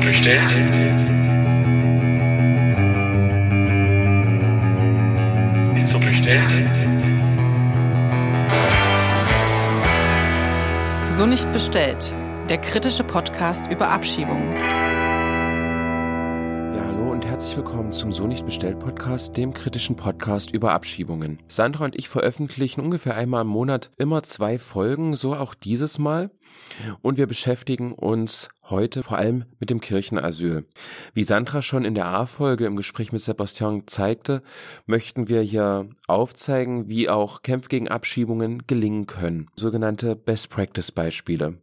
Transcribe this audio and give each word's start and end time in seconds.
so 0.00 0.06
bestellt? 0.06 0.56
Nicht 5.74 5.88
so 5.88 5.98
bestellt? 5.98 6.52
So 11.10 11.26
nicht 11.26 11.52
bestellt. 11.52 12.12
Der 12.48 12.58
kritische 12.58 13.04
Podcast 13.04 13.66
über 13.70 13.88
Abschiebungen. 13.88 14.69
Herzlich 17.40 17.56
willkommen 17.56 17.90
zum 17.90 18.12
So 18.12 18.26
nicht 18.26 18.44
bestellt 18.44 18.78
Podcast, 18.78 19.34
dem 19.38 19.54
kritischen 19.54 19.96
Podcast 19.96 20.50
über 20.50 20.74
Abschiebungen. 20.74 21.38
Sandra 21.48 21.86
und 21.86 21.96
ich 21.96 22.06
veröffentlichen 22.06 22.82
ungefähr 22.82 23.16
einmal 23.16 23.40
im 23.40 23.48
Monat 23.48 23.90
immer 23.96 24.22
zwei 24.22 24.58
Folgen, 24.58 25.16
so 25.16 25.34
auch 25.34 25.54
dieses 25.54 25.98
Mal. 25.98 26.30
Und 27.00 27.16
wir 27.16 27.26
beschäftigen 27.26 27.92
uns 27.92 28.50
heute 28.68 29.02
vor 29.02 29.16
allem 29.16 29.46
mit 29.58 29.70
dem 29.70 29.80
Kirchenasyl. 29.80 30.66
Wie 31.14 31.24
Sandra 31.24 31.62
schon 31.62 31.86
in 31.86 31.94
der 31.94 32.08
A-Folge 32.08 32.66
im 32.66 32.76
Gespräch 32.76 33.10
mit 33.10 33.22
Sebastian 33.22 33.84
zeigte, 33.86 34.42
möchten 34.84 35.30
wir 35.30 35.40
hier 35.40 35.88
aufzeigen, 36.08 36.90
wie 36.90 37.08
auch 37.08 37.40
Kämpfe 37.40 37.70
gegen 37.70 37.88
Abschiebungen 37.88 38.66
gelingen 38.66 39.06
können. 39.06 39.48
Sogenannte 39.56 40.14
Best-Practice-Beispiele. 40.14 41.56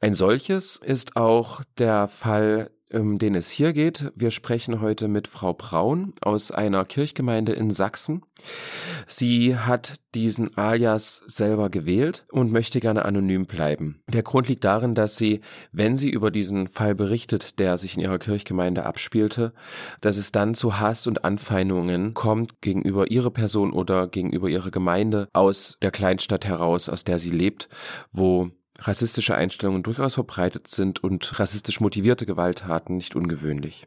Ein 0.00 0.14
solches 0.14 0.76
ist 0.76 1.16
auch 1.16 1.60
der 1.76 2.08
Fall 2.08 2.70
um 2.92 3.18
den 3.18 3.34
es 3.34 3.50
hier 3.50 3.72
geht. 3.72 4.12
Wir 4.14 4.30
sprechen 4.30 4.80
heute 4.80 5.08
mit 5.08 5.28
Frau 5.28 5.52
Braun 5.52 6.12
aus 6.20 6.50
einer 6.50 6.84
Kirchgemeinde 6.84 7.52
in 7.52 7.70
Sachsen. 7.70 8.22
Sie 9.06 9.56
hat 9.56 9.96
diesen 10.14 10.56
Alias 10.56 11.22
selber 11.26 11.70
gewählt 11.70 12.24
und 12.30 12.50
möchte 12.50 12.80
gerne 12.80 13.04
anonym 13.04 13.46
bleiben. 13.46 14.02
Der 14.08 14.22
Grund 14.22 14.48
liegt 14.48 14.64
darin, 14.64 14.94
dass 14.94 15.16
sie, 15.16 15.40
wenn 15.72 15.96
sie 15.96 16.10
über 16.10 16.30
diesen 16.30 16.68
Fall 16.68 16.94
berichtet, 16.94 17.58
der 17.58 17.76
sich 17.76 17.96
in 17.96 18.02
ihrer 18.02 18.18
Kirchgemeinde 18.18 18.86
abspielte, 18.86 19.52
dass 20.00 20.16
es 20.16 20.32
dann 20.32 20.54
zu 20.54 20.80
Hass 20.80 21.06
und 21.06 21.24
Anfeindungen 21.24 22.14
kommt 22.14 22.60
gegenüber 22.60 23.10
ihrer 23.10 23.30
Person 23.30 23.72
oder 23.72 24.08
gegenüber 24.08 24.48
ihrer 24.48 24.70
Gemeinde 24.70 25.28
aus 25.32 25.76
der 25.82 25.90
Kleinstadt 25.90 26.46
heraus, 26.46 26.88
aus 26.88 27.04
der 27.04 27.18
sie 27.18 27.30
lebt, 27.30 27.68
wo 28.10 28.50
rassistische 28.80 29.34
Einstellungen 29.34 29.82
durchaus 29.82 30.14
verbreitet 30.14 30.68
sind 30.68 31.02
und 31.02 31.38
rassistisch 31.38 31.80
motivierte 31.80 32.26
Gewalttaten 32.26 32.96
nicht 32.96 33.14
ungewöhnlich. 33.14 33.86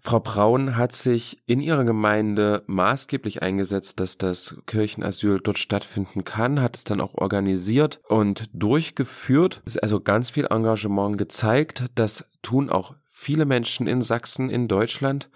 Frau 0.00 0.20
Braun 0.20 0.76
hat 0.76 0.92
sich 0.92 1.42
in 1.46 1.60
ihrer 1.60 1.84
Gemeinde 1.84 2.62
maßgeblich 2.66 3.42
eingesetzt, 3.42 4.00
dass 4.00 4.18
das 4.18 4.56
Kirchenasyl 4.66 5.40
dort 5.42 5.58
stattfinden 5.58 6.24
kann, 6.24 6.60
hat 6.60 6.76
es 6.76 6.84
dann 6.84 7.00
auch 7.00 7.14
organisiert 7.14 8.00
und 8.08 8.44
durchgeführt. 8.52 9.62
Es 9.66 9.76
ist 9.76 9.82
also 9.82 10.00
ganz 10.00 10.30
viel 10.30 10.46
Engagement 10.46 11.18
gezeigt. 11.18 11.84
Das 11.94 12.28
tun 12.42 12.70
auch 12.70 12.94
viele 13.04 13.44
Menschen 13.44 13.86
in 13.86 14.02
Sachsen, 14.02 14.50
in 14.50 14.68
Deutschland. 14.68 15.28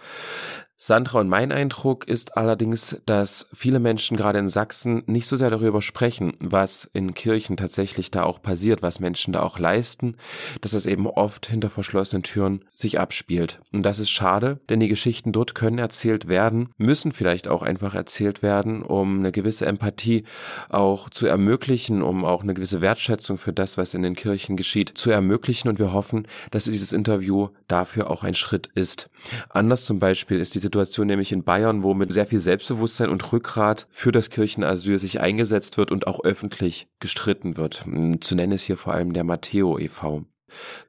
Sandra 0.78 1.20
und 1.20 1.28
mein 1.30 1.52
Eindruck 1.52 2.06
ist 2.06 2.36
allerdings, 2.36 3.00
dass 3.06 3.48
viele 3.54 3.80
Menschen 3.80 4.14
gerade 4.14 4.38
in 4.38 4.50
Sachsen 4.50 5.02
nicht 5.06 5.26
so 5.26 5.34
sehr 5.34 5.48
darüber 5.48 5.80
sprechen, 5.80 6.34
was 6.38 6.90
in 6.92 7.14
Kirchen 7.14 7.56
tatsächlich 7.56 8.10
da 8.10 8.24
auch 8.24 8.42
passiert, 8.42 8.82
was 8.82 9.00
Menschen 9.00 9.32
da 9.32 9.40
auch 9.42 9.58
leisten, 9.58 10.16
dass 10.60 10.74
es 10.74 10.84
eben 10.84 11.06
oft 11.06 11.46
hinter 11.46 11.70
verschlossenen 11.70 12.22
Türen 12.24 12.62
sich 12.74 13.00
abspielt. 13.00 13.58
Und 13.72 13.84
das 13.84 13.98
ist 13.98 14.10
schade, 14.10 14.60
denn 14.68 14.78
die 14.78 14.88
Geschichten 14.88 15.32
dort 15.32 15.54
können 15.54 15.78
erzählt 15.78 16.28
werden, 16.28 16.68
müssen 16.76 17.12
vielleicht 17.12 17.48
auch 17.48 17.62
einfach 17.62 17.94
erzählt 17.94 18.42
werden, 18.42 18.82
um 18.82 19.20
eine 19.20 19.32
gewisse 19.32 19.64
Empathie 19.64 20.24
auch 20.68 21.08
zu 21.08 21.26
ermöglichen, 21.26 22.02
um 22.02 22.26
auch 22.26 22.42
eine 22.42 22.52
gewisse 22.52 22.82
Wertschätzung 22.82 23.38
für 23.38 23.54
das, 23.54 23.78
was 23.78 23.94
in 23.94 24.02
den 24.02 24.14
Kirchen 24.14 24.58
geschieht, 24.58 24.92
zu 24.94 25.10
ermöglichen. 25.10 25.70
Und 25.70 25.78
wir 25.78 25.94
hoffen, 25.94 26.28
dass 26.50 26.64
dieses 26.64 26.92
Interview 26.92 27.48
dafür 27.66 28.10
auch 28.10 28.24
ein 28.24 28.34
Schritt 28.34 28.68
ist. 28.74 29.08
Anders 29.48 29.86
zum 29.86 29.98
Beispiel 29.98 30.38
ist 30.38 30.54
diese 30.54 30.65
Situation 30.66 31.06
nämlich 31.06 31.32
in 31.32 31.44
Bayern, 31.44 31.82
wo 31.82 31.94
mit 31.94 32.12
sehr 32.12 32.26
viel 32.26 32.40
Selbstbewusstsein 32.40 33.08
und 33.08 33.32
Rückgrat 33.32 33.86
für 33.90 34.12
das 34.12 34.30
Kirchenasyl 34.30 34.98
sich 34.98 35.20
eingesetzt 35.20 35.78
wird 35.78 35.90
und 35.90 36.06
auch 36.06 36.24
öffentlich 36.24 36.88
gestritten 37.00 37.56
wird. 37.56 37.84
Zu 38.20 38.34
nennen 38.34 38.52
ist 38.52 38.64
hier 38.64 38.76
vor 38.76 38.94
allem 38.94 39.12
der 39.12 39.24
Matteo 39.24 39.78
e.V. 39.78 40.24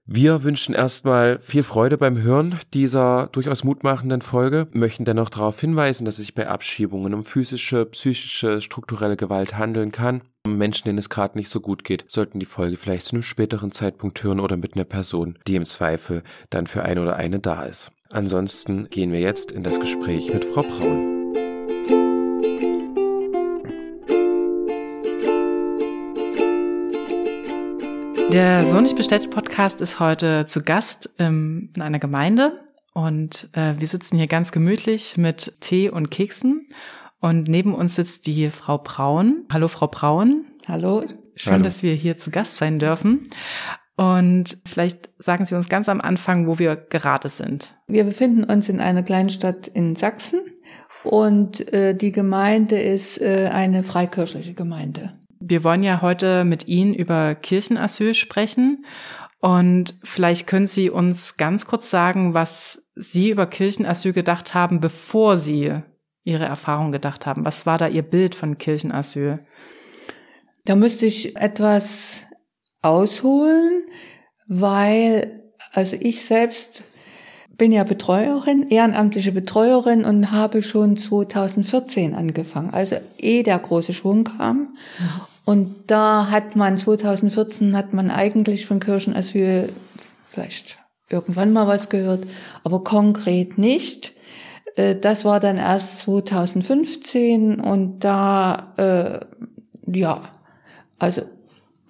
Wir 0.05 0.43
wünschen 0.43 0.75
erstmal 0.75 1.39
viel 1.39 1.63
Freude 1.63 1.97
beim 1.97 2.21
Hören 2.21 2.55
dieser 2.73 3.27
durchaus 3.31 3.63
mutmachenden 3.63 4.21
Folge, 4.21 4.67
möchten 4.71 5.05
dennoch 5.05 5.29
darauf 5.29 5.59
hinweisen, 5.59 6.05
dass 6.05 6.15
es 6.15 6.25
sich 6.25 6.35
bei 6.35 6.47
Abschiebungen 6.47 7.13
um 7.13 7.23
physische, 7.23 7.85
psychische, 7.85 8.61
strukturelle 8.61 9.17
Gewalt 9.17 9.57
handeln 9.57 9.91
kann. 9.91 10.21
Menschen, 10.47 10.85
denen 10.85 10.99
es 10.99 11.09
gerade 11.09 11.37
nicht 11.37 11.49
so 11.49 11.59
gut 11.59 11.83
geht, 11.83 12.05
sollten 12.07 12.39
die 12.39 12.45
Folge 12.45 12.77
vielleicht 12.77 13.05
zu 13.05 13.15
einem 13.15 13.23
späteren 13.23 13.71
Zeitpunkt 13.71 14.23
hören 14.23 14.39
oder 14.39 14.57
mit 14.57 14.75
einer 14.75 14.85
Person, 14.85 15.37
die 15.47 15.55
im 15.55 15.65
Zweifel 15.65 16.23
dann 16.49 16.67
für 16.67 16.83
ein 16.83 16.99
oder 16.99 17.17
eine 17.17 17.39
da 17.39 17.63
ist. 17.63 17.91
Ansonsten 18.09 18.89
gehen 18.89 19.11
wir 19.11 19.19
jetzt 19.19 19.51
in 19.51 19.63
das 19.63 19.79
Gespräch 19.79 20.33
mit 20.33 20.45
Frau 20.45 20.61
Braun. 20.61 21.33
Der 28.31 28.65
So 28.65 28.79
nicht 28.81 28.95
bestellt 28.95 29.29
Podcast 29.29 29.81
ist 29.81 29.99
heute 29.99 30.45
zu 30.45 30.61
Gast 30.61 31.15
ähm, 31.17 31.71
in 31.75 31.81
einer 31.81 31.99
Gemeinde 31.99 32.59
und 32.93 33.49
äh, 33.53 33.73
wir 33.77 33.87
sitzen 33.87 34.17
hier 34.17 34.27
ganz 34.27 34.51
gemütlich 34.51 35.17
mit 35.17 35.57
Tee 35.59 35.89
und 35.89 36.09
Keksen 36.09 36.69
und 37.19 37.47
neben 37.47 37.73
uns 37.73 37.95
sitzt 37.95 38.25
die 38.25 38.49
Frau 38.51 38.77
Braun. 38.77 39.45
Hallo 39.51 39.67
Frau 39.67 39.87
Braun. 39.87 40.45
Hallo. 40.65 41.05
Schön, 41.35 41.53
Hallo. 41.53 41.63
dass 41.63 41.83
wir 41.83 41.93
hier 41.93 42.17
zu 42.17 42.31
Gast 42.31 42.55
sein 42.57 42.79
dürfen. 42.79 43.27
Und 43.97 44.59
vielleicht 44.67 45.09
sagen 45.17 45.45
Sie 45.45 45.55
uns 45.55 45.69
ganz 45.69 45.89
am 45.89 45.99
Anfang, 45.99 46.45
wo 46.45 46.59
wir 46.59 46.75
gerade 46.75 47.29
sind. 47.29 47.75
Wir 47.87 48.03
befinden 48.03 48.43
uns 48.43 48.69
in 48.69 48.79
einer 48.79 49.01
kleinen 49.01 49.29
Stadt 49.29 49.67
in 49.67 49.95
Sachsen 49.95 50.39
und 51.03 51.73
äh, 51.73 51.95
die 51.95 52.11
Gemeinde 52.11 52.79
ist 52.79 53.19
äh, 53.19 53.49
eine 53.51 53.83
freikirchliche 53.83 54.53
Gemeinde. 54.53 55.13
Wir 55.39 55.63
wollen 55.63 55.81
ja 55.81 56.01
heute 56.01 56.45
mit 56.45 56.67
Ihnen 56.67 56.93
über 56.93 57.33
Kirchenasyl 57.33 58.13
sprechen 58.13 58.85
und 59.39 59.95
vielleicht 60.03 60.45
können 60.45 60.67
Sie 60.67 60.91
uns 60.91 61.37
ganz 61.37 61.65
kurz 61.65 61.89
sagen, 61.89 62.35
was 62.35 62.89
Sie 62.95 63.31
über 63.31 63.47
Kirchenasyl 63.47 64.13
gedacht 64.13 64.53
haben, 64.53 64.79
bevor 64.79 65.37
Sie 65.37 65.73
Ihre 66.23 66.45
Erfahrung 66.45 66.91
gedacht 66.91 67.25
haben. 67.25 67.45
Was 67.45 67.65
war 67.65 67.79
da 67.79 67.87
Ihr 67.87 68.03
Bild 68.03 68.35
von 68.35 68.59
Kirchenasyl? 68.59 69.39
Da 70.65 70.75
müsste 70.75 71.05
ich 71.07 71.35
etwas 71.37 72.26
ausholen, 72.87 73.83
weil 74.47 75.43
also 75.71 75.97
ich 75.99 76.25
selbst 76.25 76.83
bin 77.57 77.71
ja 77.71 77.83
Betreuerin, 77.83 78.69
ehrenamtliche 78.69 79.31
Betreuerin 79.31 80.05
und 80.05 80.31
habe 80.31 80.61
schon 80.61 80.95
2014 80.95 82.13
angefangen, 82.13 82.69
also 82.69 82.97
eh 83.17 83.43
der 83.43 83.57
große 83.57 83.93
Schwung 83.93 84.23
kam. 84.23 84.75
Und 85.43 85.75
da 85.87 86.29
hat 86.29 86.55
man 86.55 86.77
2014 86.77 87.75
hat 87.75 87.93
man 87.93 88.11
eigentlich 88.11 88.65
von 88.65 88.79
Kirchenasyl 88.79 89.69
vielleicht 90.29 90.79
irgendwann 91.09 91.53
mal 91.53 91.67
was 91.67 91.89
gehört, 91.89 92.27
aber 92.63 92.83
konkret 92.83 93.57
nicht. 93.57 94.13
Äh, 94.75 94.95
das 94.95 95.25
war 95.25 95.39
dann 95.39 95.57
erst 95.57 95.99
2015 95.99 97.59
und 97.59 97.99
da, 97.99 98.73
äh, 98.77 99.19
ja, 99.91 100.29
also 100.99 101.23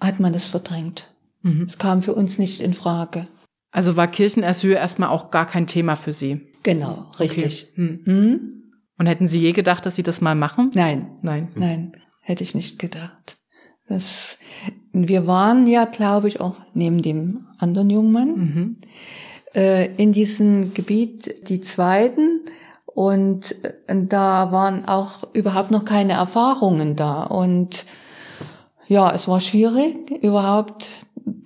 hat 0.00 0.20
man 0.20 0.34
es 0.34 0.46
verdrängt. 0.46 1.10
Mhm. 1.42 1.62
Es 1.62 1.78
kam 1.78 2.02
für 2.02 2.14
uns 2.14 2.38
nicht 2.38 2.60
in 2.60 2.74
Frage. 2.74 3.26
Also 3.70 3.96
war 3.96 4.08
Kirchenasyl 4.08 4.72
erstmal 4.72 5.10
auch 5.10 5.30
gar 5.30 5.46
kein 5.46 5.66
Thema 5.66 5.96
für 5.96 6.12
Sie? 6.12 6.40
Genau, 6.62 7.10
richtig. 7.18 7.68
Okay. 7.72 8.00
Mhm. 8.04 8.58
Und 8.98 9.06
hätten 9.06 9.28
Sie 9.28 9.40
je 9.40 9.52
gedacht, 9.52 9.86
dass 9.86 9.96
Sie 9.96 10.02
das 10.02 10.20
mal 10.20 10.34
machen? 10.34 10.70
Nein. 10.74 11.18
Nein. 11.22 11.48
Nein, 11.54 11.92
hätte 12.20 12.42
ich 12.42 12.54
nicht 12.54 12.78
gedacht. 12.78 13.36
Das, 13.88 14.38
wir 14.92 15.26
waren 15.26 15.66
ja, 15.66 15.84
glaube 15.84 16.28
ich, 16.28 16.40
auch 16.40 16.56
neben 16.74 17.00
dem 17.00 17.46
anderen 17.58 17.88
jungen 17.88 18.12
Mann 18.12 18.28
mhm. 18.28 18.76
äh, 19.54 19.94
in 19.96 20.12
diesem 20.12 20.74
Gebiet 20.74 21.48
die 21.48 21.60
Zweiten. 21.60 22.40
Und 22.86 23.54
äh, 23.64 23.72
da 24.06 24.50
waren 24.52 24.84
auch 24.86 25.32
überhaupt 25.32 25.70
noch 25.70 25.84
keine 25.84 26.14
Erfahrungen 26.14 26.96
da. 26.96 27.22
Und 27.22 27.86
ja, 28.88 29.14
es 29.14 29.28
war 29.28 29.40
schwierig, 29.40 30.10
überhaupt 30.22 30.88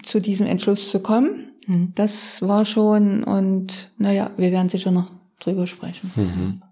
zu 0.02 0.20
diesem 0.20 0.46
Entschluss 0.46 0.90
zu 0.90 1.00
kommen. 1.00 1.52
Mhm. 1.66 1.92
Das 1.94 2.40
war 2.42 2.64
schon 2.64 3.24
und 3.24 3.90
naja, 3.98 4.30
wir 4.36 4.52
werden 4.52 4.68
sicher 4.68 4.90
noch 4.90 5.10
drüber 5.40 5.66
sprechen. 5.66 6.10
Mhm. 6.14 6.62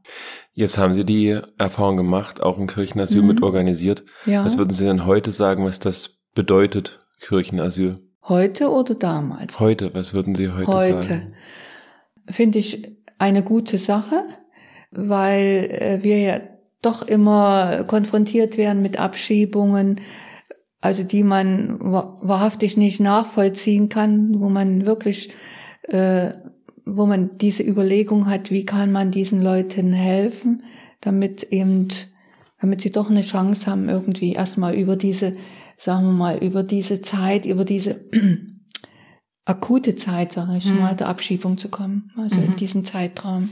Jetzt 0.54 0.78
haben 0.78 0.94
Sie 0.94 1.04
die 1.04 1.38
Erfahrung 1.58 1.96
gemacht, 1.96 2.42
auch 2.42 2.58
ein 2.58 2.66
Kirchenasyl 2.66 3.22
mhm. 3.22 3.28
mit 3.28 3.42
organisiert. 3.42 4.04
Ja. 4.26 4.44
Was 4.44 4.58
würden 4.58 4.72
Sie 4.72 4.84
denn 4.84 5.06
heute 5.06 5.32
sagen, 5.32 5.64
was 5.64 5.80
das 5.80 6.20
bedeutet, 6.34 7.00
Kirchenasyl? 7.20 7.98
Heute 8.22 8.70
oder 8.70 8.94
damals? 8.94 9.58
Heute, 9.58 9.92
was 9.94 10.14
würden 10.14 10.34
Sie 10.34 10.50
heute, 10.50 10.72
heute. 10.72 11.02
sagen? 11.02 11.22
Heute 12.26 12.32
finde 12.32 12.58
ich 12.58 12.96
eine 13.18 13.42
gute 13.42 13.78
Sache, 13.78 14.22
weil 14.90 15.68
äh, 15.70 15.98
wir 16.02 16.18
ja 16.18 16.40
doch 16.82 17.02
immer 17.02 17.84
konfrontiert 17.84 18.56
werden 18.56 18.82
mit 18.82 18.98
Abschiebungen, 18.98 20.00
also 20.80 21.02
die 21.02 21.22
man 21.22 21.78
wahrhaftig 21.80 22.76
nicht 22.76 23.00
nachvollziehen 23.00 23.88
kann, 23.88 24.40
wo 24.40 24.48
man 24.48 24.86
wirklich 24.86 25.32
äh, 25.82 26.32
wo 26.96 27.06
man 27.06 27.36
diese 27.38 27.62
Überlegung 27.62 28.26
hat, 28.26 28.50
wie 28.50 28.64
kann 28.64 28.92
man 28.92 29.10
diesen 29.10 29.40
Leuten 29.40 29.92
helfen, 29.92 30.64
damit 31.00 31.44
eben, 31.44 31.88
damit 32.60 32.80
sie 32.80 32.90
doch 32.90 33.10
eine 33.10 33.22
Chance 33.22 33.70
haben, 33.70 33.88
irgendwie 33.88 34.32
erstmal 34.32 34.74
über 34.74 34.96
diese, 34.96 35.36
sagen 35.76 36.06
wir 36.06 36.12
mal, 36.12 36.38
über 36.38 36.62
diese 36.62 37.00
Zeit, 37.00 37.46
über 37.46 37.64
diese 37.64 38.00
akute 39.44 39.94
Zeit, 39.94 40.32
sage 40.32 40.56
ich 40.56 40.72
mhm. 40.72 40.80
mal, 40.80 40.96
der 40.96 41.08
Abschiebung 41.08 41.58
zu 41.58 41.68
kommen, 41.68 42.10
also 42.16 42.40
mhm. 42.40 42.46
in 42.46 42.56
diesen 42.56 42.84
Zeitraum. 42.84 43.50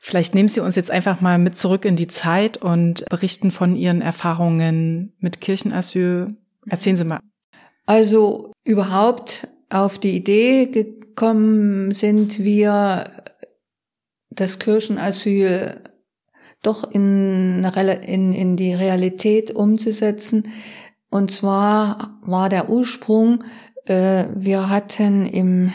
Vielleicht 0.00 0.34
nehmen 0.34 0.48
Sie 0.48 0.60
uns 0.60 0.76
jetzt 0.76 0.90
einfach 0.90 1.20
mal 1.20 1.38
mit 1.38 1.56
zurück 1.56 1.86
in 1.86 1.96
die 1.96 2.06
Zeit 2.06 2.58
und 2.58 3.04
berichten 3.08 3.50
von 3.50 3.76
Ihren 3.76 4.02
Erfahrungen 4.02 5.14
mit 5.20 5.40
Kirchenasyl. 5.40 6.28
Erzählen 6.68 6.96
Sie 6.96 7.04
mal. 7.04 7.20
Also 7.86 8.52
überhaupt 8.64 9.48
auf 9.68 9.98
die 9.98 10.16
Idee 10.16 10.66
gekommen 10.66 11.92
sind 11.92 12.38
wir, 12.38 13.10
das 14.30 14.58
Kirchenasyl 14.58 15.80
doch 16.62 16.90
in, 16.90 17.62
in, 17.62 18.32
in 18.32 18.56
die 18.56 18.74
Realität 18.74 19.50
umzusetzen. 19.50 20.48
Und 21.10 21.30
zwar 21.30 22.18
war 22.22 22.48
der 22.48 22.70
Ursprung, 22.70 23.44
äh, 23.84 24.26
wir 24.34 24.68
hatten 24.70 25.26
im, 25.26 25.72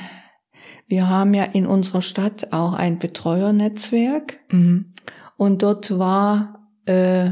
wir 0.87 1.07
haben 1.07 1.33
ja 1.33 1.43
in 1.43 1.65
unserer 1.65 2.01
Stadt 2.01 2.51
auch 2.51 2.73
ein 2.73 2.99
Betreuernetzwerk. 2.99 4.39
Mhm. 4.51 4.93
Und 5.37 5.61
dort 5.61 5.97
war 5.97 6.67
äh, 6.85 7.31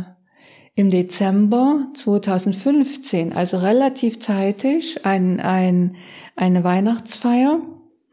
im 0.78 0.92
Dezember 0.92 1.88
2015, 1.96 3.34
also 3.34 3.58
relativ 3.58 4.20
zeitig, 4.20 5.04
ein, 5.08 5.40
ein, 5.40 5.96
eine 6.36 6.64
Weihnachtsfeier. 6.64 7.62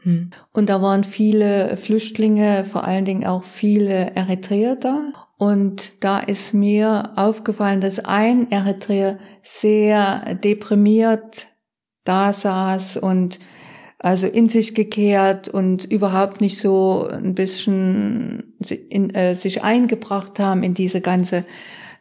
Hm. 0.00 0.30
Und 0.50 0.70
da 0.70 0.80
waren 0.80 1.04
viele 1.04 1.76
Flüchtlinge, 1.76 2.64
vor 2.64 2.84
allen 2.84 3.04
Dingen 3.04 3.26
auch 3.26 3.44
viele 3.44 4.12
Eritreer 4.16 4.76
da. 4.76 5.12
Und 5.36 6.02
da 6.02 6.18
ist 6.20 6.54
mir 6.54 7.12
aufgefallen, 7.16 7.82
dass 7.82 8.02
ein 8.02 8.50
Eritreer 8.50 9.18
sehr 9.42 10.34
deprimiert 10.34 11.48
da 12.04 12.32
saß 12.32 12.96
und 12.96 13.40
also 13.98 14.26
in 14.26 14.48
sich 14.48 14.74
gekehrt 14.74 15.48
und 15.48 15.84
überhaupt 15.84 16.40
nicht 16.40 16.58
so 16.58 17.06
ein 17.10 17.34
bisschen 17.34 18.54
in, 18.88 19.10
äh, 19.10 19.34
sich 19.34 19.62
eingebracht 19.62 20.38
haben 20.38 20.62
in 20.62 20.72
diese 20.72 21.02
ganze 21.02 21.44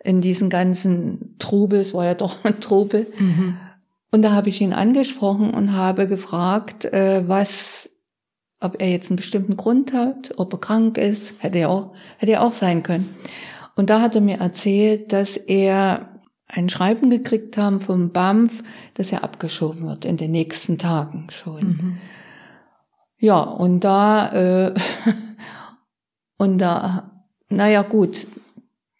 in 0.04 0.22
diesen 0.22 0.50
ganzen 0.50 1.36
Trubel, 1.40 1.80
es 1.80 1.94
war 1.94 2.06
ja 2.06 2.14
doch 2.14 2.38
ein 2.44 2.60
Trubel. 2.60 3.08
Mhm. 3.18 3.58
Und 4.12 4.22
da 4.22 4.32
habe 4.32 4.50
ich 4.50 4.62
ihn 4.62 4.74
angesprochen 4.74 5.52
und 5.52 5.74
habe 5.74 6.08
gefragt, 6.08 6.86
äh, 6.86 7.28
was, 7.28 7.90
ob 8.60 8.80
er 8.80 8.92
jetzt 8.92 9.10
einen 9.10 9.18
bestimmten 9.18 9.58
Grund 9.58 9.94
hat, 9.94 10.34
ob 10.38 10.54
er 10.54 10.60
krank 10.60 10.98
ist, 10.98 11.36
hätte 11.40 11.58
er 11.58 11.70
auch, 11.70 11.94
hätte 12.18 12.34
er 12.34 12.44
auch 12.44 12.54
sein 12.54 12.84
können. 12.84 13.16
Und 13.76 13.90
da 13.90 14.02
hat 14.02 14.14
er 14.14 14.22
mir 14.22 14.38
erzählt, 14.38 15.12
dass 15.14 15.36
er 15.36 16.22
ein 16.48 16.70
Schreiben 16.70 17.10
gekriegt 17.10 17.58
haben 17.58 17.82
vom 17.82 18.12
BAMF, 18.12 18.64
dass 18.94 19.12
er 19.12 19.24
abgeschoben 19.24 19.88
wird 19.88 20.06
in 20.06 20.18
den 20.18 20.30
nächsten 20.30 20.78
Tagen 20.78 21.28
schon. 21.32 21.68
Mhm. 21.68 21.98
Ja, 23.18 23.42
und 23.42 23.80
da, 23.80 24.68
äh, 24.68 24.74
und 26.38 26.60
da, 26.60 27.26
naja 27.50 27.82
gut, 27.82 28.28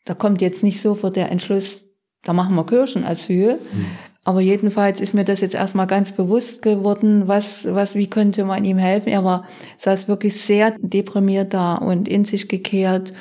da 0.06 0.14
kommt 0.14 0.42
jetzt 0.42 0.64
nicht 0.64 0.82
sofort 0.82 1.16
der 1.16 1.32
Entschluss, 1.32 1.90
da 2.24 2.34
machen 2.34 2.56
wir 2.56 2.66
Kirchenasyl. 2.66 3.56
Mhm. 3.56 3.86
Aber 4.26 4.40
jedenfalls 4.40 5.02
ist 5.02 5.14
mir 5.14 5.26
das 5.26 5.42
jetzt 5.42 5.56
erstmal 5.56 5.88
ganz 5.88 6.12
bewusst 6.12 6.62
geworden, 6.62 7.28
was, 7.28 7.68
was, 7.74 7.94
wie 7.94 8.08
könnte 8.08 8.46
man 8.46 8.64
ihm 8.64 8.78
helfen. 8.78 9.10
Er 9.10 9.26
war, 9.26 9.46
saß 9.78 10.08
wirklich 10.08 10.42
sehr 10.42 10.72
deprimiert 10.80 11.54
da 11.54 11.76
und 11.76 12.08
in 12.08 12.24
sich 12.24 12.48
gekehrt. 12.48 13.14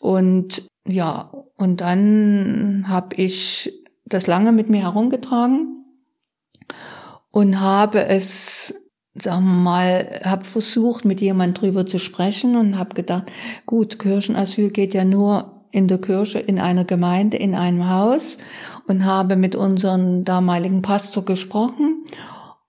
Und 0.00 0.66
ja, 0.88 1.30
und 1.56 1.80
dann 1.80 2.86
habe 2.88 3.14
ich 3.16 3.72
das 4.06 4.26
lange 4.26 4.50
mit 4.50 4.70
mir 4.70 4.82
herumgetragen 4.82 5.84
und 7.30 7.60
habe 7.60 8.06
es 8.06 8.74
sagen 9.14 9.44
wir 9.44 9.54
mal, 9.54 10.20
habe 10.24 10.44
versucht, 10.44 11.04
mit 11.04 11.20
jemand 11.20 11.60
drüber 11.60 11.84
zu 11.84 11.98
sprechen 11.98 12.56
und 12.56 12.78
habe 12.78 12.94
gedacht, 12.94 13.30
gut, 13.66 13.98
Kirchenasyl 13.98 14.70
geht 14.70 14.94
ja 14.94 15.04
nur 15.04 15.59
in 15.72 15.88
der 15.88 15.98
Kirche, 15.98 16.38
in 16.38 16.58
einer 16.58 16.84
Gemeinde, 16.84 17.36
in 17.36 17.54
einem 17.54 17.88
Haus 17.88 18.38
und 18.86 19.04
habe 19.04 19.36
mit 19.36 19.54
unserem 19.54 20.24
damaligen 20.24 20.82
Pastor 20.82 21.24
gesprochen. 21.24 22.04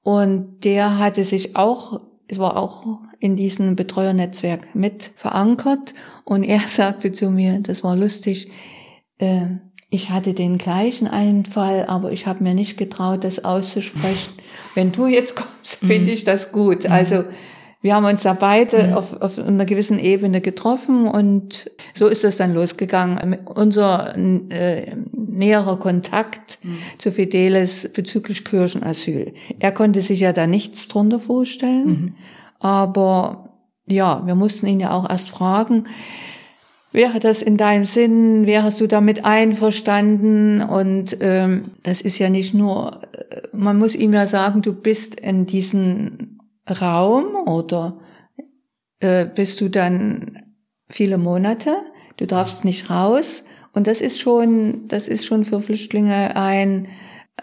Und 0.04 0.64
der 0.64 0.98
hatte 0.98 1.24
sich 1.24 1.56
auch, 1.56 2.02
es 2.28 2.38
war 2.38 2.58
auch 2.58 3.00
in 3.20 3.36
diesem 3.36 3.76
Betreuernetzwerk 3.76 4.76
mit 4.76 5.12
verankert. 5.16 5.94
Und 6.26 6.44
er 6.44 6.60
sagte 6.68 7.12
zu 7.12 7.30
mir, 7.30 7.60
das 7.60 7.84
war 7.84 7.96
lustig, 7.96 8.52
äh, 9.18 9.48
ich 9.94 10.10
hatte 10.10 10.34
den 10.34 10.58
gleichen 10.58 11.08
Einfall, 11.08 11.86
aber 11.86 12.14
ich 12.14 12.26
habe 12.26 12.44
mir 12.44 12.54
nicht 12.54 12.78
getraut, 12.78 13.26
das 13.26 13.44
auszusprechen. 13.44 14.34
Wenn 14.74 14.94
du 14.94 15.08
jetzt 15.08 15.36
kommst, 15.36 15.76
finde 15.80 16.08
mhm. 16.08 16.14
ich 16.14 16.24
das 16.24 16.52
gut. 16.52 16.86
Also 16.86 17.26
wir 17.82 17.96
haben 17.96 18.06
uns 18.06 18.22
da 18.24 18.34
beide 18.34 18.88
mhm. 18.88 18.94
auf, 18.94 19.22
auf 19.22 19.40
einer 19.40 19.66
gewissen 19.66 19.98
Ebene 19.98 20.40
getroffen 20.40 21.08
und 21.08 21.72
so 21.94 22.08
ist 22.08 22.24
das 22.24 22.38
dann 22.38 22.54
losgegangen. 22.54 23.40
Unser 23.46 24.16
äh, 24.16 24.96
näherer 25.14 25.80
Kontakt 25.80 26.60
mhm. 26.64 26.78
zu 27.00 27.12
Fidelis 27.12 27.90
bezüglich 27.92 28.46
Kirchenasyl. 28.46 29.34
Er 29.60 29.72
konnte 29.72 30.02
sich 30.02 30.20
ja 30.20 30.32
da 30.32 30.46
nichts 30.46 30.88
drunter 30.88 31.20
vorstellen, 31.20 31.88
mhm. 31.88 32.16
aber 32.60 33.50
ja, 33.88 34.22
wir 34.26 34.36
mussten 34.36 34.68
ihn 34.68 34.80
ja 34.80 34.92
auch 34.92 35.10
erst 35.10 35.32
fragen, 35.32 35.88
wäre 36.92 37.20
das 37.20 37.42
in 37.42 37.58
deinem 37.58 37.86
Sinn, 37.86 38.46
wärst 38.46 38.80
du 38.82 38.88
damit 38.88 39.26
einverstanden? 39.26 40.62
Und 40.62 41.18
ähm, 41.22 41.72
das 41.84 42.02
ist 42.02 42.20
ja 42.20 42.30
nicht 42.30 42.54
nur, 42.54 43.02
äh, 43.14 43.42
man 43.54 43.78
muss 43.78 43.96
ihm 43.96 44.14
ja 44.14 44.28
sagen, 44.28 44.62
du 44.62 44.74
bist 44.74 45.20
in 45.20 45.46
diesen 45.46 46.31
Raum 46.70 47.36
oder 47.48 48.00
äh, 49.00 49.26
bist 49.26 49.62
du 49.62 49.70
dann 49.70 50.54
viele 50.90 51.18
Monate. 51.18 51.76
Du 52.18 52.28
darfst 52.28 52.66
nicht 52.66 52.90
raus. 52.90 53.44
Und 53.74 53.88
das 53.88 54.02
ist 54.02 54.20
schon, 54.20 54.88
das 54.88 55.08
ist 55.08 55.26
schon 55.26 55.46
für 55.46 55.62
Flüchtlinge 55.62 56.36
ein, 56.36 56.88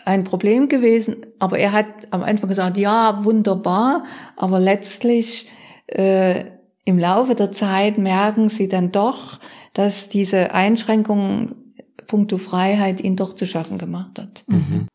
ein 0.04 0.24
Problem 0.24 0.68
gewesen. 0.68 1.26
Aber 1.38 1.58
er 1.58 1.72
hat 1.72 1.86
am 2.10 2.22
Anfang 2.22 2.48
gesagt, 2.48 2.76
ja, 2.76 3.24
wunderbar. 3.24 4.04
Aber 4.36 4.60
letztlich, 4.60 5.48
äh, 5.86 6.44
im 6.84 6.98
Laufe 6.98 7.34
der 7.34 7.52
Zeit 7.52 7.98
merken 7.98 8.48
sie 8.48 8.68
dann 8.68 8.92
doch, 8.92 9.40
dass 9.74 10.08
diese 10.08 10.54
Einschränkungen 10.54 11.54
puncto 12.06 12.38
Freiheit 12.38 13.00
ihn 13.00 13.16
doch 13.16 13.34
zu 13.34 13.46
schaffen 13.46 13.78
gemacht 13.78 14.18
hat. 14.18 14.44
Mhm. 14.46 14.88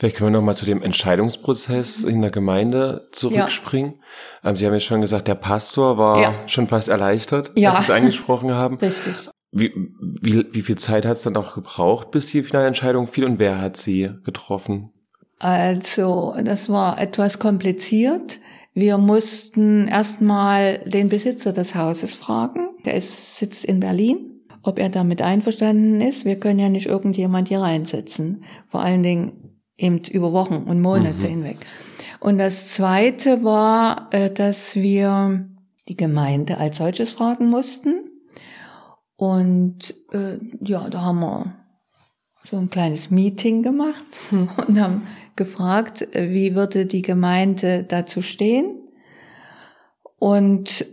Vielleicht 0.00 0.16
können 0.16 0.32
wir 0.32 0.38
nochmal 0.38 0.56
zu 0.56 0.64
dem 0.64 0.80
Entscheidungsprozess 0.80 2.04
in 2.04 2.22
der 2.22 2.30
Gemeinde 2.30 3.10
zurückspringen. 3.12 3.96
Ja. 4.42 4.48
Ähm, 4.48 4.56
Sie 4.56 4.64
haben 4.64 4.72
ja 4.72 4.80
schon 4.80 5.02
gesagt, 5.02 5.28
der 5.28 5.34
Pastor 5.34 5.98
war 5.98 6.22
ja. 6.22 6.34
schon 6.46 6.68
fast 6.68 6.88
erleichtert, 6.88 7.52
ja. 7.54 7.72
als 7.72 7.80
Sie 7.80 7.92
es 7.92 7.98
angesprochen 7.98 8.54
haben. 8.54 8.78
Richtig. 8.78 9.28
Wie, 9.52 9.74
wie, 10.00 10.46
wie 10.52 10.62
viel 10.62 10.78
Zeit 10.78 11.04
hat 11.04 11.18
es 11.18 11.22
dann 11.22 11.36
auch 11.36 11.54
gebraucht, 11.54 12.12
bis 12.12 12.28
die 12.28 12.42
finale 12.42 12.66
Entscheidung 12.68 13.08
fiel 13.08 13.26
und 13.26 13.38
wer 13.38 13.60
hat 13.60 13.76
sie 13.76 14.08
getroffen? 14.24 14.90
Also, 15.38 16.34
das 16.42 16.70
war 16.70 16.98
etwas 16.98 17.38
kompliziert. 17.38 18.38
Wir 18.72 18.96
mussten 18.96 19.86
erstmal 19.86 20.78
den 20.86 21.10
Besitzer 21.10 21.52
des 21.52 21.74
Hauses 21.74 22.14
fragen. 22.14 22.70
Der 22.86 22.94
ist, 22.94 23.36
sitzt 23.36 23.66
in 23.66 23.80
Berlin 23.80 24.30
ob 24.62 24.78
er 24.78 24.90
damit 24.90 25.22
einverstanden 25.22 26.00
ist. 26.00 26.24
Wir 26.24 26.36
können 26.36 26.58
ja 26.58 26.68
nicht 26.68 26.86
irgendjemand 26.86 27.48
hier 27.48 27.60
reinsetzen. 27.60 28.44
Vor 28.68 28.80
allen 28.80 29.02
Dingen 29.02 29.32
eben 29.80 30.02
über 30.10 30.32
Wochen 30.32 30.56
und 30.66 30.80
Monate 30.80 31.26
mhm. 31.26 31.30
hinweg. 31.30 31.58
Und 32.20 32.38
das 32.38 32.68
Zweite 32.68 33.42
war, 33.42 34.08
äh, 34.12 34.30
dass 34.30 34.76
wir 34.76 35.48
die 35.88 35.96
Gemeinde 35.96 36.58
als 36.58 36.76
solches 36.76 37.10
fragen 37.10 37.48
mussten. 37.48 37.94
Und 39.16 39.94
äh, 40.12 40.38
ja, 40.62 40.88
da 40.88 41.02
haben 41.02 41.20
wir 41.20 41.54
so 42.44 42.56
ein 42.56 42.70
kleines 42.70 43.10
Meeting 43.10 43.62
gemacht 43.62 44.20
hm. 44.30 44.48
und 44.68 44.80
haben 44.80 45.06
gefragt, 45.36 46.14
äh, 46.14 46.30
wie 46.30 46.54
würde 46.54 46.86
die 46.86 47.02
Gemeinde 47.02 47.84
dazu 47.84 48.22
stehen. 48.22 48.76
Und 50.18 50.84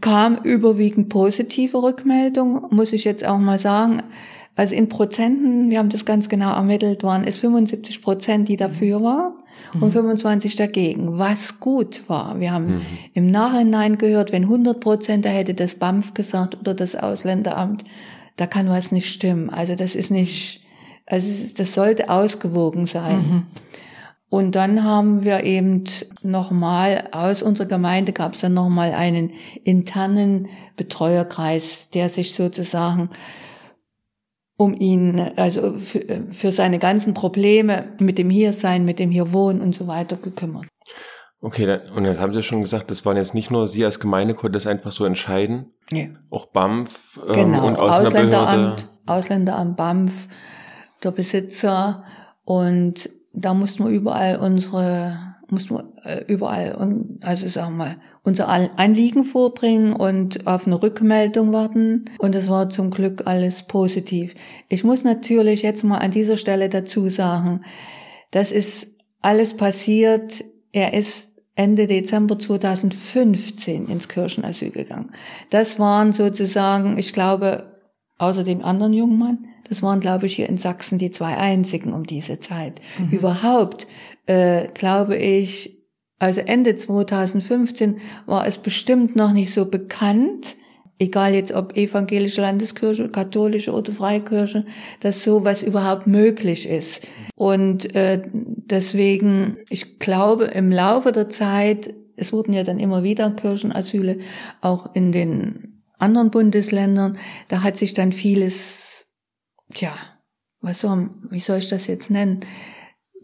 kam 0.00 0.36
überwiegend 0.42 1.10
positive 1.10 1.82
Rückmeldung, 1.82 2.66
muss 2.70 2.92
ich 2.94 3.04
jetzt 3.04 3.24
auch 3.26 3.38
mal 3.38 3.58
sagen. 3.58 4.02
Also 4.56 4.74
in 4.74 4.88
Prozenten, 4.88 5.70
wir 5.70 5.78
haben 5.78 5.88
das 5.88 6.04
ganz 6.04 6.28
genau 6.28 6.52
ermittelt, 6.52 7.02
waren 7.02 7.24
es 7.24 7.38
75 7.38 8.02
Prozent, 8.02 8.48
die 8.48 8.56
dafür 8.56 9.02
waren 9.02 9.34
mhm. 9.74 9.82
und 9.82 9.90
25 9.92 10.56
dagegen, 10.56 11.18
was 11.18 11.60
gut 11.60 12.08
war. 12.08 12.40
Wir 12.40 12.52
haben 12.52 12.74
mhm. 12.74 12.80
im 13.14 13.26
Nachhinein 13.26 13.96
gehört, 13.96 14.32
wenn 14.32 14.44
100 14.44 14.80
Prozent, 14.80 15.24
da 15.24 15.28
hätte 15.28 15.54
das 15.54 15.76
BAMF 15.76 16.14
gesagt 16.14 16.58
oder 16.58 16.74
das 16.74 16.96
Ausländeramt, 16.96 17.84
da 18.36 18.46
kann 18.46 18.68
was 18.68 18.92
nicht 18.92 19.12
stimmen. 19.12 19.50
Also 19.50 19.76
das 19.76 19.94
ist 19.94 20.10
nicht, 20.10 20.64
also 21.06 21.54
das 21.56 21.74
sollte 21.74 22.10
ausgewogen 22.10 22.86
sein. 22.86 23.18
Mhm. 23.18 23.46
Und 24.30 24.54
dann 24.54 24.84
haben 24.84 25.24
wir 25.24 25.42
eben 25.42 25.84
nochmal, 26.22 27.08
aus 27.10 27.42
unserer 27.42 27.66
Gemeinde 27.66 28.12
gab 28.12 28.34
es 28.34 28.40
dann 28.40 28.54
nochmal 28.54 28.92
einen 28.92 29.32
internen 29.64 30.48
Betreuerkreis, 30.76 31.90
der 31.90 32.08
sich 32.08 32.34
sozusagen 32.34 33.10
um 34.60 34.74
ihn, 34.74 35.18
also 35.36 35.78
für, 35.78 36.26
für 36.30 36.52
seine 36.52 36.78
ganzen 36.78 37.14
Probleme 37.14 37.86
mit 37.98 38.18
dem 38.18 38.28
Hiersein, 38.28 38.84
mit 38.84 38.98
dem 38.98 39.10
Hierwohnen 39.10 39.62
und 39.62 39.74
so 39.74 39.86
weiter 39.86 40.16
gekümmert. 40.16 40.66
Okay, 41.40 41.64
dann, 41.64 41.80
und 41.96 42.04
jetzt 42.04 42.20
haben 42.20 42.34
Sie 42.34 42.42
schon 42.42 42.60
gesagt, 42.60 42.90
das 42.90 43.06
waren 43.06 43.16
jetzt 43.16 43.32
nicht 43.32 43.50
nur 43.50 43.66
Sie 43.66 43.82
als 43.86 44.00
Gemeinde 44.00 44.34
konnten 44.34 44.52
das 44.52 44.66
einfach 44.66 44.92
so 44.92 45.06
entscheiden. 45.06 45.72
Nee. 45.90 46.10
Auch 46.28 46.44
BAMF 46.44 47.18
ähm, 47.26 47.32
Genau, 47.32 47.66
und 47.68 47.76
Ausländeramt, 47.76 48.86
Ausländeramt 49.06 49.78
BAMF, 49.78 50.28
der 51.02 51.10
Besitzer 51.12 52.04
und 52.44 53.08
da 53.32 53.54
mussten 53.54 53.84
wir 53.84 53.90
überall 53.90 54.36
unsere, 54.36 55.29
mussten 55.50 55.74
wir 55.74 55.92
äh, 56.04 56.24
überall, 56.26 56.74
und, 56.74 57.18
also 57.22 57.48
sagen 57.48 57.76
wir 57.76 57.84
mal, 57.84 57.96
unser 58.22 58.48
Anliegen 58.48 59.24
vorbringen 59.24 59.92
und 59.92 60.46
auf 60.46 60.66
eine 60.66 60.82
Rückmeldung 60.82 61.52
warten. 61.52 62.04
Und 62.18 62.34
es 62.34 62.48
war 62.48 62.70
zum 62.70 62.90
Glück 62.90 63.26
alles 63.26 63.64
positiv. 63.64 64.34
Ich 64.68 64.84
muss 64.84 65.04
natürlich 65.04 65.62
jetzt 65.62 65.84
mal 65.84 65.98
an 65.98 66.10
dieser 66.10 66.36
Stelle 66.36 66.68
dazu 66.68 67.08
sagen, 67.08 67.62
das 68.30 68.52
ist 68.52 68.92
alles 69.20 69.56
passiert. 69.56 70.44
Er 70.72 70.94
ist 70.94 71.30
Ende 71.54 71.86
Dezember 71.86 72.38
2015 72.38 73.88
ins 73.88 74.08
Kirchenasyl 74.08 74.70
gegangen. 74.70 75.12
Das 75.50 75.78
waren 75.78 76.12
sozusagen, 76.12 76.96
ich 76.96 77.12
glaube, 77.12 77.78
außer 78.18 78.44
dem 78.44 78.62
anderen 78.62 78.92
jungen 78.92 79.18
Mann, 79.18 79.46
das 79.70 79.82
waren, 79.82 80.00
glaube 80.00 80.26
ich, 80.26 80.34
hier 80.34 80.48
in 80.48 80.56
Sachsen 80.56 80.98
die 80.98 81.10
zwei 81.10 81.36
einzigen 81.36 81.92
um 81.92 82.04
diese 82.04 82.40
Zeit. 82.40 82.80
Mhm. 82.98 83.10
Überhaupt, 83.10 83.86
äh, 84.30 84.68
glaube 84.74 85.16
ich, 85.16 85.82
also 86.20 86.40
Ende 86.40 86.76
2015 86.76 87.98
war 88.26 88.46
es 88.46 88.58
bestimmt 88.58 89.16
noch 89.16 89.32
nicht 89.32 89.52
so 89.52 89.66
bekannt, 89.66 90.54
egal 91.00 91.34
jetzt 91.34 91.52
ob 91.52 91.76
evangelische 91.76 92.40
Landeskirche, 92.42 93.08
katholische 93.08 93.72
oder 93.72 93.92
Freikirche, 93.92 94.66
dass 95.00 95.24
sowas 95.24 95.64
überhaupt 95.64 96.06
möglich 96.06 96.68
ist. 96.68 97.08
Und 97.34 97.92
äh, 97.96 98.22
deswegen, 98.32 99.56
ich 99.68 99.98
glaube, 99.98 100.44
im 100.44 100.70
Laufe 100.70 101.10
der 101.10 101.28
Zeit, 101.28 101.92
es 102.14 102.32
wurden 102.32 102.52
ja 102.52 102.62
dann 102.62 102.78
immer 102.78 103.02
wieder 103.02 103.32
Kirchenasyle, 103.32 104.18
auch 104.60 104.94
in 104.94 105.10
den 105.10 105.82
anderen 105.98 106.30
Bundesländern, 106.30 107.18
da 107.48 107.64
hat 107.64 107.76
sich 107.76 107.94
dann 107.94 108.12
vieles, 108.12 109.08
tja, 109.74 109.92
was 110.60 110.80
soll, 110.80 111.10
wie 111.30 111.40
soll 111.40 111.58
ich 111.58 111.68
das 111.68 111.88
jetzt 111.88 112.10
nennen? 112.10 112.44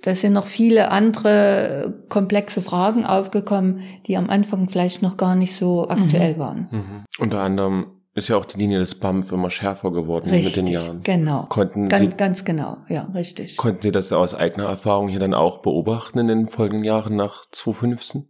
Da 0.03 0.15
sind 0.15 0.35
noch 0.35 0.47
viele 0.47 0.91
andere 0.91 2.05
komplexe 2.09 2.63
Fragen 2.63 3.05
aufgekommen, 3.05 3.83
die 4.07 4.17
am 4.17 4.31
Anfang 4.31 4.69
vielleicht 4.69 5.03
noch 5.03 5.17
gar 5.17 5.35
nicht 5.35 5.55
so 5.55 5.89
aktuell 5.89 6.35
mhm. 6.35 6.39
waren. 6.39 6.69
Mhm. 6.71 7.05
Unter 7.19 7.41
anderem 7.41 7.87
ist 8.15 8.29
ja 8.29 8.37
auch 8.37 8.47
die 8.47 8.57
Linie 8.57 8.79
des 8.79 8.95
BAMF 8.95 9.31
immer 9.33 9.51
schärfer 9.51 9.93
geworden 9.93 10.31
richtig, 10.31 10.57
mit 10.57 10.69
den 10.69 10.73
Jahren. 10.73 11.03
Genau. 11.03 11.45
Konnten 11.49 11.89
ganz, 11.89 12.11
Sie, 12.11 12.17
ganz 12.17 12.45
genau, 12.45 12.79
ja, 12.89 13.03
richtig. 13.15 13.59
Konnten 13.59 13.83
Sie 13.83 13.93
das 13.93 14.11
aus 14.13 14.35
eigener 14.35 14.65
Erfahrung 14.65 15.09
hier 15.09 15.21
dann 15.21 15.35
auch 15.35 15.59
beobachten 15.59 16.19
in 16.19 16.29
den 16.29 16.49
folgenden 16.49 16.85
Jahren 16.85 17.15
nach 17.15 17.45
2015? 17.51 18.27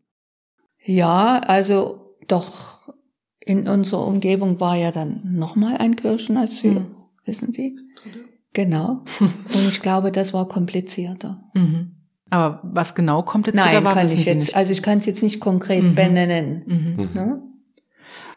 Ja, 0.82 1.38
also 1.38 2.16
doch 2.26 2.88
in 3.38 3.68
unserer 3.68 4.06
Umgebung 4.06 4.58
war 4.58 4.76
ja 4.76 4.90
dann 4.90 5.20
nochmal 5.25 5.76
ein 5.76 5.94
Kirchenasyl, 5.94 6.80
mhm. 6.80 6.96
wissen 7.25 7.52
Sie? 7.52 7.76
Genau. 8.56 9.02
Und 9.20 9.68
ich 9.68 9.82
glaube, 9.82 10.10
das 10.10 10.32
war 10.32 10.48
komplizierter. 10.48 11.38
Mhm. 11.52 11.90
Aber 12.30 12.60
was 12.62 12.94
genau 12.94 13.22
komplizierter 13.22 13.70
Nein, 13.70 13.84
war, 13.84 13.92
kann 13.92 14.06
ich 14.06 14.25
jetzt, 14.25 14.56
also 14.56 14.72
ich 14.72 14.82
kann 14.82 14.96
es 14.96 15.04
jetzt 15.04 15.22
nicht 15.22 15.40
konkret 15.40 15.82
mhm. 15.82 15.94
benennen. 15.94 16.62
Mhm. 16.66 17.04
mhm. 17.04 17.12
Ne? 17.12 17.42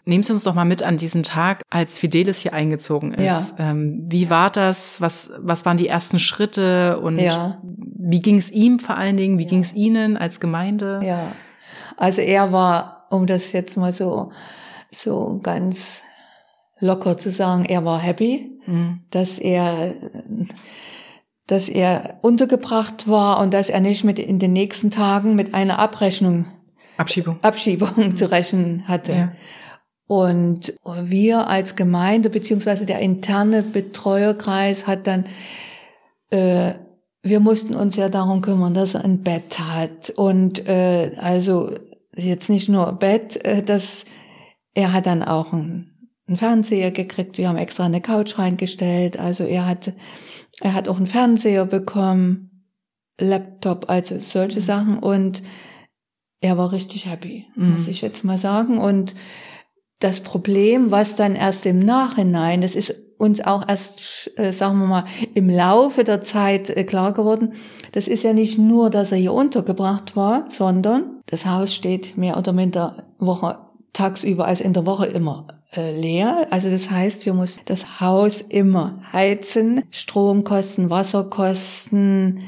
Nehmen 0.03 0.23
Sie 0.23 0.33
uns 0.33 0.43
doch 0.43 0.53
mal 0.53 0.65
mit 0.65 0.83
an 0.83 0.97
diesen 0.97 1.23
Tag, 1.23 1.61
als 1.69 1.97
Fidelis 1.97 2.39
hier 2.39 2.51
eingezogen 2.51 3.13
ist. 3.13 3.57
Ja. 3.57 3.71
Ähm, 3.71 4.07
wie 4.09 4.29
war 4.29 4.49
das? 4.49 4.99
Was, 4.99 5.31
was 5.38 5.65
waren 5.65 5.77
die 5.77 5.88
ersten 5.88 6.19
Schritte? 6.19 6.99
Und 6.99 7.17
ja. 7.19 7.61
wie 7.63 8.19
ging 8.19 8.38
es 8.38 8.51
ihm 8.51 8.79
vor 8.79 8.97
allen 8.97 9.15
Dingen? 9.15 9.38
Wie 9.38 9.43
ja. 9.43 9.49
ging 9.49 9.61
es 9.61 9.73
Ihnen 9.73 10.17
als 10.17 10.41
Gemeinde? 10.41 10.99
Ja, 11.03 11.31
also 11.95 12.21
er 12.21 12.51
war, 12.51 13.07
um 13.09 13.25
das 13.25 13.53
jetzt 13.53 13.77
mal 13.77 13.93
so, 13.93 14.31
so 14.91 15.39
ganz 15.43 16.03
locker 16.79 17.17
zu 17.17 17.29
sagen, 17.29 17.65
er 17.65 17.86
war 17.86 18.00
happy, 18.00 18.59
mhm. 18.65 19.01
dass 19.12 19.39
er, 19.39 19.95
dass 21.48 21.69
er 21.69 22.19
untergebracht 22.21 23.07
war 23.07 23.39
und 23.39 23.53
dass 23.53 23.69
er 23.69 23.81
nicht 23.81 24.03
mit 24.03 24.19
in 24.19 24.39
den 24.39 24.53
nächsten 24.53 24.91
Tagen 24.91 25.36
mit 25.36 25.53
einer 25.53 25.79
Abrechnung, 25.79 26.48
Abschiebung, 26.98 27.39
Abschiebung 27.41 28.15
zu 28.15 28.31
rechnen 28.31 28.88
hatte. 28.88 29.13
Ja. 29.13 29.31
Und 30.07 30.74
wir 31.03 31.48
als 31.48 31.75
Gemeinde 31.75 32.31
beziehungsweise 32.31 32.88
der 32.88 33.00
interne 33.00 33.62
Betreuerkreis 33.62 34.88
hat 34.88 35.05
dann, 35.05 35.25
äh, 36.31 36.74
wir 37.21 37.39
mussten 37.39 37.75
uns 37.75 37.95
ja 37.95 38.09
darum 38.09 38.41
kümmern, 38.41 38.74
dass 38.74 38.95
er 38.95 39.05
ein 39.05 39.21
Bett 39.21 39.59
hat 39.59 40.09
und 40.09 40.67
äh, 40.67 41.12
also 41.17 41.75
jetzt 42.15 42.50
nicht 42.50 42.69
nur 42.69 42.91
Bett, 42.93 43.43
äh, 43.45 43.62
dass 43.62 44.05
er 44.74 44.93
hat 44.93 45.05
dann 45.05 45.21
auch 45.21 45.53
ein 45.53 45.99
einen 46.29 46.38
Fernseher 46.38 46.91
gekriegt. 46.91 47.38
Wir 47.38 47.50
haben 47.50 47.57
extra 47.57 47.86
eine 47.86 48.01
Couch 48.01 48.38
reingestellt. 48.38 49.19
Also 49.19 49.43
er 49.43 49.65
hat, 49.65 49.91
er 50.62 50.74
hat 50.74 50.88
auch 50.88 50.98
einen 50.98 51.07
Fernseher 51.07 51.65
bekommen, 51.65 52.65
Laptop, 53.19 53.89
also 53.89 54.19
solche 54.19 54.59
mhm. 54.59 54.63
Sachen. 54.63 55.00
Und 55.00 55.43
er 56.39 56.57
war 56.57 56.71
richtig 56.71 57.07
happy, 57.07 57.48
mhm. 57.55 57.74
muss 57.74 57.88
ich 57.88 58.01
jetzt 58.01 58.24
mal 58.24 58.38
sagen. 58.38 58.77
Und 58.77 59.15
das 60.00 60.21
Problem, 60.21 60.91
was 60.91 61.15
dann 61.15 61.36
erst 61.36 61.65
im 61.65 61.79
Nachhinein, 61.79 62.62
das 62.62 62.75
ist 62.75 62.95
uns 63.17 63.41
auch 63.41 63.67
erst, 63.67 64.31
äh, 64.38 64.53
sagen 64.53 64.79
wir 64.79 64.88
mal, 64.88 65.05
im 65.33 65.50
Laufe 65.50 66.05
der 66.05 66.21
Zeit 66.21 66.69
äh, 66.69 66.86
klar 66.86 67.13
geworden, 67.13 67.53
das 67.91 68.07
ist 68.07 68.24
ja 68.24 68.31
nicht 68.31 68.57
nur, 68.57 68.89
dass 68.89 69.12
er 69.12 69.17
hier 69.17 69.33
untergebracht 69.33 70.15
war, 70.15 70.45
sondern 70.50 71.19
das 71.25 71.45
Haus 71.45 71.75
steht 71.75 72.15
mehr 72.15 72.38
oder 72.38 72.53
minder 72.53 73.09
Woche 73.17 73.57
tagsüber, 73.91 74.45
also 74.45 74.63
in 74.63 74.71
der 74.71 74.86
Woche 74.86 75.07
immer 75.07 75.59
leer. 75.75 76.47
Also 76.49 76.69
das 76.69 76.89
heißt, 76.89 77.25
wir 77.25 77.33
mussten 77.33 77.63
das 77.65 77.99
Haus 77.99 78.41
immer 78.41 79.01
heizen, 79.13 79.83
Stromkosten, 79.91 80.89
Wasserkosten, 80.89 82.41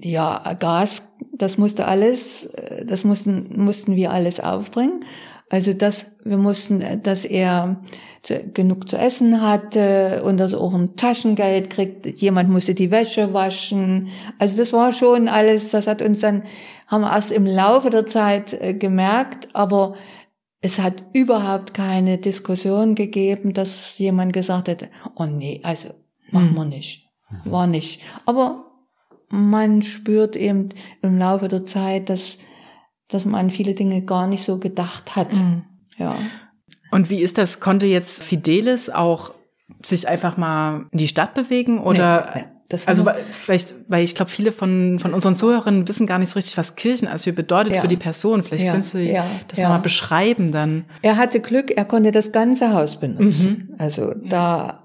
ja, 0.00 0.54
Gas, 0.58 1.12
das 1.32 1.58
musste 1.58 1.86
alles, 1.86 2.46
äh, 2.46 2.84
das 2.84 3.04
mussten, 3.04 3.62
mussten 3.62 3.96
wir 3.96 4.12
alles 4.12 4.40
aufbringen. 4.40 5.04
Also 5.50 5.72
das, 5.72 6.10
wir 6.24 6.38
mussten, 6.38 6.80
äh, 6.80 6.98
dass 6.98 7.24
er 7.24 7.80
zu, 8.22 8.42
genug 8.54 8.88
zu 8.88 8.96
essen 8.96 9.42
hatte 9.42 10.22
und 10.24 10.38
dass 10.38 10.52
er 10.52 10.60
auch 10.60 10.74
ein 10.74 10.96
Taschengeld 10.96 11.70
kriegt. 11.70 12.06
Jemand 12.20 12.50
musste 12.50 12.74
die 12.74 12.90
Wäsche 12.90 13.34
waschen. 13.34 14.08
Also 14.38 14.56
das 14.56 14.72
war 14.72 14.92
schon 14.92 15.28
alles, 15.28 15.70
das 15.70 15.86
hat 15.86 16.02
uns 16.02 16.20
dann, 16.20 16.44
haben 16.86 17.02
wir 17.02 17.12
erst 17.12 17.32
im 17.32 17.46
Laufe 17.46 17.90
der 17.90 18.06
Zeit 18.06 18.52
äh, 18.54 18.74
gemerkt, 18.74 19.48
aber 19.52 19.94
es 20.64 20.78
hat 20.78 21.04
überhaupt 21.12 21.74
keine 21.74 22.16
Diskussion 22.16 22.94
gegeben, 22.94 23.52
dass 23.52 23.98
jemand 23.98 24.32
gesagt 24.32 24.68
hätte, 24.68 24.88
oh 25.14 25.26
nee, 25.26 25.60
also 25.62 25.90
machen 26.30 26.48
hm. 26.50 26.54
wir 26.54 26.64
nicht. 26.64 27.06
War 27.44 27.66
nicht. 27.66 28.00
Aber 28.24 28.64
man 29.28 29.82
spürt 29.82 30.36
eben 30.36 30.70
im 31.02 31.18
Laufe 31.18 31.48
der 31.48 31.66
Zeit, 31.66 32.08
dass, 32.08 32.38
dass 33.08 33.26
man 33.26 33.40
an 33.40 33.50
viele 33.50 33.74
Dinge 33.74 34.06
gar 34.06 34.26
nicht 34.26 34.42
so 34.42 34.58
gedacht 34.58 35.16
hat. 35.16 35.34
Mhm. 35.34 35.64
Ja. 35.98 36.16
Und 36.90 37.10
wie 37.10 37.20
ist 37.20 37.36
das? 37.36 37.60
Konnte 37.60 37.84
jetzt 37.84 38.22
Fidelis 38.22 38.88
auch 38.88 39.34
sich 39.84 40.08
einfach 40.08 40.38
mal 40.38 40.86
in 40.92 40.98
die 40.98 41.08
Stadt 41.08 41.34
bewegen 41.34 41.78
oder 41.78 42.32
nee, 42.34 42.40
nee. 42.40 42.53
Das 42.68 42.88
also 42.88 43.04
weil, 43.04 43.16
vielleicht, 43.30 43.74
weil 43.88 44.04
ich 44.04 44.14
glaube, 44.14 44.30
viele 44.30 44.50
von, 44.50 44.98
von 44.98 45.12
unseren 45.12 45.34
Zuhörern 45.34 45.86
wissen 45.86 46.06
gar 46.06 46.18
nicht 46.18 46.30
so 46.30 46.38
richtig, 46.38 46.56
was 46.56 46.76
Kirchenasyl 46.76 47.34
bedeutet 47.34 47.74
ja. 47.74 47.82
für 47.82 47.88
die 47.88 47.96
Person. 47.96 48.42
Vielleicht 48.42 48.64
ja. 48.64 48.72
könntest 48.72 48.94
du 48.94 48.98
ja. 48.98 49.26
das 49.48 49.58
ja. 49.58 49.64
nochmal 49.64 49.82
beschreiben 49.82 50.50
dann. 50.50 50.86
Er 51.02 51.16
hatte 51.16 51.40
Glück, 51.40 51.70
er 51.70 51.84
konnte 51.84 52.10
das 52.10 52.32
ganze 52.32 52.72
Haus 52.72 52.98
benutzen. 52.98 53.68
Mhm. 53.68 53.74
Also 53.78 54.14
da 54.14 54.84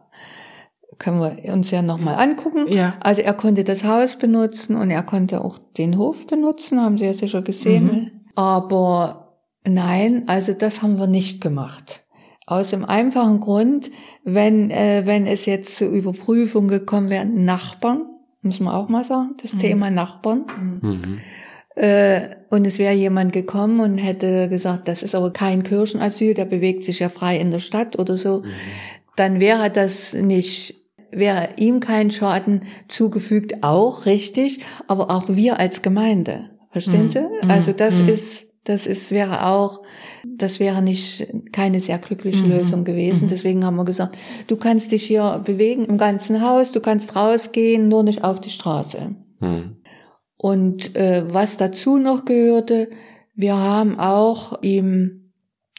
können 0.98 1.22
wir 1.22 1.54
uns 1.54 1.72
ja 1.72 1.82
nochmal 1.82 2.16
angucken. 2.16 2.68
Ja. 2.68 2.96
Also 3.00 3.22
er 3.22 3.34
konnte 3.34 3.64
das 3.64 3.86
Haus 3.86 4.18
benutzen 4.18 4.76
und 4.76 4.92
er 4.92 5.04
konnte 5.04 5.42
auch 5.42 5.58
den 5.78 5.98
Hof 5.98 6.28
benutzen, 6.28 6.82
haben 6.82 6.98
Sie 6.98 7.06
ja 7.06 7.14
sicher 7.14 7.42
gesehen. 7.42 7.86
Mhm. 7.86 8.12
Aber 8.36 9.38
nein, 9.66 10.24
also 10.28 10.54
das 10.54 10.82
haben 10.82 10.98
wir 10.98 11.08
nicht 11.08 11.42
gemacht. 11.42 12.06
Aus 12.50 12.72
dem 12.72 12.84
einfachen 12.84 13.40
Grund, 13.42 13.92
wenn, 14.24 14.72
äh, 14.72 15.04
wenn 15.06 15.28
es 15.28 15.46
jetzt 15.46 15.76
zur 15.78 15.90
Überprüfung 15.90 16.68
gekommen 16.68 17.12
wäre, 17.12 17.26
Nachbarn, 17.26 18.08
muss 18.42 18.60
man 18.60 18.74
auch 18.74 18.90
mal 18.90 19.04
sagen, 19.04 19.36
das 19.40 19.54
mhm. 19.54 19.60
Thema 19.60 19.92
Nachbarn. 19.92 20.46
Mhm. 20.82 21.20
Äh, 21.76 22.30
und 22.50 22.66
es 22.66 22.80
wäre 22.80 22.96
jemand 22.96 23.34
gekommen 23.34 23.80
und 23.80 24.00
hätte 24.00 24.50
gesagt, 24.50 24.88
das 24.88 25.04
ist 25.04 25.14
aber 25.14 25.32
kein 25.32 25.62
Kirchenasyl, 25.62 26.34
der 26.34 26.46
bewegt 26.46 26.84
sich 26.84 27.00
ja 27.00 27.10
frei 27.10 27.40
in 27.40 27.52
der 27.52 27.60
Stadt 27.60 28.00
oder 28.00 28.18
so, 28.18 28.40
mhm. 28.40 28.46
dann 29.16 29.40
wäre 29.40 29.70
das 29.70 30.14
nicht 30.14 30.76
wäre 31.12 31.50
ihm 31.58 31.80
kein 31.80 32.12
Schaden 32.12 32.64
zugefügt, 32.88 33.64
auch 33.64 34.06
richtig, 34.06 34.64
aber 34.88 35.10
auch 35.10 35.28
wir 35.28 35.60
als 35.60 35.82
Gemeinde. 35.82 36.50
Verstehen 36.72 37.06
Mhm. 37.06 37.10
Sie? 37.10 37.20
Mhm. 37.22 37.50
Also 37.52 37.74
das 37.74 38.02
Mhm. 38.02 38.10
ist, 38.10 38.49
das 38.70 38.86
ist, 38.86 39.10
wäre 39.12 39.48
auch, 39.48 39.82
das 40.24 40.60
wäre 40.60 40.84
nicht 40.84 41.28
keine 41.52 41.80
sehr 41.80 41.98
glückliche 41.98 42.44
Mhm. 42.44 42.52
Lösung 42.52 42.84
gewesen. 42.84 43.26
Mhm. 43.26 43.30
Deswegen 43.30 43.66
haben 43.66 43.78
wir 43.78 43.86
gesagt, 43.86 44.16
du 44.46 44.58
kannst 44.58 44.92
dich 44.92 45.04
hier 45.04 45.42
bewegen 45.44 45.86
im 45.86 45.98
ganzen 45.98 46.42
Haus, 46.42 46.72
du 46.72 46.80
kannst 46.80 47.16
rausgehen, 47.16 47.88
nur 47.88 48.04
nicht 48.04 48.24
auf 48.24 48.40
die 48.40 48.52
Straße. 48.52 49.16
Hm. 49.40 49.78
Und 50.38 50.96
äh, 50.96 51.24
was 51.28 51.58
dazu 51.58 51.98
noch 51.98 52.26
gehörte, 52.26 52.90
wir 53.36 53.56
haben 53.58 54.00
auch 54.00 54.62
ihm 54.62 55.32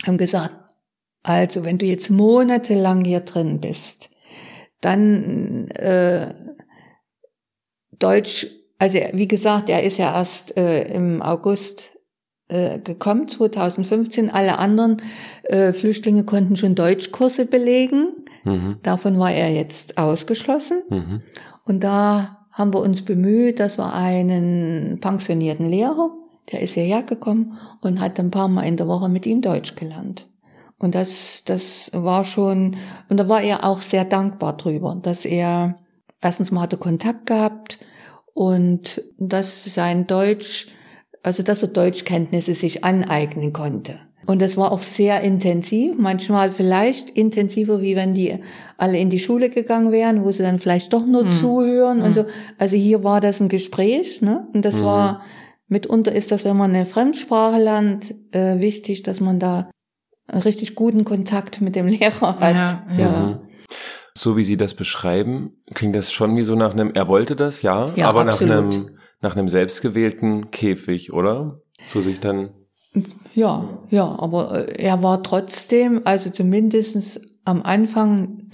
haben 0.04 0.18
gesagt, 0.18 0.54
also 1.22 1.64
wenn 1.64 1.78
du 1.78 1.86
jetzt 1.86 2.10
monatelang 2.10 3.04
hier 3.04 3.20
drin 3.20 3.60
bist, 3.60 4.10
dann 4.80 5.68
äh, 5.68 6.34
Deutsch, 7.98 8.48
also 8.78 8.98
wie 9.12 9.28
gesagt, 9.28 9.68
er 9.70 9.84
ist 9.84 9.98
ja 9.98 10.12
erst 10.12 10.56
äh, 10.56 10.92
im 10.92 11.22
August 11.22 11.89
gekommen, 12.82 13.28
2015. 13.28 14.30
Alle 14.30 14.58
anderen 14.58 14.98
äh, 15.44 15.72
Flüchtlinge 15.72 16.24
konnten 16.24 16.56
schon 16.56 16.74
Deutschkurse 16.74 17.46
belegen. 17.46 18.08
Mhm. 18.44 18.76
Davon 18.82 19.18
war 19.18 19.32
er 19.32 19.52
jetzt 19.52 19.98
ausgeschlossen. 19.98 20.82
Mhm. 20.88 21.20
Und 21.64 21.84
da 21.84 22.46
haben 22.50 22.74
wir 22.74 22.80
uns 22.80 23.02
bemüht, 23.02 23.60
dass 23.60 23.78
wir 23.78 23.92
einen 23.92 24.98
pensionierten 25.00 25.68
Lehrer, 25.68 26.10
der 26.50 26.60
ist 26.60 26.74
hierher 26.74 27.02
gekommen 27.02 27.58
und 27.80 28.00
hat 28.00 28.18
ein 28.18 28.30
paar 28.30 28.48
Mal 28.48 28.64
in 28.64 28.76
der 28.76 28.88
Woche 28.88 29.08
mit 29.08 29.26
ihm 29.26 29.40
Deutsch 29.40 29.76
gelernt. 29.76 30.28
Und 30.78 30.94
das, 30.94 31.44
das 31.44 31.90
war 31.92 32.24
schon, 32.24 32.76
und 33.08 33.18
da 33.18 33.28
war 33.28 33.42
er 33.42 33.64
auch 33.64 33.80
sehr 33.82 34.04
dankbar 34.04 34.56
drüber, 34.56 34.98
dass 35.00 35.26
er 35.26 35.78
erstens 36.20 36.50
mal 36.50 36.62
hatte 36.62 36.78
Kontakt 36.78 37.26
gehabt 37.26 37.78
und 38.34 39.02
dass 39.18 39.64
sein 39.64 40.06
Deutsch, 40.06 40.68
also 41.22 41.42
dass 41.42 41.62
er 41.62 41.68
Deutschkenntnisse 41.68 42.54
sich 42.54 42.84
aneignen 42.84 43.52
konnte. 43.52 43.96
Und 44.26 44.42
das 44.42 44.56
war 44.56 44.70
auch 44.70 44.82
sehr 44.82 45.22
intensiv, 45.22 45.94
manchmal 45.98 46.52
vielleicht 46.52 47.10
intensiver, 47.10 47.80
wie 47.80 47.96
wenn 47.96 48.14
die 48.14 48.38
alle 48.76 48.98
in 48.98 49.10
die 49.10 49.18
Schule 49.18 49.50
gegangen 49.50 49.92
wären, 49.92 50.24
wo 50.24 50.30
sie 50.30 50.42
dann 50.42 50.58
vielleicht 50.58 50.92
doch 50.92 51.04
nur 51.06 51.24
Mhm. 51.24 51.30
zuhören 51.32 51.98
Mhm. 51.98 52.04
und 52.04 52.12
so. 52.14 52.24
Also 52.58 52.76
hier 52.76 53.02
war 53.02 53.20
das 53.20 53.40
ein 53.40 53.48
Gespräch, 53.48 54.22
ne? 54.22 54.46
Und 54.52 54.64
das 54.64 54.80
Mhm. 54.80 54.84
war, 54.84 55.22
mitunter 55.68 56.12
ist 56.12 56.30
das, 56.30 56.44
wenn 56.44 56.56
man 56.56 56.74
eine 56.74 56.86
Fremdsprache 56.86 57.60
lernt, 57.60 58.14
äh, 58.32 58.60
wichtig, 58.60 59.02
dass 59.02 59.20
man 59.20 59.40
da 59.40 59.70
einen 60.28 60.42
richtig 60.42 60.74
guten 60.76 61.04
Kontakt 61.04 61.60
mit 61.60 61.74
dem 61.74 61.86
Lehrer 62.00 62.38
hat. 62.38 62.54
Ja, 62.54 62.84
Ja, 62.96 63.02
ja. 63.02 63.18
Mhm. 63.18 63.38
So 64.16 64.36
wie 64.36 64.44
Sie 64.44 64.56
das 64.58 64.74
beschreiben, 64.74 65.54
klingt 65.74 65.96
das 65.96 66.12
schon 66.12 66.36
wie 66.36 66.42
so 66.44 66.54
nach 66.54 66.72
einem, 66.72 66.90
er 66.94 67.08
wollte 67.08 67.36
das, 67.36 67.62
ja, 67.62 67.86
Ja, 67.96 68.08
aber 68.08 68.20
absolut. 68.22 68.50
nach 68.50 68.64
einem, 68.64 68.86
nach 69.20 69.36
einem 69.36 69.48
selbstgewählten 69.48 70.50
Käfig, 70.50 71.12
oder? 71.12 71.60
So 71.86 72.00
sich 72.00 72.20
dann, 72.20 72.50
ja, 73.34 73.68
ja, 73.90 74.04
aber 74.18 74.68
äh, 74.68 74.82
er 74.82 75.02
war 75.02 75.22
trotzdem, 75.22 76.02
also 76.04 76.30
zumindestens 76.30 77.20
am 77.44 77.62
Anfang 77.62 78.50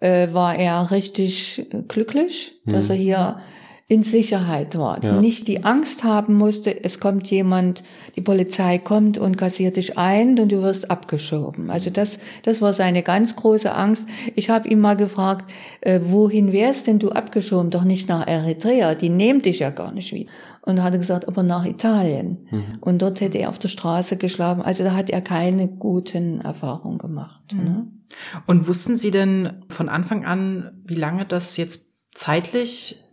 äh, 0.00 0.32
war 0.32 0.54
er 0.56 0.90
richtig 0.90 1.66
glücklich, 1.88 2.60
dass 2.66 2.88
Mhm. 2.88 2.94
er 2.94 2.96
hier 2.96 3.40
in 3.90 4.02
Sicherheit 4.02 4.76
war. 4.76 5.02
Ja. 5.02 5.18
Nicht 5.18 5.48
die 5.48 5.64
Angst 5.64 6.04
haben 6.04 6.34
musste, 6.34 6.84
es 6.84 7.00
kommt 7.00 7.30
jemand, 7.30 7.82
die 8.16 8.20
Polizei 8.20 8.76
kommt 8.76 9.16
und 9.16 9.38
kassiert 9.38 9.78
dich 9.78 9.96
ein 9.96 10.38
und 10.38 10.52
du 10.52 10.60
wirst 10.60 10.90
abgeschoben. 10.90 11.70
Also 11.70 11.88
das, 11.88 12.18
das 12.42 12.60
war 12.60 12.74
seine 12.74 13.02
ganz 13.02 13.34
große 13.34 13.74
Angst. 13.74 14.06
Ich 14.34 14.50
habe 14.50 14.68
ihn 14.68 14.78
mal 14.78 14.94
gefragt, 14.94 15.50
äh, 15.80 16.00
wohin 16.02 16.52
wärst 16.52 16.86
denn 16.86 16.98
du 16.98 17.12
abgeschoben? 17.12 17.70
Doch 17.70 17.84
nicht 17.84 18.10
nach 18.10 18.26
Eritrea, 18.26 18.94
die 18.94 19.08
nehmen 19.08 19.40
dich 19.40 19.60
ja 19.60 19.70
gar 19.70 19.92
nicht 19.92 20.12
wieder. 20.12 20.30
Und 20.60 20.76
da 20.76 20.82
hat 20.82 20.92
er 20.92 20.98
gesagt, 20.98 21.26
aber 21.26 21.42
nach 21.42 21.64
Italien. 21.64 22.46
Mhm. 22.50 22.64
Und 22.82 23.00
dort 23.00 23.22
hätte 23.22 23.38
er 23.38 23.48
auf 23.48 23.58
der 23.58 23.68
Straße 23.68 24.18
geschlafen. 24.18 24.60
Also 24.60 24.84
da 24.84 24.94
hat 24.94 25.08
er 25.08 25.22
keine 25.22 25.66
guten 25.66 26.42
Erfahrungen 26.42 26.98
gemacht. 26.98 27.54
Mhm. 27.54 27.64
Ne? 27.64 27.86
Und 28.46 28.68
wussten 28.68 28.96
Sie 28.96 29.10
denn 29.10 29.64
von 29.70 29.88
Anfang 29.88 30.26
an, 30.26 30.82
wie 30.84 30.94
lange 30.94 31.24
das 31.24 31.56
jetzt 31.56 31.90
zeitlich? 32.12 33.07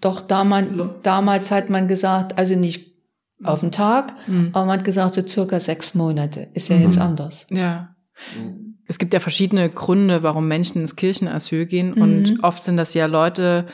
Doch 0.00 0.20
damals, 0.20 0.68
damals 1.02 1.50
hat 1.50 1.70
man 1.70 1.88
gesagt, 1.88 2.36
also 2.38 2.54
nicht 2.56 2.92
auf 3.42 3.60
den 3.60 3.72
Tag, 3.72 4.14
Mhm. 4.26 4.50
aber 4.52 4.66
man 4.66 4.78
hat 4.78 4.84
gesagt, 4.84 5.14
so 5.14 5.26
circa 5.26 5.60
sechs 5.60 5.94
Monate. 5.94 6.48
Ist 6.54 6.68
ja 6.68 6.76
Mhm. 6.76 6.82
jetzt 6.82 6.98
anders. 6.98 7.46
Ja. 7.50 7.94
Es 8.86 8.98
gibt 8.98 9.12
ja 9.14 9.20
verschiedene 9.20 9.68
Gründe, 9.70 10.22
warum 10.22 10.46
Menschen 10.46 10.80
ins 10.80 10.96
Kirchenasyl 10.96 11.66
gehen. 11.66 11.94
Und 11.94 12.34
Mhm. 12.34 12.38
oft 12.42 12.62
sind 12.62 12.76
das 12.76 12.94
ja 12.94 13.06
Leute, 13.06 13.66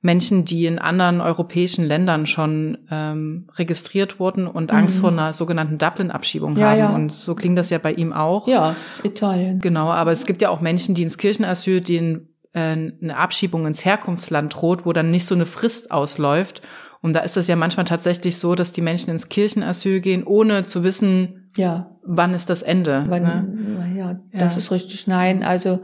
Menschen, 0.00 0.44
die 0.44 0.66
in 0.66 0.78
anderen 0.78 1.20
europäischen 1.20 1.84
Ländern 1.84 2.26
schon 2.26 2.78
ähm, 2.90 3.48
registriert 3.56 4.20
wurden 4.20 4.46
und 4.46 4.70
Angst 4.70 4.98
Mhm. 4.98 5.00
vor 5.00 5.10
einer 5.10 5.32
sogenannten 5.32 5.76
Dublin-Abschiebung 5.78 6.56
Ja, 6.56 6.68
haben. 6.70 6.78
ja. 6.78 6.94
Und 6.94 7.10
so 7.12 7.34
klingt 7.34 7.58
das 7.58 7.70
ja 7.70 7.78
bei 7.78 7.92
ihm 7.94 8.12
auch. 8.12 8.46
Ja, 8.46 8.76
Italien. 9.02 9.58
Genau, 9.58 9.88
aber 9.90 10.12
es 10.12 10.24
gibt 10.26 10.40
ja 10.40 10.50
auch 10.50 10.60
Menschen, 10.60 10.94
die 10.94 11.02
ins 11.02 11.18
Kirchenasyl, 11.18 11.80
denen 11.80 12.16
äh, 12.16 12.27
eine 12.54 13.16
Abschiebung 13.16 13.66
ins 13.66 13.84
Herkunftsland 13.84 14.54
droht, 14.54 14.86
wo 14.86 14.92
dann 14.92 15.10
nicht 15.10 15.26
so 15.26 15.34
eine 15.34 15.46
Frist 15.46 15.90
ausläuft. 15.90 16.62
Und 17.00 17.12
da 17.12 17.20
ist 17.20 17.36
es 17.36 17.46
ja 17.46 17.54
manchmal 17.56 17.86
tatsächlich 17.86 18.38
so, 18.38 18.54
dass 18.54 18.72
die 18.72 18.80
Menschen 18.80 19.10
ins 19.10 19.28
Kirchenasyl 19.28 20.00
gehen, 20.00 20.24
ohne 20.24 20.64
zu 20.64 20.82
wissen, 20.82 21.50
Ja, 21.56 21.96
wann 22.04 22.34
ist 22.34 22.50
das 22.50 22.62
Ende. 22.62 23.04
wann, 23.08 23.22
ne? 23.22 23.94
ja, 23.96 24.20
das 24.32 24.54
Ja. 24.54 24.58
ist 24.58 24.70
richtig. 24.72 25.06
Nein, 25.06 25.42
also, 25.44 25.80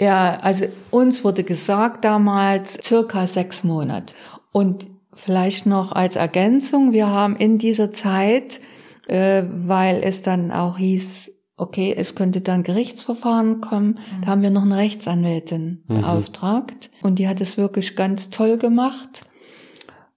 ja, 0.00 0.36
also 0.40 0.66
uns 0.90 1.22
wurde 1.24 1.44
gesagt 1.44 2.04
damals 2.04 2.78
circa 2.82 3.26
sechs 3.26 3.62
Monate. 3.64 4.14
Und 4.52 4.88
vielleicht 5.14 5.66
noch 5.66 5.92
als 5.92 6.16
Ergänzung, 6.16 6.92
wir 6.92 7.06
haben 7.06 7.36
in 7.36 7.58
dieser 7.58 7.90
Zeit, 7.92 8.60
äh, 9.06 9.44
weil 9.48 10.02
es 10.02 10.22
dann 10.22 10.50
auch 10.50 10.76
hieß, 10.78 11.32
okay, 11.56 11.94
es 11.96 12.14
könnte 12.14 12.40
dann 12.42 12.62
Gerichtsverfahren 12.62 13.60
kommen, 13.60 13.98
da 14.22 14.28
haben 14.28 14.42
wir 14.42 14.50
noch 14.50 14.62
eine 14.62 14.76
Rechtsanwältin 14.76 15.84
Mhm. 15.88 15.94
beauftragt 16.02 16.90
und 17.02 17.18
die 17.18 17.28
hat 17.28 17.40
es 17.40 17.56
wirklich 17.56 17.96
ganz 17.96 18.30
toll 18.30 18.58
gemacht 18.58 19.22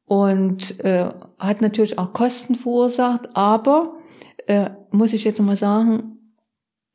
und 0.05 0.79
äh, 0.83 1.09
hat 1.37 1.61
natürlich 1.61 1.97
auch 1.97 2.13
Kosten 2.13 2.55
verursacht, 2.55 3.29
aber 3.35 3.93
äh, 4.47 4.71
muss 4.91 5.13
ich 5.13 5.23
jetzt 5.23 5.39
mal 5.41 5.55
sagen, 5.57 6.17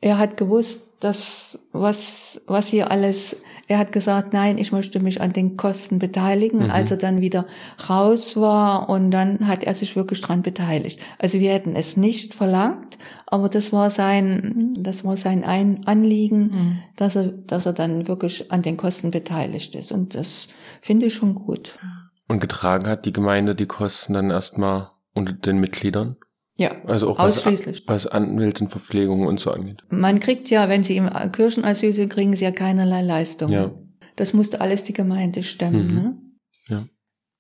er 0.01 0.19
hat 0.19 0.37
gewusst, 0.37 0.87
dass 1.01 1.61
was 1.73 2.43
was 2.47 2.69
hier 2.69 2.91
alles, 2.91 3.37
er 3.69 3.79
hat 3.79 3.93
gesagt, 3.93 4.33
nein, 4.33 4.59
ich 4.59 4.73
möchte 4.73 5.01
mich 5.01 5.21
an 5.21 5.33
den 5.33 5.57
Kosten 5.57 5.99
beteiligen. 5.99 6.59
Und 6.61 6.67
Mhm. 6.67 6.73
als 6.73 6.91
er 6.91 6.97
dann 6.97 7.21
wieder 7.21 7.47
raus 7.89 8.37
war 8.37 8.89
und 8.89 9.11
dann 9.11 9.47
hat 9.47 9.65
er 9.65 9.75
sich 9.75 9.97
wirklich 9.97 10.21
dran 10.21 10.43
beteiligt. 10.43 11.01
Also 11.19 11.39
wir 11.41 11.53
hätten 11.53 11.75
es 11.77 11.97
nicht 11.97 12.35
verlangt, 12.35 12.99
aber 13.27 13.49
das 13.49 13.73
war 13.73 13.91
sein, 13.91 14.75
das 14.79 15.05
war 15.05 15.17
sein 15.17 15.45
ein 15.45 15.87
Anliegen, 15.87 16.41
Mhm. 16.43 16.79
dass 16.97 17.17
er, 17.17 17.29
dass 17.29 17.67
er 17.67 17.73
dann 17.73 18.09
wirklich 18.09 18.51
an 18.53 18.63
den 18.63 18.77
Kosten 18.77 19.11
beteiligt 19.11 19.75
ist. 19.75 19.93
Und 19.93 20.15
das 20.15 20.49
finde 20.81 21.07
ich 21.07 21.15
schon 21.15 21.35
gut. 21.35 21.79
und 22.27 22.41
getragen 22.41 22.89
hat 22.89 23.05
die 23.05 23.13
Gemeinde 23.13 23.55
die 23.55 23.67
Kosten 23.67 24.15
dann 24.15 24.31
erstmal 24.31 24.89
unter 25.13 25.35
den 25.35 25.59
Mitgliedern? 25.59 26.17
Ja, 26.57 26.71
Also 26.87 27.11
auch 27.11 27.19
was, 27.19 27.39
ausschließlich. 27.39 27.85
was 27.89 28.07
Anwältenverpflegung 28.07 29.27
und 29.27 29.41
so 29.41 29.51
angeht. 29.51 29.83
Man 29.91 30.21
kriegt 30.21 30.51
ja, 30.51 30.69
wenn 30.69 30.83
Sie 30.85 30.97
im 30.97 31.11
Kirchenasyl 31.33 31.93
sind, 31.93 32.11
kriegen 32.13 32.35
Sie 32.37 32.45
ja 32.45 32.53
keinerlei 32.53 33.03
Leistung. 33.03 33.49
Ja. 33.51 33.71
Das 34.17 34.33
musste 34.35 34.61
alles 34.61 34.85
die 34.85 34.93
Gemeinde 34.93 35.43
stemmen. 35.43 35.89
Mhm. 35.89 35.95
Ne? 35.95 36.19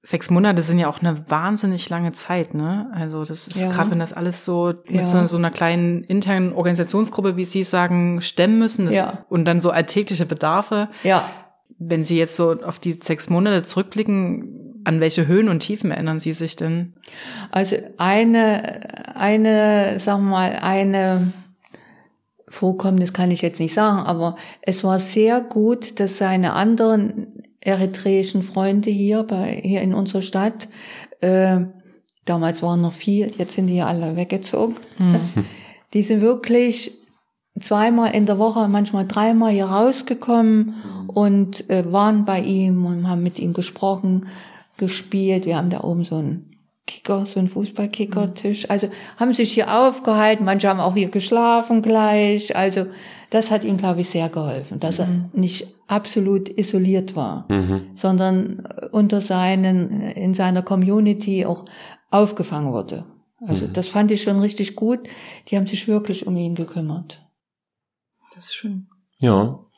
Sechs 0.06 0.28
Monate 0.28 0.60
sind 0.60 0.78
ja 0.78 0.90
auch 0.90 1.00
eine 1.00 1.24
wahnsinnig 1.30 1.88
lange 1.88 2.12
Zeit, 2.12 2.52
ne? 2.52 2.90
Also 2.92 3.24
das 3.24 3.48
ist 3.48 3.56
Ja. 3.56 3.70
gerade, 3.70 3.90
wenn 3.92 4.00
das 4.00 4.12
alles 4.12 4.44
so 4.44 4.74
mit 4.86 4.96
Ja. 4.96 5.06
so, 5.06 5.26
so 5.26 5.38
einer 5.38 5.50
kleinen 5.50 6.02
internen 6.04 6.52
Organisationsgruppe, 6.52 7.38
wie 7.38 7.46
Sie 7.46 7.62
sagen, 7.62 8.20
stemmen 8.20 8.58
müssen 8.58 8.84
das, 8.84 8.96
Ja. 8.96 9.24
und 9.30 9.46
dann 9.46 9.60
so 9.62 9.70
alltägliche 9.70 10.26
Bedarfe. 10.26 10.88
Ja, 11.04 11.30
Wenn 11.78 12.04
Sie 12.04 12.18
jetzt 12.18 12.36
so 12.36 12.52
auf 12.62 12.78
die 12.78 12.92
sechs 12.92 13.30
Monate 13.30 13.62
zurückblicken, 13.62 14.63
an 14.84 15.00
welche 15.00 15.26
Höhen 15.26 15.48
und 15.48 15.60
Tiefen 15.60 15.90
erinnern 15.90 16.20
Sie 16.20 16.32
sich 16.32 16.56
denn? 16.56 16.94
also 17.50 17.76
eine, 17.96 19.14
eine, 19.16 19.98
sagen 19.98 20.24
wir 20.24 20.30
mal, 20.30 20.58
eine 20.60 21.32
Vorkommnis 22.48 23.12
kann 23.12 23.30
ich 23.30 23.42
jetzt 23.42 23.60
nicht 23.60 23.74
sagen, 23.74 23.98
aber 23.98 24.36
es 24.62 24.84
war 24.84 24.98
sehr 24.98 25.40
gut, 25.40 25.98
dass 26.00 26.18
seine 26.18 26.52
anderen 26.52 27.42
eritreischen 27.60 28.42
Freunde 28.42 28.90
hier 28.90 29.24
bei 29.24 29.60
hier 29.62 29.82
in 29.82 29.94
unserer 29.94 30.22
Stadt, 30.22 30.68
äh, 31.20 31.60
damals 32.24 32.62
waren 32.62 32.80
noch 32.80 32.92
viel, 32.92 33.32
jetzt 33.38 33.54
sind 33.54 33.66
die 33.66 33.76
ja 33.76 33.86
alle 33.86 34.16
weggezogen. 34.16 34.76
Die 35.94 36.02
sind 36.02 36.22
wirklich 36.22 36.90
zweimal 37.60 38.14
in 38.14 38.26
der 38.26 38.38
Woche, 38.38 38.68
manchmal 38.68 39.06
dreimal 39.06 39.52
hier 39.52 39.66
rausgekommen 39.66 40.74
und 41.06 41.70
äh, 41.70 41.90
waren 41.92 42.24
bei 42.24 42.40
ihm 42.40 42.84
und 42.84 43.08
haben 43.08 43.22
mit 43.22 43.38
ihm 43.38 43.52
gesprochen, 43.52 44.26
gespielt. 44.76 45.46
Wir 45.46 45.56
haben 45.56 45.70
da 45.70 45.82
oben 45.82 46.04
so 46.04 46.16
ein 46.16 46.50
Kicker, 46.86 47.24
so 47.24 47.40
ein 47.40 47.48
Fußballkickertisch. 47.48 48.68
Also 48.68 48.88
haben 49.16 49.32
sich 49.32 49.52
hier 49.52 49.74
aufgehalten, 49.74 50.44
manche 50.44 50.68
haben 50.68 50.80
auch 50.80 50.94
hier 50.94 51.08
geschlafen 51.08 51.80
gleich. 51.80 52.54
Also 52.56 52.86
das 53.30 53.50
hat 53.50 53.64
ihm, 53.64 53.78
glaube 53.78 54.02
ich, 54.02 54.10
sehr 54.10 54.28
geholfen, 54.28 54.80
dass 54.80 54.98
er 54.98 55.08
nicht 55.32 55.74
absolut 55.86 56.48
isoliert 56.48 57.16
war, 57.16 57.46
Mhm. 57.50 57.90
sondern 57.94 58.66
unter 58.92 59.20
seinen, 59.20 60.00
in 60.02 60.34
seiner 60.34 60.62
Community 60.62 61.46
auch 61.46 61.64
aufgefangen 62.10 62.72
wurde. 62.72 63.06
Also 63.46 63.66
das 63.66 63.88
fand 63.88 64.10
ich 64.10 64.22
schon 64.22 64.38
richtig 64.40 64.76
gut. 64.76 65.00
Die 65.48 65.56
haben 65.56 65.66
sich 65.66 65.88
wirklich 65.88 66.26
um 66.26 66.36
ihn 66.36 66.54
gekümmert. 66.54 67.26
Das 68.34 68.46
ist 68.46 68.54
schön. 68.54 68.88
Ja. 69.18 69.32
Auf 69.42 69.68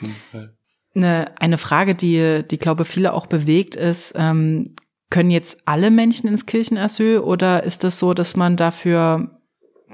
jeden 0.00 0.14
Fall. 0.30 0.55
Eine, 0.96 1.40
eine 1.40 1.58
Frage, 1.58 1.94
die, 1.94 2.42
die 2.50 2.58
glaube 2.58 2.84
viele 2.84 3.12
auch 3.12 3.26
bewegt, 3.26 3.76
ist, 3.76 4.14
ähm, 4.16 4.74
können 5.10 5.30
jetzt 5.30 5.58
alle 5.66 5.90
Menschen 5.90 6.28
ins 6.28 6.46
Kirchenasyl 6.46 7.18
oder 7.18 7.62
ist 7.62 7.84
das 7.84 7.98
so, 7.98 8.14
dass 8.14 8.36
man 8.36 8.56
dafür 8.56 9.40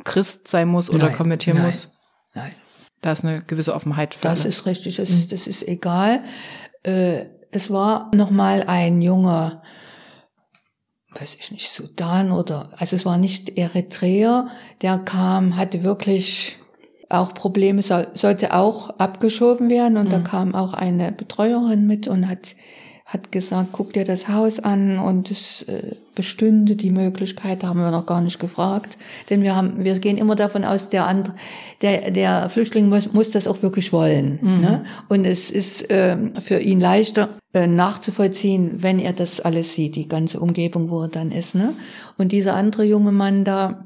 Christ 0.05 0.49
sein 0.49 0.69
muss 0.69 0.89
oder 0.89 1.09
Nein, 1.09 1.17
konvertieren 1.17 1.59
nein, 1.59 1.67
muss? 1.67 1.91
Nein. 2.35 2.53
Da 3.03 3.13
ist 3.13 3.25
eine 3.25 3.43
gewisse 3.43 3.75
Offenheit 3.75 4.15
für 4.15 4.23
Das 4.23 4.41
alle. 4.41 4.49
ist 4.49 4.65
richtig, 4.67 4.97
das, 4.97 5.29
das 5.29 5.47
ist 5.47 5.67
egal. 5.67 6.23
Äh, 6.83 7.27
es 7.51 7.71
war 7.71 8.11
noch 8.15 8.31
mal 8.31 8.63
ein 8.63 9.03
junger, 9.03 9.63
weiß 11.15 11.37
ich 11.39 11.51
nicht, 11.51 11.69
Sudan 11.69 12.33
oder, 12.33 12.71
also 12.81 12.97
es 12.97 13.05
war 13.05 13.19
nicht 13.19 13.59
Eritreer, 13.59 14.49
der 14.81 14.99
kam, 14.99 15.57
hatte 15.57 15.85
wirklich 15.85 16.62
auch 17.13 17.35
Probleme, 17.35 17.83
soll, 17.83 18.09
sollte 18.15 18.55
auch 18.55 18.91
abgeschoben 18.99 19.69
werden 19.71 19.97
und 19.97 20.13
da 20.13 20.19
Mhm. 20.19 20.25
kam 20.25 20.55
auch 20.55 20.73
eine 20.73 21.13
Betreuerin 21.13 21.87
mit 21.87 22.09
und 22.09 22.29
hat 22.29 22.55
hat 23.13 23.31
gesagt, 23.31 23.71
guck 23.73 23.93
dir 23.93 24.05
das 24.05 24.29
Haus 24.29 24.59
an 24.59 24.99
und 24.99 25.31
es 25.31 25.63
äh, 25.65 25.97
bestünde 26.15 26.77
die 26.77 26.91
Möglichkeit, 26.91 27.63
da 27.63 27.69
haben 27.69 27.81
wir 27.81 27.91
noch 27.91 28.07
gar 28.07 28.23
nicht 28.23 28.39
gefragt, 28.39 28.97
denn 29.29 29.43
wir 29.43 29.55
haben, 29.55 29.85
wir 29.85 29.99
gehen 29.99 30.17
immer 30.17 30.35
davon 30.35 30.65
aus, 30.65 30.89
der 30.89 31.07
andere, 31.07 31.35
der, 31.83 32.11
der 32.11 32.49
Flüchtling 32.49 32.89
muss, 32.89 33.13
muss 33.13 33.31
das 33.31 33.47
auch 33.47 33.61
wirklich 33.63 33.93
wollen. 33.93 34.39
Mhm. 34.41 34.61
Ne? 34.61 34.85
Und 35.11 35.27
es 35.27 35.51
ist 35.51 35.91
äh, 35.91 36.17
für 36.41 36.59
ihn 36.61 36.81
leichter 36.81 37.29
äh, 37.53 37.67
nachzuvollziehen, 37.67 38.83
wenn 38.83 38.99
er 38.99 39.13
das 39.13 39.41
alles 39.43 39.75
sieht, 39.75 39.97
die 39.97 40.09
ganze 40.09 40.41
Umgebung, 40.41 40.89
wo 40.89 41.03
er 41.03 41.09
dann 41.09 41.33
ist. 41.33 41.55
Ne? 41.55 41.75
Und 42.17 42.33
dieser 42.33 42.55
andere 42.55 42.85
junge 42.85 43.13
Mann 43.13 43.45
da, 43.45 43.85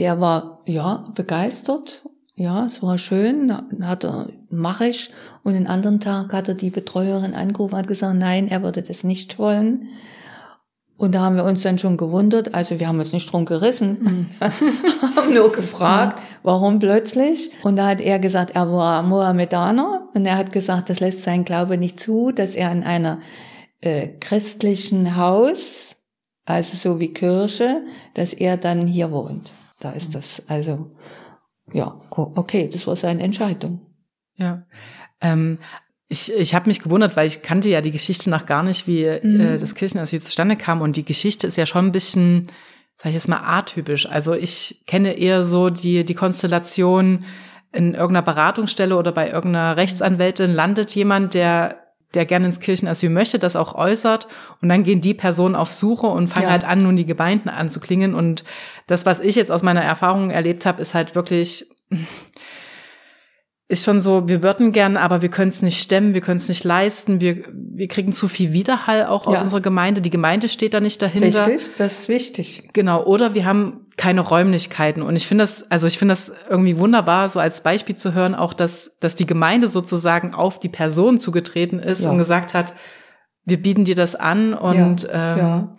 der 0.00 0.20
war 0.20 0.62
ja 0.66 1.04
begeistert. 1.14 2.02
Ja, 2.38 2.66
es 2.66 2.84
war 2.84 2.98
schön, 2.98 3.48
dann 3.48 3.84
hat 3.84 4.04
er, 4.04 4.28
mach 4.48 4.80
ich. 4.80 5.10
Und 5.42 5.54
den 5.54 5.66
anderen 5.66 5.98
Tag 5.98 6.32
hat 6.32 6.46
er 6.46 6.54
die 6.54 6.70
Betreuerin 6.70 7.34
angerufen 7.34 7.74
und 7.74 7.80
hat 7.80 7.88
gesagt, 7.88 8.16
nein, 8.16 8.46
er 8.46 8.62
würde 8.62 8.80
das 8.80 9.02
nicht 9.02 9.40
wollen. 9.40 9.88
Und 10.96 11.16
da 11.16 11.22
haben 11.22 11.34
wir 11.34 11.42
uns 11.42 11.62
dann 11.62 11.78
schon 11.78 11.96
gewundert, 11.96 12.54
also 12.54 12.78
wir 12.78 12.86
haben 12.86 13.00
uns 13.00 13.12
nicht 13.12 13.32
drum 13.32 13.44
gerissen, 13.44 14.28
haben 14.40 15.34
nur 15.34 15.50
gefragt, 15.50 16.22
warum 16.44 16.78
plötzlich. 16.78 17.50
Und 17.64 17.74
da 17.74 17.88
hat 17.88 18.00
er 18.00 18.20
gesagt, 18.20 18.54
er 18.54 18.70
war 18.70 19.02
Mohammedaner 19.02 20.08
und 20.14 20.24
er 20.24 20.36
hat 20.36 20.52
gesagt, 20.52 20.90
das 20.90 21.00
lässt 21.00 21.24
sein 21.24 21.44
Glaube 21.44 21.76
nicht 21.76 21.98
zu, 21.98 22.30
dass 22.30 22.54
er 22.54 22.70
in 22.70 22.84
einer 22.84 23.18
äh, 23.80 24.10
christlichen 24.20 25.16
Haus, 25.16 25.96
also 26.44 26.76
so 26.76 27.00
wie 27.00 27.12
Kirche, 27.12 27.82
dass 28.14 28.32
er 28.32 28.56
dann 28.56 28.86
hier 28.86 29.10
wohnt. 29.10 29.54
Da 29.80 29.90
ist 29.90 30.14
das, 30.14 30.42
also 30.48 30.90
ja, 31.72 32.00
okay, 32.10 32.68
das 32.72 32.86
war 32.86 32.96
seine 32.96 33.22
Entscheidung. 33.22 33.80
Ja. 34.36 34.64
Ähm, 35.20 35.58
ich 36.08 36.32
ich 36.32 36.54
habe 36.54 36.68
mich 36.68 36.80
gewundert, 36.80 37.16
weil 37.16 37.26
ich 37.26 37.42
kannte 37.42 37.68
ja 37.68 37.80
die 37.80 37.90
Geschichte 37.90 38.30
noch 38.30 38.46
gar 38.46 38.62
nicht, 38.62 38.86
wie 38.86 39.04
Mhm. 39.22 39.40
äh, 39.40 39.58
das 39.58 39.74
Kirchenasyl 39.74 40.20
zustande 40.20 40.56
kam. 40.56 40.80
Und 40.80 40.96
die 40.96 41.04
Geschichte 41.04 41.46
ist 41.46 41.56
ja 41.56 41.66
schon 41.66 41.86
ein 41.86 41.92
bisschen, 41.92 42.44
sag 42.96 43.06
ich 43.06 43.14
jetzt 43.14 43.28
mal, 43.28 43.42
atypisch. 43.42 44.06
Also 44.06 44.32
ich 44.32 44.84
kenne 44.86 45.12
eher 45.12 45.44
so 45.44 45.70
die, 45.70 46.04
die 46.04 46.14
Konstellation, 46.14 47.24
in 47.72 47.94
irgendeiner 47.94 48.22
Beratungsstelle 48.22 48.96
oder 48.96 49.12
bei 49.12 49.30
irgendeiner 49.30 49.76
Rechtsanwältin 49.76 50.54
landet 50.54 50.94
jemand, 50.94 51.34
der 51.34 51.76
der 52.14 52.24
gerne 52.24 52.46
ins 52.46 52.60
Kirchenasyl 52.60 53.10
möchte, 53.10 53.38
das 53.38 53.54
auch 53.56 53.74
äußert 53.74 54.28
und 54.62 54.68
dann 54.68 54.82
gehen 54.82 55.00
die 55.00 55.14
Personen 55.14 55.54
auf 55.54 55.70
Suche 55.70 56.06
und 56.06 56.28
fangen 56.28 56.44
Ja. 56.46 56.50
halt 56.52 56.64
an, 56.64 56.82
nun 56.82 56.96
die 56.96 57.06
Gemeinden 57.06 57.48
anzuklingen 57.48 58.14
und 58.14 58.44
das, 58.86 59.04
was 59.06 59.20
ich 59.20 59.34
jetzt 59.36 59.50
aus 59.50 59.62
meiner 59.62 59.82
Erfahrung 59.82 60.30
erlebt 60.30 60.64
habe, 60.66 60.80
ist 60.80 60.94
halt 60.94 61.14
wirklich 61.14 61.66
ist 63.70 63.84
schon 63.84 64.00
so, 64.00 64.28
wir 64.28 64.42
würden 64.42 64.72
gern, 64.72 64.96
aber 64.96 65.20
wir 65.20 65.28
können 65.28 65.50
es 65.50 65.60
nicht 65.60 65.82
stemmen, 65.82 66.14
wir 66.14 66.22
können 66.22 66.38
es 66.38 66.48
nicht 66.48 66.64
leisten, 66.64 67.20
wir, 67.20 67.44
wir 67.52 67.86
kriegen 67.88 68.12
zu 68.12 68.26
viel 68.26 68.54
Widerhall 68.54 69.04
auch 69.04 69.26
aus 69.26 69.34
Ja. 69.34 69.42
unserer 69.42 69.60
Gemeinde, 69.60 70.00
die 70.00 70.08
Gemeinde 70.08 70.48
steht 70.48 70.72
da 70.72 70.80
nicht 70.80 71.02
dahinter. 71.02 71.46
Richtig, 71.46 71.74
das 71.76 71.98
ist 71.98 72.08
wichtig. 72.08 72.70
Genau, 72.72 73.04
oder 73.04 73.34
wir 73.34 73.44
haben 73.44 73.84
keine 73.98 74.22
Räumlichkeiten. 74.22 75.02
Und 75.02 75.14
ich 75.16 75.26
finde 75.26 75.42
das, 75.42 75.70
also 75.70 75.86
ich 75.86 75.98
finde 75.98 76.12
das 76.12 76.32
irgendwie 76.48 76.78
wunderbar, 76.78 77.28
so 77.28 77.38
als 77.40 77.60
Beispiel 77.62 77.96
zu 77.96 78.14
hören, 78.14 78.34
auch 78.34 78.54
dass, 78.54 78.96
dass 79.00 79.16
die 79.16 79.26
Gemeinde 79.26 79.68
sozusagen 79.68 80.32
auf 80.34 80.58
die 80.58 80.70
Person 80.70 81.18
zugetreten 81.18 81.78
ist 81.80 82.04
Ja. 82.04 82.10
und 82.10 82.16
gesagt 82.18 82.54
hat, 82.54 82.72
wir 83.44 83.60
bieten 83.60 83.84
dir 83.84 83.94
das 83.94 84.14
an 84.14 84.54
und 84.54 85.04
ähm, 85.12 85.38
ja. 85.38 85.72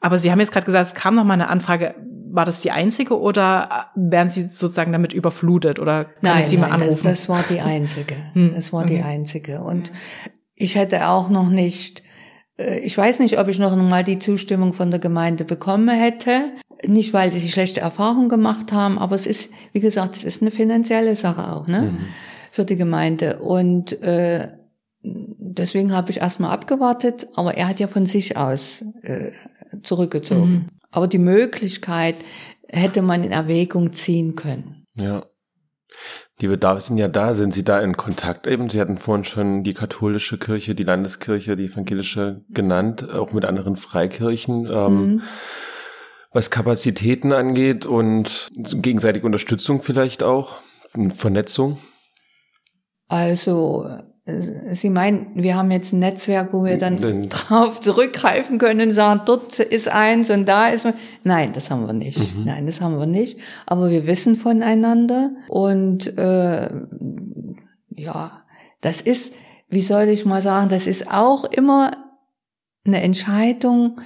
aber 0.00 0.18
Sie 0.18 0.30
haben 0.32 0.40
jetzt 0.40 0.52
gerade 0.52 0.66
gesagt, 0.66 0.86
es 0.88 0.94
kam 0.94 1.14
noch 1.14 1.24
mal 1.24 1.34
eine 1.34 1.48
Anfrage. 1.48 1.94
War 2.32 2.44
das 2.44 2.60
die 2.60 2.70
einzige 2.70 3.18
oder 3.18 3.86
werden 3.94 4.30
Sie 4.30 4.42
sozusagen 4.44 4.92
damit 4.92 5.12
überflutet 5.12 5.78
oder 5.78 6.04
kann 6.04 6.14
Nein, 6.22 6.40
ich 6.40 6.46
Sie 6.46 6.56
mal 6.58 6.68
nein 6.70 6.80
das, 6.80 6.88
anrufen? 6.88 7.04
das 7.08 7.28
war 7.28 7.44
die 7.48 7.60
einzige. 7.62 8.14
Hm, 8.34 8.52
Das 8.54 8.72
war 8.72 8.84
die 8.84 8.94
okay. 8.94 9.02
einzige. 9.02 9.60
Und 9.62 9.92
ich 10.54 10.76
hätte 10.76 11.08
auch 11.08 11.28
noch 11.30 11.48
nicht, 11.48 12.02
äh, 12.58 12.78
ich 12.80 12.96
weiß 12.96 13.18
nicht, 13.20 13.38
ob 13.38 13.48
ich 13.48 13.58
noch 13.58 13.74
mal 13.76 14.04
die 14.04 14.18
Zustimmung 14.18 14.72
von 14.72 14.90
der 14.90 15.00
Gemeinde 15.00 15.44
bekommen 15.44 15.88
hätte. 15.88 16.52
Nicht, 16.84 17.14
weil 17.14 17.32
sie 17.32 17.48
schlechte 17.48 17.80
Erfahrungen 17.80 18.28
gemacht 18.28 18.72
haben, 18.72 18.98
aber 18.98 19.14
es 19.14 19.26
ist, 19.26 19.50
wie 19.72 19.80
gesagt, 19.80 20.16
es 20.16 20.24
ist 20.24 20.42
eine 20.42 20.50
finanzielle 20.50 21.16
Sache 21.16 21.52
auch, 21.52 21.66
ne? 21.66 21.82
Mhm. 21.92 21.98
Für 22.50 22.64
die 22.64 22.76
Gemeinde. 22.76 23.38
Und 23.38 24.00
äh, 24.02 24.52
deswegen 25.02 25.92
habe 25.92 26.10
ich 26.10 26.18
erstmal 26.18 26.50
abgewartet, 26.50 27.28
aber 27.34 27.54
er 27.54 27.68
hat 27.68 27.80
ja 27.80 27.88
von 27.88 28.06
sich 28.06 28.36
aus 28.36 28.84
äh, 29.02 29.32
zurückgezogen. 29.82 30.50
Mhm. 30.50 30.68
Aber 30.90 31.08
die 31.08 31.18
Möglichkeit 31.18 32.16
hätte 32.68 33.02
man 33.02 33.24
in 33.24 33.32
Erwägung 33.32 33.92
ziehen 33.92 34.34
können. 34.34 34.84
Ja. 34.98 35.24
Die 36.40 36.48
Bedarfe 36.48 36.82
sind 36.82 36.98
ja 36.98 37.08
da. 37.08 37.32
Sind 37.32 37.54
Sie 37.54 37.64
da 37.64 37.80
in 37.80 37.96
Kontakt 37.96 38.46
eben? 38.46 38.68
Sie 38.68 38.80
hatten 38.80 38.98
vorhin 38.98 39.24
schon 39.24 39.62
die 39.62 39.72
katholische 39.72 40.36
Kirche, 40.36 40.74
die 40.74 40.82
Landeskirche, 40.82 41.56
die 41.56 41.66
evangelische 41.66 42.42
genannt, 42.50 43.08
auch 43.14 43.32
mit 43.32 43.46
anderen 43.46 43.76
Freikirchen. 43.76 44.66
Ähm, 44.66 44.94
Mhm. 44.94 45.22
Was 46.36 46.50
Kapazitäten 46.50 47.32
angeht 47.32 47.86
und 47.86 48.50
gegenseitige 48.54 49.24
Unterstützung 49.24 49.80
vielleicht 49.80 50.22
auch, 50.22 50.56
Vernetzung. 51.14 51.78
Also, 53.08 53.86
äh, 54.26 54.74
Sie 54.74 54.90
meinen, 54.90 55.30
wir 55.34 55.56
haben 55.56 55.70
jetzt 55.70 55.94
ein 55.94 56.00
Netzwerk, 56.00 56.52
wo 56.52 56.62
wir 56.62 56.76
dann 56.76 57.00
Dann- 57.00 57.30
drauf 57.30 57.80
zurückgreifen 57.80 58.58
können 58.58 58.82
und 58.88 58.90
sagen, 58.90 59.22
dort 59.24 59.60
ist 59.60 59.88
eins 59.88 60.28
und 60.28 60.46
da 60.46 60.68
ist 60.68 60.84
man. 60.84 60.92
Nein, 61.24 61.54
das 61.54 61.70
haben 61.70 61.86
wir 61.86 61.94
nicht. 61.94 62.36
Mhm. 62.36 62.44
Nein, 62.44 62.66
das 62.66 62.82
haben 62.82 62.98
wir 62.98 63.06
nicht. 63.06 63.40
Aber 63.64 63.88
wir 63.88 64.06
wissen 64.06 64.36
voneinander 64.36 65.30
und 65.48 66.18
äh, 66.18 66.68
ja, 67.94 68.42
das 68.82 69.00
ist, 69.00 69.32
wie 69.70 69.80
soll 69.80 70.08
ich 70.08 70.26
mal 70.26 70.42
sagen, 70.42 70.68
das 70.68 70.86
ist 70.86 71.10
auch 71.10 71.44
immer 71.44 71.92
eine 72.84 73.00
Entscheidung 73.00 74.00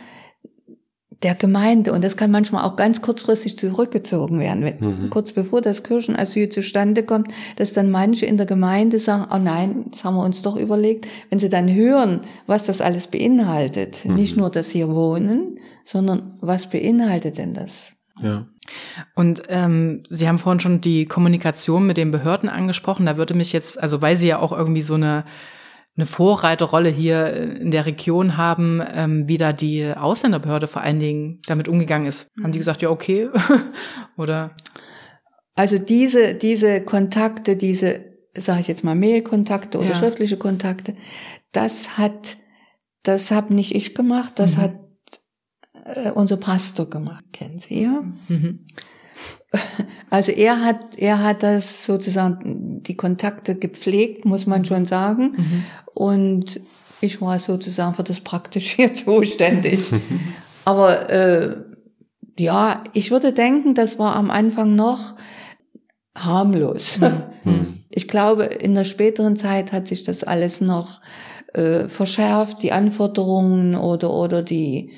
der 1.23 1.35
Gemeinde 1.35 1.93
und 1.93 2.03
das 2.03 2.17
kann 2.17 2.31
manchmal 2.31 2.65
auch 2.65 2.77
ganz 2.77 3.03
kurzfristig 3.03 3.59
zurückgezogen 3.59 4.39
werden. 4.41 4.65
Wenn, 4.65 4.79
Mhm. 4.81 5.11
Kurz 5.11 5.33
bevor 5.33 5.61
das 5.61 5.83
Kirchenasyl 5.83 6.49
zustande 6.49 7.03
kommt, 7.03 7.29
dass 7.57 7.73
dann 7.75 7.91
manche 7.91 8.25
in 8.27 8.39
der 8.39 8.47
Gemeinde 8.47 8.99
sagen, 8.99 9.27
oh 9.31 9.39
nein, 9.39 9.87
das 9.91 10.05
haben 10.05 10.17
wir 10.17 10.25
uns 10.25 10.41
doch 10.43 10.57
überlegt. 10.57 11.07
Wenn 11.29 11.39
sie 11.39 11.51
dann 11.51 11.73
hören, 11.73 12.23
was 12.47 12.65
das 12.67 12.81
alles 12.81 13.07
beinhaltet, 13.07 14.05
Mhm. 14.07 14.15
nicht 14.15 14.37
nur 14.37 14.51
das 14.51 14.71
hier 14.71 14.89
wohnen, 14.89 15.57
sondern 15.85 16.39
was 16.41 16.71
beinhaltet 16.71 17.37
denn 17.37 17.53
das? 17.53 17.97
Ja. 18.23 18.47
Und 19.15 19.43
ähm, 19.49 20.03
Sie 20.09 20.29
haben 20.29 20.39
vorhin 20.39 20.61
schon 20.61 20.81
die 20.81 21.05
Kommunikation 21.07 21.87
mit 21.87 21.97
den 21.97 22.11
Behörden 22.11 22.49
angesprochen. 22.49 23.07
Da 23.07 23.17
würde 23.17 23.35
mich 23.35 23.53
jetzt, 23.53 23.83
also 23.83 24.01
weil 24.03 24.17
Sie 24.17 24.29
ja 24.29 24.39
auch 24.39 24.53
irgendwie 24.53 24.83
so 24.83 24.95
eine 24.95 25.25
eine 26.01 26.07
Vorreiterrolle 26.07 26.89
hier 26.89 27.33
in 27.61 27.71
der 27.71 27.87
Region 27.87 28.37
haben, 28.37 28.83
ähm, 28.93 29.29
wie 29.29 29.37
da 29.37 29.53
die 29.53 29.87
Ausländerbehörde 29.95 30.67
vor 30.67 30.83
allen 30.83 30.99
Dingen 31.01 31.41
damit 31.47 31.69
umgegangen 31.69 32.07
ist. 32.07 32.29
Haben 32.43 32.53
die 32.53 32.59
gesagt, 32.59 32.83
ja, 32.83 32.91
okay? 32.91 33.29
Oder? 34.17 34.53
Also 35.55 35.79
diese, 35.79 36.35
diese 36.35 36.81
Kontakte, 36.83 37.57
diese, 37.57 38.01
sage 38.37 38.61
ich 38.61 38.69
jetzt 38.69 38.83
mal, 38.85 38.95
Mailkontakte 38.95 39.79
oder 39.79 39.91
Ja. 39.91 39.95
schriftliche 39.95 40.39
Kontakte, 40.39 40.95
das 41.53 41.99
hat, 41.99 42.39
das 43.03 43.31
habe 43.31 43.53
nicht 43.55 43.75
ich 43.75 43.95
gemacht, 43.95 44.35
das 44.37 44.57
Mhm. 44.57 44.61
hat 44.63 44.75
äh, 45.85 46.11
unser 46.13 46.37
Pastor 46.39 46.89
gemacht, 46.89 47.25
kennen 47.33 47.59
Sie 47.59 47.83
ja? 47.83 48.03
Mhm. 48.29 48.67
Also 50.11 50.33
er 50.33 50.65
hat, 50.65 50.97
er 50.97 51.23
hat 51.23 51.43
das 51.43 51.85
sozusagen 51.85 52.83
die 52.83 52.97
Kontakte 52.97 53.55
gepflegt, 53.55 54.25
muss 54.25 54.47
man 54.47 54.65
schon 54.65 54.85
sagen. 54.85 55.33
Mhm. 55.37 55.65
Und 55.95 56.61
ich 57.01 57.21
war 57.21 57.39
sozusagen 57.39 57.95
für 57.95 58.03
das 58.05 58.21
Praktisch 58.21 58.73
hier 58.73 58.95
zuständig. 58.95 59.93
Aber 60.65 61.11
äh, 61.11 61.57
ja, 62.39 62.85
ich 62.93 63.11
würde 63.11 63.33
denken, 63.33 63.75
das 63.75 63.99
war 63.99 64.15
am 64.17 64.31
Anfang 64.31 64.75
noch 64.75 65.15
harmlos. 66.17 67.01
Hm. 67.01 67.75
Ich 67.93 68.07
glaube, 68.07 68.45
in 68.45 68.77
der 68.77 68.85
späteren 68.85 69.35
Zeit 69.35 69.73
hat 69.73 69.89
sich 69.89 70.05
das 70.05 70.23
alles 70.23 70.61
noch 70.61 71.01
äh, 71.55 71.89
verschärft, 71.89 72.63
die 72.63 72.71
Anforderungen 72.71 73.75
oder 73.75 74.13
oder 74.13 74.45
die 74.45 74.93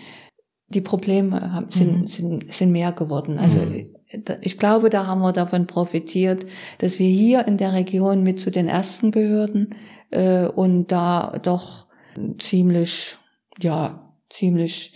die 0.69 0.83
Probleme 0.83 1.55
haben, 1.55 1.71
sind, 1.71 2.01
Mhm. 2.01 2.07
sind 2.07 2.53
sind 2.53 2.71
mehr 2.71 2.93
geworden. 2.93 3.39
Also 3.39 3.61
Mhm. 3.61 3.92
Ich 4.41 4.59
glaube, 4.59 4.91
da 4.91 5.07
haben 5.07 5.21
wir 5.21 5.33
davon 5.33 5.67
profitiert, 5.67 6.47
dass 6.79 6.99
wir 6.99 7.09
hier 7.09 7.47
in 7.47 7.57
der 7.57 7.73
Region 7.73 8.23
mit 8.23 8.41
zu 8.41 8.51
den 8.51 8.69
ersten 8.69 9.11
gehörten 9.11 9.71
äh, 10.11 10.47
und 10.47 10.89
da 10.89 11.39
doch 11.43 11.87
ziemlich 12.39 13.17
ja 13.61 14.13
ziemlich 14.31 14.95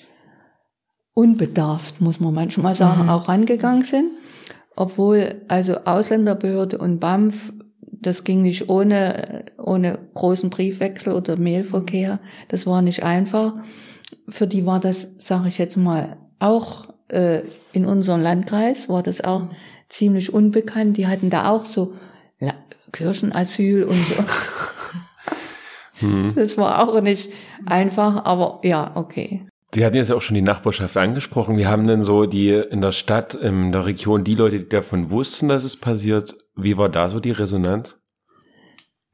unbedarft, 1.14 2.00
muss 2.00 2.20
man 2.20 2.34
manchmal 2.34 2.74
sagen, 2.74 3.04
Mhm. 3.04 3.08
auch 3.08 3.28
rangegangen 3.28 3.82
sind. 3.84 4.10
Obwohl 4.76 5.42
also 5.48 5.76
Ausländerbehörde 5.84 6.76
und 6.76 7.00
BAMF, 7.00 7.54
das 7.80 8.24
ging 8.24 8.42
nicht 8.42 8.68
ohne, 8.68 9.46
ohne 9.58 9.98
großen 10.12 10.50
Briefwechsel 10.50 11.14
oder 11.14 11.38
Mailverkehr. 11.38 12.20
Das 12.48 12.66
war 12.66 12.82
nicht 12.82 13.02
einfach. 13.02 13.54
Für 14.28 14.46
die 14.46 14.66
war 14.66 14.78
das, 14.78 15.14
sage 15.18 15.48
ich 15.48 15.56
jetzt 15.56 15.76
mal, 15.76 16.18
auch 16.38 16.88
äh, 17.08 17.42
in 17.72 17.84
unserem 17.86 18.20
Landkreis 18.20 18.88
war 18.88 19.02
das 19.02 19.22
auch 19.22 19.48
ziemlich 19.88 20.32
unbekannt. 20.32 20.96
Die 20.96 21.06
hatten 21.06 21.30
da 21.30 21.50
auch 21.50 21.66
so 21.66 21.94
La 22.38 22.54
Kirchenasyl 22.92 23.84
und 23.84 24.06
so. 24.06 24.14
Hm. 26.00 26.34
Das 26.36 26.58
war 26.58 26.86
auch 26.86 27.00
nicht 27.00 27.32
einfach, 27.64 28.26
aber 28.26 28.60
ja, 28.62 28.92
okay. 28.96 29.46
Sie 29.74 29.84
hatten 29.84 29.96
jetzt 29.96 30.12
auch 30.12 30.22
schon 30.22 30.34
die 30.34 30.42
Nachbarschaft 30.42 30.96
angesprochen. 30.96 31.56
Wie 31.56 31.66
haben 31.66 31.86
denn 31.86 32.02
so 32.02 32.26
die 32.26 32.50
in 32.50 32.80
der 32.80 32.92
Stadt, 32.92 33.34
in 33.34 33.72
der 33.72 33.86
Region, 33.86 34.24
die 34.24 34.34
Leute, 34.34 34.58
die 34.58 34.68
davon 34.68 35.10
wussten, 35.10 35.48
dass 35.48 35.64
es 35.64 35.78
passiert, 35.78 36.36
wie 36.54 36.76
war 36.76 36.88
da 36.88 37.08
so 37.08 37.20
die 37.20 37.30
Resonanz? 37.30 37.98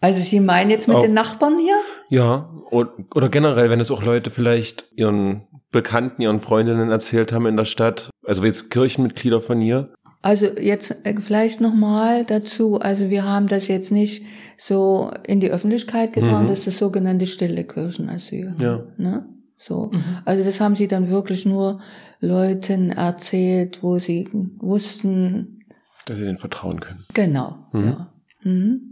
Also 0.02 0.20
Sie 0.20 0.40
meinen 0.40 0.68
jetzt 0.70 0.88
mit 0.88 0.96
Auch- 0.98 1.02
den 1.02 1.14
Nachbarn 1.14 1.58
hier? 1.58 1.76
Ja, 2.10 2.50
und, 2.70 2.90
oder 3.14 3.28
generell, 3.30 3.70
wenn 3.70 3.80
es 3.80 3.90
auch 3.90 4.02
Leute 4.04 4.28
vielleicht 4.30 4.84
ihren 4.94 5.46
Bekannten, 5.70 6.20
ihren 6.20 6.40
Freundinnen 6.40 6.90
erzählt 6.90 7.32
haben 7.32 7.46
in 7.46 7.56
der 7.56 7.64
Stadt, 7.64 8.10
also 8.26 8.44
jetzt 8.44 8.70
Kirchenmitglieder 8.70 9.40
von 9.40 9.62
ihr. 9.62 9.88
Also 10.20 10.46
jetzt 10.46 10.94
äh, 11.04 11.14
vielleicht 11.20 11.60
nochmal 11.60 12.24
dazu. 12.24 12.78
Also 12.78 13.10
wir 13.10 13.24
haben 13.24 13.46
das 13.48 13.68
jetzt 13.68 13.90
nicht 13.90 14.24
so 14.58 15.10
in 15.24 15.40
die 15.40 15.50
Öffentlichkeit 15.50 16.12
getan, 16.12 16.42
Mhm. 16.44 16.46
das 16.48 16.58
ist 16.60 16.66
das 16.66 16.78
sogenannte 16.78 17.26
stille 17.26 17.64
Kirchenasyl. 17.64 18.54
Ja. 18.60 18.82
Ne? 18.98 19.26
So. 19.56 19.90
Mhm. 19.92 20.02
Also 20.24 20.44
das 20.44 20.60
haben 20.60 20.76
sie 20.76 20.88
dann 20.88 21.08
wirklich 21.10 21.46
nur 21.46 21.80
Leuten 22.20 22.90
erzählt, 22.90 23.82
wo 23.82 23.98
sie 23.98 24.28
wussten, 24.60 25.64
Dass 26.06 26.16
sie 26.18 26.24
denen 26.24 26.38
vertrauen 26.38 26.80
können. 26.80 27.04
genau. 27.14 27.56
Mhm. 27.72 27.84
Ja. 27.84 28.12
Mhm. 28.42 28.91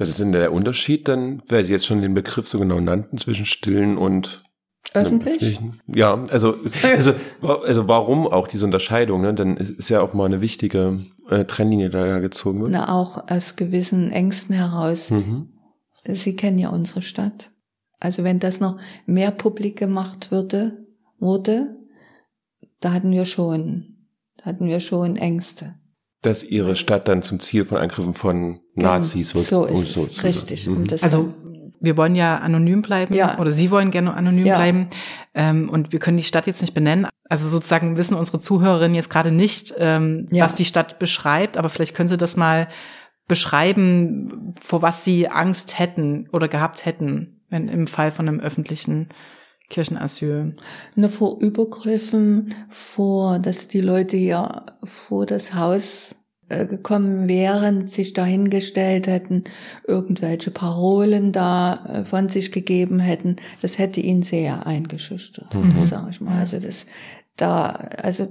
Was 0.00 0.08
ist 0.08 0.18
denn 0.20 0.32
der 0.32 0.52
Unterschied 0.52 1.06
dann, 1.08 1.42
weil 1.48 1.64
Sie 1.64 1.72
jetzt 1.72 1.86
schon 1.86 2.00
den 2.02 2.14
Begriff 2.14 2.48
so 2.48 2.58
genau 2.58 2.80
nannten, 2.80 3.18
zwischen 3.18 3.44
stillen 3.46 3.96
und 3.98 4.42
Öffentlich? 4.94 5.34
öffentlichen? 5.34 5.80
Ja, 5.86 6.14
also, 6.30 6.56
also, 6.82 7.12
wa- 7.40 7.60
also 7.64 7.86
warum 7.86 8.26
auch 8.26 8.48
diese 8.48 8.64
Unterscheidung? 8.64 9.20
Ne? 9.20 9.34
Dann 9.34 9.56
ist, 9.56 9.70
ist 9.70 9.88
ja 9.90 10.00
auch 10.00 10.14
mal 10.14 10.24
eine 10.24 10.40
wichtige 10.40 11.00
äh, 11.28 11.44
Trennlinie, 11.44 11.90
da 11.90 12.18
gezogen 12.18 12.60
wird. 12.62 12.72
Na, 12.72 12.88
auch 12.92 13.28
aus 13.30 13.56
gewissen 13.56 14.10
Ängsten 14.10 14.54
heraus. 14.56 15.10
Mhm. 15.10 15.52
Sie 16.08 16.34
kennen 16.34 16.58
ja 16.58 16.70
unsere 16.70 17.02
Stadt. 17.02 17.50
Also 18.00 18.24
wenn 18.24 18.38
das 18.38 18.60
noch 18.60 18.78
mehr 19.04 19.30
publik 19.30 19.78
gemacht 19.78 20.30
würde, 20.30 20.86
wurde, 21.18 21.76
da 22.80 22.92
hatten 22.92 23.10
wir 23.10 23.26
schon, 23.26 24.06
da 24.38 24.46
hatten 24.46 24.66
wir 24.66 24.80
schon 24.80 25.16
Ängste. 25.16 25.74
Dass 26.22 26.42
ihre 26.44 26.76
Stadt 26.76 27.08
dann 27.08 27.22
zum 27.22 27.40
Ziel 27.40 27.64
von 27.64 27.78
Angriffen 27.78 28.14
von 28.14 28.60
Nazis 28.74 29.34
wird. 29.34 29.46
So 29.46 29.64
ist 29.64 29.96
um 29.96 30.04
es. 30.04 30.14
so 30.14 30.22
Richtig. 30.22 30.66
Mhm. 30.66 30.86
das 30.86 31.02
Also 31.02 31.32
wir 31.82 31.96
wollen 31.96 32.14
ja 32.14 32.36
anonym 32.38 32.82
bleiben 32.82 33.14
Ja. 33.14 33.38
oder 33.38 33.52
Sie 33.52 33.70
wollen 33.70 33.90
gerne 33.90 34.12
anonym 34.12 34.44
Ja. 34.46 34.56
bleiben 34.56 34.88
ähm, 35.34 35.70
und 35.70 35.92
wir 35.92 35.98
können 35.98 36.18
die 36.18 36.24
Stadt 36.24 36.46
jetzt 36.46 36.60
nicht 36.60 36.74
benennen. 36.74 37.06
Also 37.30 37.48
sozusagen 37.48 37.96
wissen 37.96 38.14
unsere 38.16 38.38
Zuhörerinnen 38.40 38.94
jetzt 38.94 39.08
gerade 39.08 39.30
nicht, 39.32 39.72
ähm, 39.78 40.28
Ja. 40.30 40.44
was 40.44 40.54
die 40.54 40.66
Stadt 40.66 40.98
beschreibt, 40.98 41.56
aber 41.56 41.70
vielleicht 41.70 41.94
können 41.94 42.08
Sie 42.10 42.18
das 42.18 42.36
mal 42.36 42.68
beschreiben, 43.28 44.54
vor 44.60 44.82
was 44.82 45.04
Sie 45.04 45.28
Angst 45.28 45.78
hätten 45.78 46.28
oder 46.32 46.48
gehabt 46.48 46.84
hätten, 46.84 47.40
wenn 47.48 47.68
im 47.68 47.86
Fall 47.86 48.10
von 48.10 48.28
einem 48.28 48.40
öffentlichen 48.40 49.08
Kirchenasyl. 49.70 50.54
Ne, 50.96 51.08
vor 51.08 51.40
Übergriffen, 51.40 52.54
vor, 52.68 53.38
dass 53.38 53.68
die 53.68 53.80
Leute 53.80 54.16
ja 54.18 54.66
vor 54.84 55.24
das 55.26 55.54
Haus 55.54 56.16
äh, 56.48 56.66
gekommen 56.66 57.28
wären, 57.28 57.86
sich 57.86 58.12
dahingestellt 58.12 59.06
hätten, 59.06 59.44
irgendwelche 59.86 60.50
Parolen 60.50 61.30
da 61.32 62.00
äh, 62.00 62.04
von 62.04 62.28
sich 62.28 62.50
gegeben 62.52 62.98
hätten, 62.98 63.36
das 63.62 63.78
hätte 63.78 64.00
ihn 64.00 64.22
sehr 64.22 64.66
eingeschüchtert, 64.66 65.54
Mhm. 65.54 65.80
sage 65.80 66.10
ich 66.10 66.20
mal. 66.20 66.38
Also 66.38 66.58
das, 66.58 66.86
da, 67.36 67.70
also 67.70 68.26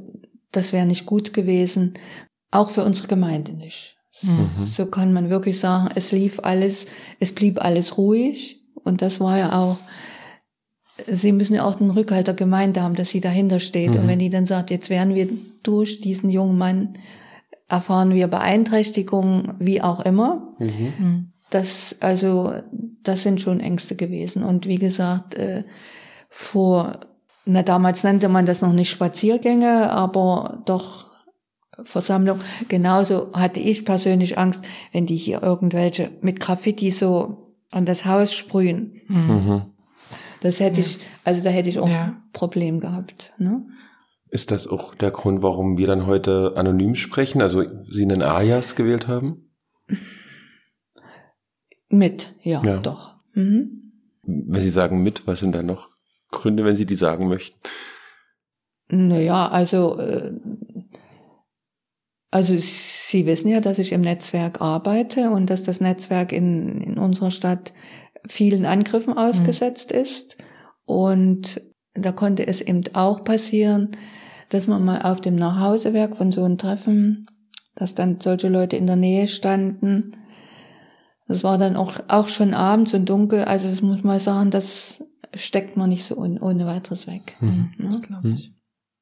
das 0.51 0.73
wäre 0.73 0.85
nicht 0.85 1.05
gut 1.05 1.33
gewesen, 1.33 1.93
auch 2.51 2.69
für 2.69 2.83
unsere 2.83 3.07
Gemeinde 3.07 3.53
nicht. 3.53 3.95
Mhm. 4.21 4.65
So 4.65 4.87
kann 4.87 5.13
man 5.13 5.29
wirklich 5.29 5.57
sagen, 5.59 5.89
es 5.95 6.11
lief 6.11 6.39
alles, 6.41 6.87
es 7.19 7.33
blieb 7.33 7.63
alles 7.63 7.97
ruhig 7.97 8.61
und 8.83 9.01
das 9.01 9.19
war 9.21 9.37
ja 9.37 9.57
auch 9.57 9.77
Sie 11.07 11.31
müssen 11.31 11.55
ja 11.55 11.65
auch 11.65 11.75
den 11.75 11.91
Rückhalt 11.91 12.27
der 12.27 12.33
Gemeinde 12.33 12.81
haben, 12.81 12.95
dass 12.95 13.09
sie 13.09 13.21
dahinter 13.21 13.59
steht. 13.59 13.93
Mhm. 13.93 14.01
Und 14.01 14.07
wenn 14.07 14.19
die 14.19 14.29
dann 14.29 14.45
sagt, 14.45 14.71
jetzt 14.71 14.89
werden 14.89 15.15
wir 15.15 15.27
durch 15.63 16.01
diesen 16.01 16.29
jungen 16.29 16.57
Mann, 16.57 16.93
erfahren 17.67 18.13
wir 18.13 18.27
Beeinträchtigungen, 18.27 19.55
wie 19.59 19.81
auch 19.81 19.99
immer. 20.01 20.55
Mhm. 20.59 20.93
Mhm. 20.99 21.31
Das, 21.49 21.95
also, 21.99 22.53
das 23.03 23.23
sind 23.23 23.41
schon 23.41 23.59
Ängste 23.59 23.95
gewesen. 23.95 24.43
Und 24.43 24.67
wie 24.67 24.77
gesagt, 24.77 25.35
äh, 25.35 25.63
vor, 26.29 26.99
na, 27.45 27.63
damals 27.63 28.03
nannte 28.03 28.29
man 28.29 28.45
das 28.45 28.61
noch 28.61 28.73
nicht 28.73 28.89
Spaziergänge, 28.89 29.91
aber 29.91 30.61
doch 30.65 31.09
Versammlung. 31.83 32.39
Genauso 32.67 33.31
hatte 33.33 33.59
ich 33.59 33.85
persönlich 33.85 34.37
Angst, 34.37 34.65
wenn 34.91 35.05
die 35.05 35.15
hier 35.15 35.41
irgendwelche 35.41 36.11
mit 36.21 36.39
Graffiti 36.39 36.91
so 36.91 37.55
an 37.71 37.85
das 37.85 38.05
Haus 38.05 38.33
sprühen. 38.33 39.01
Mhm. 39.07 39.61
Das 40.41 40.59
hätte 40.59 40.79
Ja. 40.79 40.85
ich, 40.85 40.99
also 41.23 41.43
da 41.43 41.49
hätte 41.49 41.69
ich 41.69 41.79
auch 41.79 41.89
Ja. 41.89 42.05
ein 42.05 42.23
Problem 42.33 42.79
gehabt. 42.79 43.33
Ne? 43.37 43.65
Ist 44.29 44.51
das 44.51 44.67
auch 44.67 44.95
der 44.95 45.11
Grund, 45.11 45.41
warum 45.41 45.77
wir 45.77 45.87
dann 45.87 46.05
heute 46.05 46.53
anonym 46.55 46.95
sprechen? 46.95 47.41
Also 47.41 47.63
Sie 47.89 48.03
einen 48.03 48.21
Alias 48.21 48.75
gewählt 48.75 49.07
haben? 49.07 49.49
Mit, 51.89 52.35
ja, 52.43 52.63
Ja. 52.63 52.77
doch. 52.77 53.15
Mhm. 53.33 53.91
Wenn 54.23 54.61
Sie 54.61 54.69
sagen 54.69 55.01
mit, 55.01 55.25
was 55.25 55.39
sind 55.39 55.55
da 55.55 55.63
noch 55.63 55.89
Gründe, 56.29 56.63
wenn 56.63 56.75
Sie 56.75 56.85
die 56.85 56.95
sagen 56.95 57.27
möchten? 57.27 57.57
Naja, 58.89 59.47
also, 59.47 59.97
äh, 59.99 60.31
also 62.31 62.55
Sie 62.57 63.25
wissen 63.25 63.49
ja, 63.49 63.59
dass 63.59 63.79
ich 63.79 63.91
im 63.91 64.01
Netzwerk 64.01 64.61
arbeite 64.61 65.31
und 65.31 65.49
dass 65.49 65.63
das 65.63 65.81
Netzwerk 65.81 66.31
in, 66.31 66.79
in 66.81 66.97
unserer 66.99 67.31
Stadt 67.31 67.73
vielen 68.27 68.65
Angriffen 68.65 69.13
ausgesetzt 69.17 69.91
ist. 69.91 70.37
Und 70.85 71.61
da 71.93 72.11
konnte 72.11 72.47
es 72.47 72.61
eben 72.61 72.83
auch 72.93 73.23
passieren, 73.23 73.91
dass 74.49 74.67
man 74.67 74.83
mal 74.83 75.01
auf 75.03 75.21
dem 75.21 75.35
Nachhausewerk 75.35 76.15
von 76.17 76.31
so 76.31 76.43
einem 76.43 76.57
Treffen, 76.57 77.27
dass 77.75 77.95
dann 77.95 78.19
solche 78.19 78.47
Leute 78.49 78.75
in 78.77 78.87
der 78.87 78.95
Nähe 78.95 79.27
standen. 79.27 80.17
Das 81.27 81.43
war 81.43 81.57
dann 81.57 81.75
auch, 81.75 81.99
auch 82.07 82.27
schon 82.27 82.53
abends 82.53 82.93
und 82.93 83.07
dunkel. 83.07 83.43
Also 83.43 83.67
das 83.67 83.81
muss 83.81 84.03
man 84.03 84.19
sagen, 84.19 84.49
das 84.49 85.03
steckt 85.35 85.77
man 85.77 85.89
nicht 85.89 86.03
so 86.03 86.17
ohne, 86.17 86.41
ohne 86.41 86.65
weiteres 86.65 87.05
weg. 87.05 87.35
Mhm. 87.39 87.71
Ne? 87.77 87.85
Das 87.85 88.01
glaube 88.01 88.29
ich. 88.29 88.51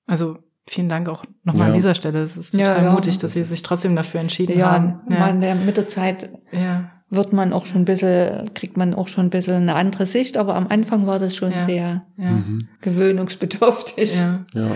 Also 0.05 0.37
vielen 0.67 0.89
Dank 0.89 1.07
auch 1.07 1.23
nochmal 1.43 1.67
Ja. 1.67 1.73
an 1.73 1.73
dieser 1.75 1.95
Stelle. 1.95 2.19
Es 2.21 2.35
ist 2.35 2.53
Ja, 2.57 2.73
total 2.73 2.83
ja. 2.85 2.91
mutig, 2.91 3.17
dass 3.17 3.31
Sie 3.31 3.43
sich 3.45 3.63
trotzdem 3.63 3.95
dafür 3.95 4.19
entschieden 4.19 4.59
Ja, 4.59 4.71
haben. 4.71 4.99
Man, 5.07 5.39
der, 5.39 5.55
mit 5.55 5.77
der 5.77 5.87
Zeit 5.87 6.29
ja. 6.51 6.91
Wird 7.09 7.31
man 7.33 7.53
auch 7.53 7.65
schon 7.65 7.81
ein 7.81 7.85
bisschen, 7.85 8.53
kriegt 8.53 8.75
man 8.77 8.93
auch 8.93 9.07
schon 9.07 9.27
ein 9.27 9.29
bisschen 9.29 9.55
eine 9.55 9.75
andere 9.75 10.05
Sicht, 10.05 10.37
aber 10.37 10.55
am 10.55 10.67
Anfang 10.67 11.07
war 11.07 11.19
das 11.19 11.35
schon 11.35 11.51
Ja. 11.51 11.61
sehr 11.61 12.05
ja. 12.17 12.31
Mhm. 12.31 12.67
gewöhnungsbedürftig. 12.81 14.15
ja. 14.15 14.45
Ja. 14.53 14.75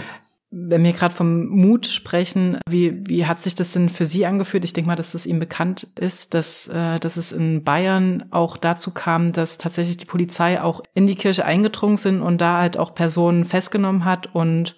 Wenn 0.53 0.83
wir 0.83 0.91
gerade 0.91 1.15
vom 1.15 1.45
Mut 1.47 1.87
sprechen, 1.87 2.57
wie, 2.69 3.01
wie 3.07 3.25
hat 3.25 3.41
sich 3.41 3.55
das 3.55 3.71
denn 3.71 3.87
für 3.87 4.05
Sie 4.05 4.25
angefühlt? 4.25 4.65
Ich 4.65 4.73
denke 4.73 4.89
mal, 4.89 4.97
dass 4.97 5.13
es 5.13 5.25
Ihnen 5.25 5.39
bekannt 5.39 5.87
ist, 5.97 6.33
dass, 6.33 6.67
äh, 6.67 6.99
dass 6.99 7.15
es 7.15 7.31
in 7.31 7.63
Bayern 7.63 8.25
auch 8.31 8.57
dazu 8.57 8.91
kam, 8.91 9.31
dass 9.31 9.57
tatsächlich 9.57 9.95
die 9.95 10.05
Polizei 10.05 10.61
auch 10.61 10.81
in 10.93 11.07
die 11.07 11.15
Kirche 11.15 11.45
eingedrungen 11.45 11.95
sind 11.95 12.21
und 12.21 12.41
da 12.41 12.59
halt 12.59 12.75
auch 12.77 12.93
Personen 12.93 13.45
festgenommen 13.45 14.03
hat 14.03 14.35
und 14.35 14.75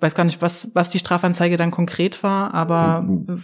weiß 0.00 0.16
gar 0.16 0.24
nicht, 0.24 0.42
was, 0.42 0.72
was 0.74 0.90
die 0.90 0.98
Strafanzeige 0.98 1.56
dann 1.56 1.70
konkret 1.70 2.24
war, 2.24 2.52
aber 2.52 3.00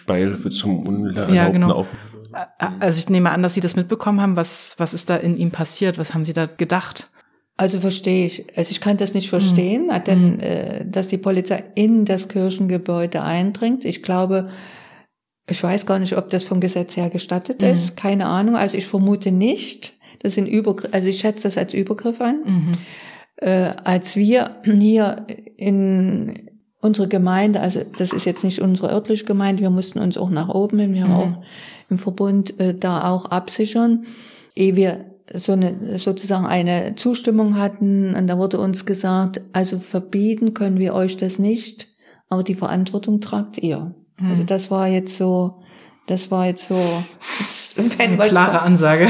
Beihilfe 0.06 0.50
zum 0.50 0.84
unerlaubten 0.84 1.34
Ja, 1.34 1.48
genau. 1.48 1.70
Aufenthalt. 1.72 2.11
Äh, 2.34 2.66
also 2.80 2.98
ich 2.98 3.08
nehme 3.08 3.30
an, 3.30 3.42
dass 3.42 3.54
Sie 3.54 3.60
das 3.60 3.76
mitbekommen 3.76 4.20
haben. 4.20 4.36
Was, 4.36 4.74
was 4.78 4.94
ist 4.94 5.10
da 5.10 5.16
in 5.16 5.36
ihm 5.36 5.50
passiert? 5.50 5.98
Was 5.98 6.14
haben 6.14 6.24
Sie 6.24 6.32
da 6.32 6.46
gedacht? 6.46 7.08
Also 7.56 7.80
verstehe 7.80 8.24
ich. 8.26 8.46
Also 8.56 8.70
ich 8.70 8.80
kann 8.80 8.96
das 8.96 9.14
nicht 9.14 9.28
verstehen, 9.28 9.86
Mhm. 9.86 10.04
denn 10.04 10.40
äh, 10.40 10.84
dass 10.88 11.08
die 11.08 11.18
Polizei 11.18 11.62
in 11.74 12.04
das 12.04 12.28
Kirchengebäude 12.28 13.22
eindringt. 13.22 13.84
Ich 13.84 14.02
glaube, 14.02 14.48
ich 15.48 15.62
weiß 15.62 15.86
gar 15.86 15.98
nicht, 15.98 16.16
ob 16.16 16.30
das 16.30 16.44
vom 16.44 16.60
Gesetz 16.60 16.96
her 16.96 17.10
gestattet 17.10 17.60
Mhm. 17.60 17.68
ist. 17.68 17.96
Keine 17.96 18.26
Ahnung. 18.26 18.56
Also 18.56 18.76
ich 18.78 18.86
vermute 18.86 19.30
nicht. 19.32 19.94
Das 20.20 20.34
sind 20.34 20.46
Übergriff, 20.46 20.90
also 20.92 21.08
ich 21.08 21.18
schätze 21.18 21.42
das 21.44 21.58
als 21.58 21.74
Übergriff 21.74 22.20
an. 22.20 22.40
Mhm. 22.44 22.72
Äh, 23.36 23.74
als 23.84 24.16
wir 24.16 24.56
hier 24.64 25.26
in 25.56 26.48
unsere 26.82 27.08
Gemeinde, 27.08 27.60
also 27.60 27.80
das 27.96 28.12
ist 28.12 28.26
jetzt 28.26 28.44
nicht 28.44 28.60
unsere 28.60 28.90
örtliche 28.92 29.24
Gemeinde, 29.24 29.62
wir 29.62 29.70
mussten 29.70 29.98
uns 30.00 30.18
auch 30.18 30.28
nach 30.30 30.48
oben 30.50 30.78
hin, 30.78 30.92
wir 30.94 31.04
haben 31.04 31.12
Mhm. 31.14 31.34
auch 31.36 31.42
im 31.88 31.98
Verbund 31.98 32.58
äh, 32.60 32.74
da 32.74 33.08
auch 33.10 33.26
absichern, 33.26 34.04
ehe 34.54 34.76
wir 34.76 35.06
so 35.32 35.52
eine, 35.52 35.96
sozusagen 35.96 36.44
eine 36.44 36.94
Zustimmung 36.96 37.56
hatten. 37.56 38.14
Und 38.14 38.26
da 38.26 38.36
wurde 38.36 38.58
uns 38.58 38.84
gesagt, 38.84 39.40
also 39.54 39.78
verbieten 39.78 40.52
können 40.52 40.78
wir 40.78 40.92
euch 40.94 41.16
das 41.16 41.38
nicht, 41.38 41.86
aber 42.28 42.42
die 42.42 42.54
Verantwortung 42.56 43.20
tragt 43.20 43.56
ihr. 43.58 43.94
Mhm. 44.18 44.30
Also 44.30 44.42
das 44.42 44.70
war 44.70 44.88
jetzt 44.88 45.16
so, 45.16 45.62
das 46.08 46.30
war 46.30 46.46
jetzt 46.46 46.68
so, 46.68 46.74
das, 47.38 47.74
wenn 47.76 48.10
Eine 48.10 48.18
was 48.18 48.28
klare 48.30 48.60
Ansage. 48.62 49.08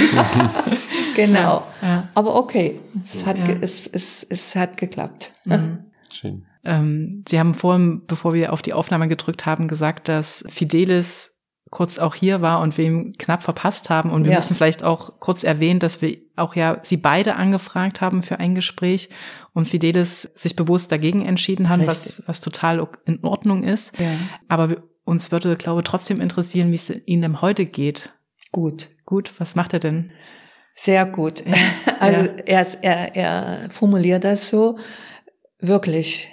genau. 1.17 1.65
ja. 1.81 2.09
Aber 2.15 2.37
okay, 2.37 2.79
es 3.03 3.25
hat, 3.27 3.39
Ja. 3.39 3.55
es, 3.61 3.87
es, 3.87 4.27
es 4.29 4.55
hat 4.55 4.77
geklappt. 4.77 5.33
Mhm. 5.47 5.79
Schön. 6.11 6.45
Ähm, 6.65 7.25
Sie 7.29 7.39
haben 7.39 7.55
vorhin, 7.55 8.03
bevor 8.07 8.35
wir 8.35 8.53
auf 8.53 8.63
die 8.63 8.73
Aufnahme 8.73 9.09
gedrückt 9.09 9.47
haben, 9.47 9.69
gesagt, 9.69 10.09
dass 10.09 10.45
Fidelis 10.49 11.31
kurz 11.71 11.99
auch 11.99 12.15
hier 12.15 12.43
war 12.43 12.61
und 12.61 12.77
wir 12.77 12.85
ihn 12.85 13.15
knapp 13.19 13.43
verpasst 13.43 13.89
haben. 13.89 14.11
Und 14.11 14.25
wir 14.25 14.33
Ja. 14.33 14.39
müssen 14.39 14.55
vielleicht 14.55 14.83
auch 14.85 15.19
kurz 15.21 15.43
erwähnen, 15.43 15.81
dass 15.81 16.03
wir 16.03 16.19
auch 16.37 16.55
ja 16.55 16.79
Sie 16.83 16.99
beide 16.99 17.37
angefragt 17.37 18.01
haben 18.03 18.23
für 18.23 18.39
ein 18.39 18.55
Gespräch 18.55 19.09
und 19.55 19.67
Fidelis 19.69 20.23
sich 20.35 20.55
bewusst 20.55 20.93
dagegen 20.93 21.25
entschieden 21.25 21.69
haben, 21.71 21.87
was, 21.87 22.07
Richtig. 22.07 22.29
was 22.29 22.41
total 22.43 22.87
in 23.07 23.25
Ordnung 23.25 23.65
ist. 23.65 23.99
Ja, 23.99 24.07
Aber 24.49 24.83
uns 25.05 25.33
würde, 25.33 25.57
glaube 25.57 25.81
ich, 25.81 25.85
trotzdem 25.89 26.21
interessieren, 26.21 26.71
wie 26.71 26.75
es 26.77 26.91
Ihnen 27.07 27.41
heute 27.41 27.65
geht. 27.67 28.13
gut. 28.53 28.91
Gut, 29.05 29.33
was 29.39 29.57
macht 29.57 29.73
er 29.73 29.81
denn? 29.81 30.11
Sehr 30.75 31.05
gut. 31.07 31.45
Ja, 31.45 31.55
Also 32.01 32.31
er, 32.47 32.67
er, 32.83 33.17
er 33.17 33.71
formuliert 33.71 34.25
das 34.25 34.49
so 34.49 34.79
wirklich. 35.59 36.31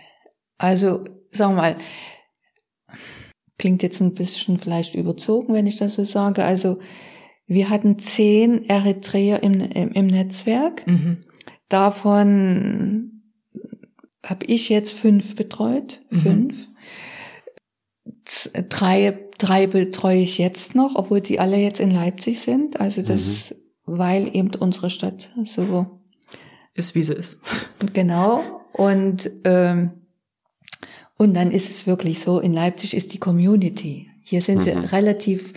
Also 0.59 1.03
sagen 1.31 1.55
wir 1.55 1.61
mal, 1.61 1.77
klingt 3.57 3.81
jetzt 3.81 3.99
ein 4.01 4.13
bisschen 4.13 4.59
vielleicht 4.59 4.93
überzogen, 4.95 5.53
wenn 5.53 5.65
ich 5.67 5.77
das 5.77 5.95
so 5.95 6.03
sage. 6.03 6.43
Also 6.43 6.79
wir 7.47 7.69
hatten 7.69 7.97
zehn 7.97 8.69
Eritreer 8.69 9.41
im, 9.41 9.59
im, 9.59 9.91
im 9.91 10.07
Netzwerk. 10.07 10.85
Mhm. 10.85 11.23
Davon 11.67 13.23
habe 14.25 14.45
ich 14.45 14.69
jetzt 14.69 14.91
fünf 14.93 15.35
betreut. 15.35 16.01
Mhm. 16.11 16.17
Fünf. 16.17 16.67
Z- 18.25 18.65
Drei, 18.69 19.17
drei 19.37 19.65
betreue 19.67 20.21
ich 20.21 20.37
jetzt 20.37 20.75
noch, 20.75 20.95
obwohl 20.95 21.21
die 21.21 21.39
alle 21.39 21.57
jetzt 21.57 21.79
in 21.79 21.89
Leipzig 21.91 22.39
sind. 22.41 22.79
Also 22.79 23.01
das, 23.01 23.55
weil 23.85 24.35
eben 24.35 24.51
unsere 24.59 24.89
Stadt 24.89 25.31
so 25.45 25.87
Ist, 26.75 26.95
wie 26.95 27.03
sie 27.03 27.13
ist. 27.13 27.39
genau. 27.93 28.61
Und, 28.73 29.31
ähm, 29.45 29.91
und 31.19 31.33
dann 31.35 31.51
ist 31.51 31.69
es 31.69 31.85
wirklich 31.85 32.21
so, 32.21 32.39
in 32.39 32.53
Leipzig 32.53 32.95
ist 32.95 33.13
die 33.13 33.19
Community. 33.19 34.09
Hier 34.23 34.41
sind 34.41 34.63
sie 34.63 34.73
Mhm. 34.73 34.85
relativ, 34.85 35.53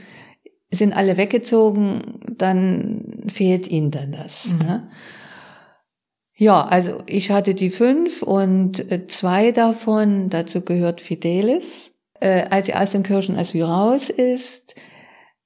sind 0.72 0.92
alle 0.92 1.16
weggezogen, 1.16 2.20
dann 2.36 3.24
fehlt 3.28 3.68
ihnen 3.68 3.92
dann 3.92 4.10
das. 4.10 4.52
Mhm. 4.52 4.58
Ne? 4.58 4.88
Ja, 6.34 6.62
also 6.62 6.98
ich 7.06 7.30
hatte 7.30 7.54
die 7.54 7.70
fünf 7.70 8.22
und 8.22 8.90
äh, 8.90 9.06
zwei 9.06 9.52
davon, 9.52 10.28
dazu 10.30 10.62
gehört 10.62 11.00
Fidelis, 11.00 11.94
äh, 12.18 12.42
als 12.50 12.68
er 12.68 12.82
aus 12.82 12.90
dem 12.90 13.04
Kirchenasyl 13.04 13.62
raus 13.62 14.10
ist. 14.10 14.74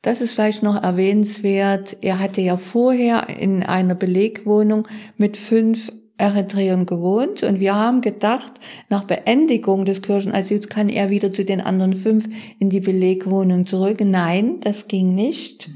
Das 0.01 0.23
ist 0.23 0.33
vielleicht 0.33 0.63
noch 0.63 0.83
erwähnenswert. 0.83 1.99
Er 2.01 2.19
hatte 2.21 2.41
ja 2.41 2.57
vorher 2.57 3.29
in 3.29 3.63
einer 3.63 3.95
Belegwohnung 3.95 4.89
mit 5.19 5.37
fünf 5.37 5.93
Eritreern 6.19 6.87
gewohnt 6.87 7.43
und 7.43 7.61
wir 7.61 7.75
haben 7.75 8.01
gedacht, 8.01 8.55
nach 8.89 9.05
Beendigung 9.05 9.85
des 9.85 10.01
Kirchenasyls 10.03 10.69
kann 10.69 10.89
er 10.89 11.11
wieder 11.11 11.31
zu 11.31 11.45
den 11.45 11.61
anderen 11.61 11.95
fünf 11.95 12.29
in 12.59 12.71
die 12.71 12.81
Belegwohnung 12.81 13.67
zurück. 13.67 13.99
Nein, 14.03 14.61
das 14.61 14.89
ging 14.89 15.15
nicht. 15.15 15.71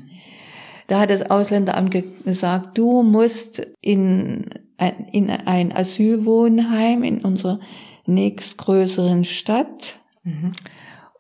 Da 0.87 1.01
hat 1.01 1.11
das 1.11 1.31
Ausländeramt 1.31 1.91
ge- 1.91 2.05
gesagt, 2.25 2.79
du 2.79 3.03
musst 3.03 3.67
in 3.81 4.47
ein, 4.77 5.07
in 5.13 5.31
ein 5.31 5.73
Asylwohnheim 5.77 7.03
in 7.03 7.21
unserer 7.21 7.61
nächstgrößeren 8.07 9.25
Stadt. 9.25 10.01
Mhm. 10.25 10.53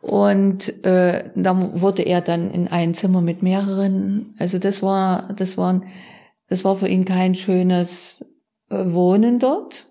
Und 0.00 0.84
äh, 0.84 1.30
da 1.36 1.80
wurde 1.80 2.02
er 2.02 2.22
dann 2.22 2.50
in 2.50 2.68
ein 2.68 2.94
Zimmer 2.94 3.20
mit 3.20 3.42
mehreren. 3.42 4.34
Also 4.38 4.58
das 4.58 4.82
war, 4.82 5.34
das 5.34 5.58
war, 5.58 5.82
das 6.48 6.64
war 6.64 6.74
für 6.74 6.88
ihn 6.88 7.04
kein 7.04 7.34
schönes 7.34 8.24
Wohnen 8.70 9.38
dort. 9.38 9.86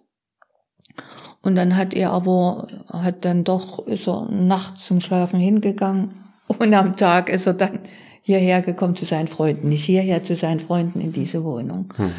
Und 1.41 1.55
dann 1.55 1.77
hat 1.77 1.93
er 1.93 2.11
aber, 2.11 2.67
hat 2.91 3.23
dann 3.23 3.43
doch, 3.43 3.85
ist 3.87 4.07
er 4.07 4.29
nachts 4.29 4.85
zum 4.85 4.99
Schlafen 4.99 5.39
hingegangen. 5.39 6.15
Und 6.59 6.73
am 6.73 6.95
Tag 6.95 7.29
ist 7.29 7.45
er 7.45 7.53
dann 7.53 7.79
hierher 8.21 8.61
gekommen 8.61 8.95
zu 8.95 9.05
seinen 9.05 9.27
Freunden, 9.27 9.69
nicht 9.69 9.85
hierher 9.85 10.23
zu 10.23 10.35
seinen 10.35 10.59
Freunden 10.59 10.99
in 10.99 11.11
diese 11.13 11.43
Wohnung. 11.43 11.93
Mhm. 11.97 12.11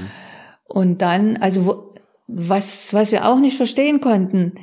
Und 0.66 1.02
dann, 1.02 1.36
also 1.36 1.66
wo- 1.66 1.94
was, 2.26 2.94
was 2.94 3.10
wir 3.12 3.26
auch 3.28 3.40
nicht 3.40 3.56
verstehen 3.56 4.00
konnten, 4.00 4.54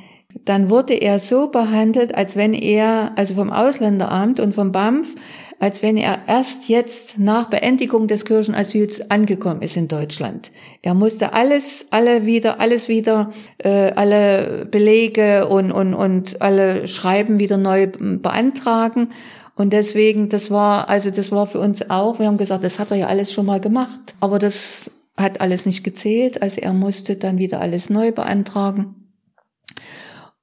dann 0.44 0.68
wurde 0.68 0.94
er 0.94 1.18
so 1.18 1.48
behandelt, 1.48 2.14
als 2.14 2.36
wenn 2.36 2.52
er, 2.52 3.12
also 3.16 3.34
vom 3.34 3.50
Ausländeramt 3.50 4.40
und 4.40 4.54
vom 4.54 4.72
BAMF, 4.72 5.14
als 5.58 5.82
wenn 5.82 5.96
er 5.96 6.20
erst 6.26 6.68
jetzt 6.68 7.18
nach 7.18 7.50
Beendigung 7.50 8.06
des 8.08 8.24
Kirchenasyls 8.24 9.10
angekommen 9.10 9.62
ist 9.62 9.76
in 9.76 9.88
Deutschland. 9.88 10.52
Er 10.82 10.94
musste 10.94 11.32
alles, 11.32 11.88
alle 11.90 12.26
wieder, 12.26 12.60
alles 12.60 12.88
wieder, 12.88 13.32
äh, 13.58 13.90
alle 13.92 14.66
Belege 14.70 15.48
und, 15.48 15.72
und, 15.72 15.94
und 15.94 16.40
alle 16.40 16.86
Schreiben 16.86 17.38
wieder 17.38 17.56
neu 17.56 17.86
beantragen. 17.86 19.10
Und 19.56 19.72
deswegen, 19.72 20.28
das 20.28 20.50
war, 20.50 20.88
also 20.88 21.10
das 21.10 21.32
war 21.32 21.46
für 21.46 21.58
uns 21.58 21.90
auch, 21.90 22.20
wir 22.20 22.26
haben 22.26 22.36
gesagt, 22.36 22.62
das 22.62 22.78
hat 22.78 22.90
er 22.90 22.98
ja 22.98 23.06
alles 23.08 23.32
schon 23.32 23.46
mal 23.46 23.60
gemacht. 23.60 24.14
Aber 24.20 24.38
das 24.38 24.90
hat 25.16 25.40
alles 25.40 25.66
nicht 25.66 25.82
gezählt, 25.82 26.42
also 26.42 26.60
er 26.60 26.72
musste 26.72 27.16
dann 27.16 27.38
wieder 27.38 27.60
alles 27.60 27.90
neu 27.90 28.12
beantragen. 28.12 28.97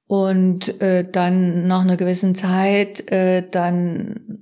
Und 0.06 0.80
äh, 0.80 1.08
dann 1.10 1.66
nach 1.66 1.82
einer 1.82 1.96
gewissen 1.96 2.34
Zeit, 2.34 3.10
äh, 3.10 3.42
dann 3.50 4.38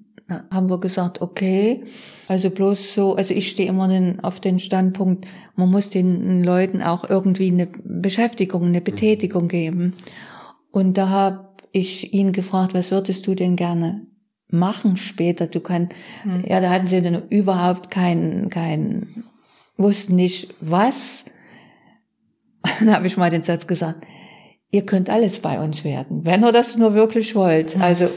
haben 0.51 0.71
wir 0.71 0.79
gesagt, 0.81 1.21
okay, 1.21 1.85
also 2.29 2.51
bloß 2.51 2.95
so, 2.95 3.15
also 3.15 3.35
ich 3.35 3.51
stehe 3.51 3.69
immer 3.69 3.89
den, 3.89 4.21
auf 4.21 4.41
den 4.41 4.59
Standpunkt, 4.59 5.27
man 5.57 5.71
muss 5.71 5.91
den 5.91 6.43
Leuten 6.43 6.83
auch 6.83 7.09
irgendwie 7.09 7.51
eine 7.51 7.67
Beschäftigung, 7.67 8.65
eine 8.65 8.81
Betätigung 8.81 9.49
geben. 9.49 9.95
Und 10.71 10.97
da 10.99 11.09
habe 11.09 11.49
ich 11.73 12.13
ihn 12.15 12.33
gefragt, 12.33 12.75
was 12.75 12.91
würdest 12.91 13.27
du 13.27 13.35
denn 13.35 13.57
gerne 13.57 14.07
machen 14.49 14.97
später? 14.97 15.47
Du 15.47 15.61
kannst, 15.61 15.93
Mhm. 16.25 16.45
ja, 16.47 16.61
da 16.61 16.71
hatten 16.71 16.87
sie 16.87 17.03
dann 17.03 17.29
überhaupt 17.29 17.91
keinen, 17.91 18.49
keinen, 18.51 19.25
wussten 19.77 20.15
nicht 20.17 20.55
was. 20.61 21.27
Dann 22.81 22.95
habe 22.95 23.07
ich 23.07 23.17
mal 23.17 23.31
den 23.31 23.43
Satz 23.43 23.67
gesagt, 23.67 24.07
ihr 24.75 24.85
könnt 24.85 25.09
alles 25.09 25.39
bei 25.39 25.61
uns 25.63 25.85
werden, 25.85 26.25
wenn 26.25 26.43
ihr 26.45 26.51
das 26.51 26.77
nur 26.77 26.95
wirklich 26.95 27.37
wollt. 27.37 27.77
Mhm. 27.77 27.83
Also, 27.83 28.11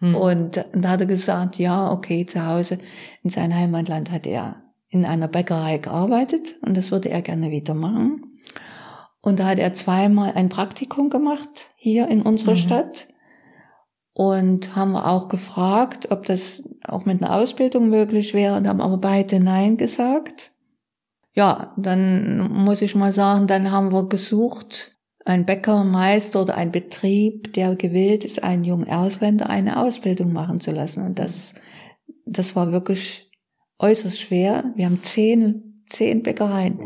Mhm. 0.00 0.14
und 0.14 0.64
da 0.74 0.88
hat 0.90 1.00
er 1.00 1.06
gesagt, 1.06 1.58
ja, 1.58 1.90
okay, 1.92 2.26
zu 2.26 2.44
Hause 2.46 2.78
in 3.22 3.30
seinem 3.30 3.54
Heimatland 3.54 4.10
hat 4.10 4.26
er 4.26 4.62
in 4.88 5.04
einer 5.04 5.28
Bäckerei 5.28 5.78
gearbeitet 5.78 6.56
und 6.62 6.76
das 6.76 6.90
würde 6.90 7.10
er 7.10 7.22
gerne 7.22 7.50
wieder 7.50 7.74
machen. 7.74 8.40
Und 9.20 9.38
da 9.38 9.46
hat 9.46 9.58
er 9.58 9.74
zweimal 9.74 10.32
ein 10.34 10.48
Praktikum 10.48 11.10
gemacht 11.10 11.70
hier 11.76 12.08
in 12.08 12.22
unserer 12.22 12.52
Mhm. 12.52 12.56
Stadt 12.56 13.08
und 14.14 14.74
haben 14.74 14.92
wir 14.92 15.06
auch 15.06 15.28
gefragt, 15.28 16.10
ob 16.10 16.26
das 16.26 16.62
auch 16.86 17.04
mit 17.04 17.22
einer 17.22 17.34
Ausbildung 17.34 17.88
möglich 17.88 18.34
wäre 18.34 18.56
und 18.56 18.66
haben 18.66 18.80
aber 18.80 18.98
beide 18.98 19.38
Nein 19.40 19.76
gesagt. 19.76 20.52
Ja, 21.34 21.72
dann 21.76 22.38
muss 22.52 22.82
ich 22.82 22.94
mal 22.94 23.12
sagen, 23.12 23.46
dann 23.46 23.70
haben 23.70 23.92
wir 23.92 24.08
gesucht, 24.08 24.97
ein 25.28 25.44
Bäckermeister 25.44 26.42
oder 26.42 26.56
ein 26.56 26.72
Betrieb, 26.72 27.52
der 27.52 27.76
gewillt 27.76 28.24
ist, 28.24 28.42
einen 28.42 28.64
jungen 28.64 28.88
Ausländer 28.88 29.48
eine 29.48 29.80
Ausbildung 29.80 30.32
machen 30.32 30.60
zu 30.60 30.70
lassen. 30.70 31.04
Und 31.04 31.18
das, 31.18 31.54
das 32.24 32.56
war 32.56 32.72
wirklich 32.72 33.30
äußerst 33.78 34.20
schwer. 34.20 34.72
Wir 34.74 34.86
haben 34.86 35.00
zehn, 35.00 35.76
zehn 35.86 36.22
Bäckereien. 36.22 36.80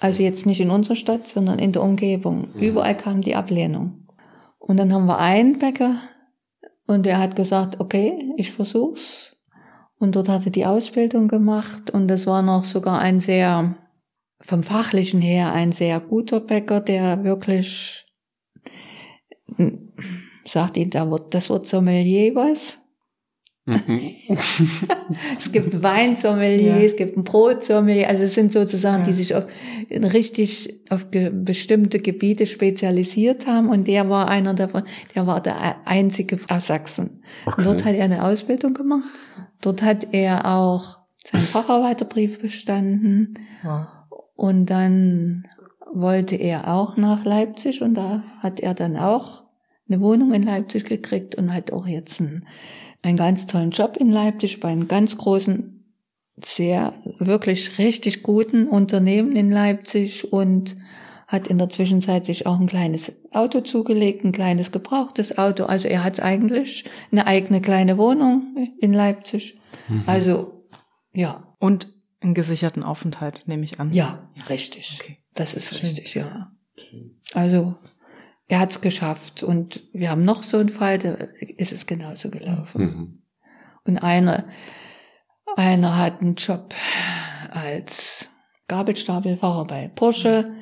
Also 0.00 0.22
jetzt 0.22 0.46
nicht 0.46 0.60
in 0.60 0.70
unserer 0.70 0.96
Stadt, 0.96 1.26
sondern 1.26 1.58
in 1.58 1.72
der 1.72 1.82
Umgebung. 1.82 2.52
Überall 2.54 2.96
kam 2.96 3.22
die 3.22 3.34
Ablehnung. 3.34 4.08
Und 4.58 4.78
dann 4.78 4.92
haben 4.92 5.06
wir 5.06 5.18
einen 5.18 5.58
Bäcker 5.58 6.02
und 6.86 7.06
der 7.06 7.18
hat 7.18 7.36
gesagt, 7.36 7.80
okay, 7.80 8.32
ich 8.36 8.52
versuch's. 8.52 9.36
Und 9.98 10.16
dort 10.16 10.28
hat 10.28 10.44
er 10.44 10.50
die 10.50 10.66
Ausbildung 10.66 11.28
gemacht 11.28 11.90
und 11.90 12.08
das 12.08 12.26
war 12.26 12.42
noch 12.42 12.64
sogar 12.64 12.98
ein 12.98 13.18
sehr 13.20 13.76
vom 14.40 14.62
fachlichen 14.62 15.20
her 15.20 15.52
ein 15.52 15.72
sehr 15.72 16.00
guter 16.00 16.40
Bäcker, 16.40 16.80
der 16.80 17.24
wirklich 17.24 18.06
sagt 20.46 20.76
Ihnen 20.76 20.90
da 20.90 21.10
wird 21.10 21.34
das 21.34 21.50
Wort 21.50 21.66
Sommelier 21.66 22.34
was? 22.34 22.80
Mhm. 23.66 24.12
es 25.36 25.50
gibt 25.50 25.74
ein 25.74 25.82
Weinsommelier, 25.82 26.76
ja. 26.76 26.82
es 26.84 26.94
gibt 26.94 27.16
ein 27.16 27.24
Brotsommelier, 27.24 28.08
also 28.08 28.22
es 28.22 28.34
sind 28.34 28.52
sozusagen, 28.52 29.02
ja. 29.02 29.08
die 29.08 29.12
sich 29.12 29.34
auf 29.34 29.44
richtig 29.90 30.84
auf 30.88 31.06
bestimmte 31.10 31.98
Gebiete 31.98 32.46
spezialisiert 32.46 33.48
haben 33.48 33.68
und 33.68 33.88
der 33.88 34.08
war 34.08 34.28
einer 34.28 34.54
davon, 34.54 34.84
der 35.16 35.26
war 35.26 35.42
der 35.42 35.84
einzige 35.84 36.38
aus 36.48 36.68
Sachsen. 36.68 37.24
Okay. 37.44 37.64
Dort 37.64 37.84
hat 37.84 37.94
er 37.96 38.04
eine 38.04 38.24
Ausbildung 38.24 38.72
gemacht. 38.72 39.08
Dort 39.60 39.82
hat 39.82 40.08
er 40.12 40.46
auch 40.46 40.98
seinen 41.24 41.42
Facharbeiterbrief 41.42 42.40
bestanden. 42.40 43.34
Ja. 43.64 43.95
Und 44.36 44.66
dann 44.66 45.48
wollte 45.92 46.36
er 46.36 46.72
auch 46.72 46.96
nach 46.96 47.24
Leipzig 47.24 47.82
und 47.82 47.94
da 47.94 48.22
hat 48.40 48.60
er 48.60 48.74
dann 48.74 48.96
auch 48.96 49.44
eine 49.88 50.00
Wohnung 50.00 50.32
in 50.32 50.42
Leipzig 50.42 50.84
gekriegt 50.84 51.34
und 51.36 51.52
hat 51.52 51.72
auch 51.72 51.86
jetzt 51.86 52.20
einen, 52.20 52.46
einen 53.02 53.16
ganz 53.16 53.46
tollen 53.46 53.70
Job 53.70 53.96
in 53.96 54.10
Leipzig 54.10 54.60
bei 54.60 54.68
einem 54.68 54.88
ganz 54.88 55.16
großen, 55.16 55.72
sehr, 56.44 56.92
wirklich 57.18 57.78
richtig 57.78 58.22
guten 58.22 58.66
Unternehmen 58.68 59.34
in 59.34 59.50
Leipzig 59.50 60.32
und 60.32 60.76
hat 61.26 61.48
in 61.48 61.58
der 61.58 61.70
Zwischenzeit 61.70 62.26
sich 62.26 62.46
auch 62.46 62.60
ein 62.60 62.66
kleines 62.66 63.16
Auto 63.32 63.60
zugelegt, 63.62 64.24
ein 64.24 64.32
kleines 64.32 64.70
gebrauchtes 64.70 65.38
Auto. 65.38 65.64
Also 65.64 65.88
er 65.88 66.04
hat 66.04 66.22
eigentlich 66.22 66.84
eine 67.10 67.26
eigene 67.26 67.60
kleine 67.62 67.96
Wohnung 67.96 68.54
in 68.80 68.92
Leipzig. 68.92 69.58
Mhm. 69.88 70.02
Also 70.06 70.66
ja. 71.14 71.54
Und 71.58 71.95
einen 72.26 72.34
gesicherten 72.34 72.82
Aufenthalt, 72.82 73.44
nehme 73.46 73.64
ich 73.64 73.80
an. 73.80 73.92
Ja, 73.92 74.28
richtig. 74.48 74.98
Okay. 75.00 75.18
Das 75.34 75.54
ist 75.54 75.70
Schön. 75.70 75.80
richtig, 75.80 76.14
ja. 76.14 76.50
Also 77.32 77.76
er 78.48 78.60
hat 78.60 78.70
es 78.70 78.80
geschafft 78.80 79.42
und 79.42 79.82
wir 79.92 80.10
haben 80.10 80.24
noch 80.24 80.42
so 80.42 80.58
einen 80.58 80.68
Fall, 80.68 80.98
da 80.98 81.14
ist 81.56 81.72
es 81.72 81.86
genauso 81.86 82.30
gelaufen. 82.30 82.82
Mhm. 82.82 83.22
Und 83.84 83.98
einer, 83.98 84.46
einer 85.56 85.98
hat 85.98 86.20
einen 86.20 86.34
Job 86.34 86.74
als 87.50 88.28
Gabelstapelfahrer 88.68 89.66
bei 89.66 89.88
Porsche, 89.88 90.52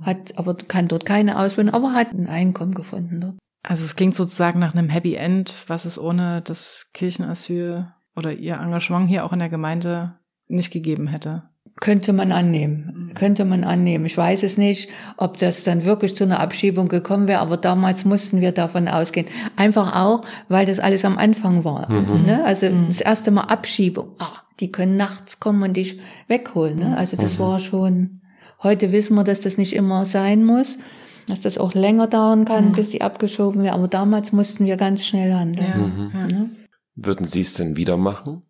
hat 0.00 0.38
aber 0.38 0.54
kann 0.54 0.88
dort 0.88 1.04
keine 1.04 1.38
Ausbildung, 1.38 1.74
aber 1.74 1.92
hat 1.92 2.12
ein 2.12 2.28
Einkommen 2.28 2.74
gefunden 2.74 3.20
dort. 3.20 3.38
Also 3.62 3.84
es 3.84 3.94
klingt 3.94 4.14
sozusagen 4.14 4.58
nach 4.58 4.74
einem 4.74 4.88
Happy 4.88 5.14
End, 5.14 5.54
was 5.68 5.84
es 5.84 5.98
ohne 5.98 6.42
das 6.42 6.90
Kirchenasyl 6.94 7.92
oder 8.16 8.32
ihr 8.32 8.54
Engagement 8.54 9.08
hier 9.08 9.24
auch 9.24 9.32
in 9.32 9.38
der 9.38 9.48
Gemeinde 9.48 10.18
nicht 10.56 10.72
gegeben 10.72 11.08
hätte. 11.08 11.44
Könnte 11.80 12.12
man 12.12 12.30
annehmen, 12.32 13.08
mhm. 13.08 13.14
könnte 13.14 13.44
man 13.44 13.64
annehmen. 13.64 14.04
Ich 14.04 14.16
weiß 14.16 14.42
es 14.42 14.56
nicht, 14.58 14.88
ob 15.16 15.38
das 15.38 15.64
dann 15.64 15.84
wirklich 15.84 16.14
zu 16.14 16.22
einer 16.24 16.38
Abschiebung 16.38 16.88
gekommen 16.88 17.26
wäre, 17.26 17.40
aber 17.40 17.56
damals 17.56 18.04
mussten 18.04 18.40
wir 18.40 18.52
davon 18.52 18.88
ausgehen. 18.88 19.26
Einfach 19.56 19.94
auch, 19.96 20.22
weil 20.48 20.66
das 20.66 20.80
alles 20.80 21.04
am 21.04 21.18
Anfang 21.18 21.64
war. 21.64 21.90
Mhm. 21.90 22.24
Ne? 22.24 22.44
Also 22.44 22.70
mhm. 22.70 22.86
das 22.88 23.00
erste 23.00 23.30
Mal 23.30 23.44
Abschiebung. 23.44 24.10
Ah, 24.18 24.42
die 24.60 24.70
können 24.70 24.96
nachts 24.96 25.40
kommen 25.40 25.62
und 25.62 25.76
dich 25.76 25.98
wegholen. 26.28 26.78
Ne? 26.78 26.96
Also 26.96 27.16
das 27.16 27.38
mhm. 27.38 27.42
war 27.42 27.58
schon, 27.58 28.20
heute 28.62 28.92
wissen 28.92 29.14
wir, 29.16 29.24
dass 29.24 29.40
das 29.40 29.58
nicht 29.58 29.74
immer 29.74 30.06
sein 30.06 30.44
muss, 30.44 30.78
dass 31.26 31.40
das 31.40 31.58
auch 31.58 31.74
länger 31.74 32.06
dauern 32.06 32.44
kann, 32.44 32.68
mhm. 32.68 32.72
bis 32.72 32.90
die 32.90 33.02
abgeschoben 33.02 33.62
werden. 33.62 33.74
Aber 33.74 33.88
damals 33.88 34.30
mussten 34.30 34.66
wir 34.66 34.76
ganz 34.76 35.04
schnell 35.04 35.32
handeln. 35.32 36.10
Ja. 36.14 36.26
Ne? 36.26 36.50
Würden 36.94 37.26
Sie 37.26 37.40
es 37.40 37.54
denn 37.54 37.76
wieder 37.76 37.96
machen? 37.96 38.42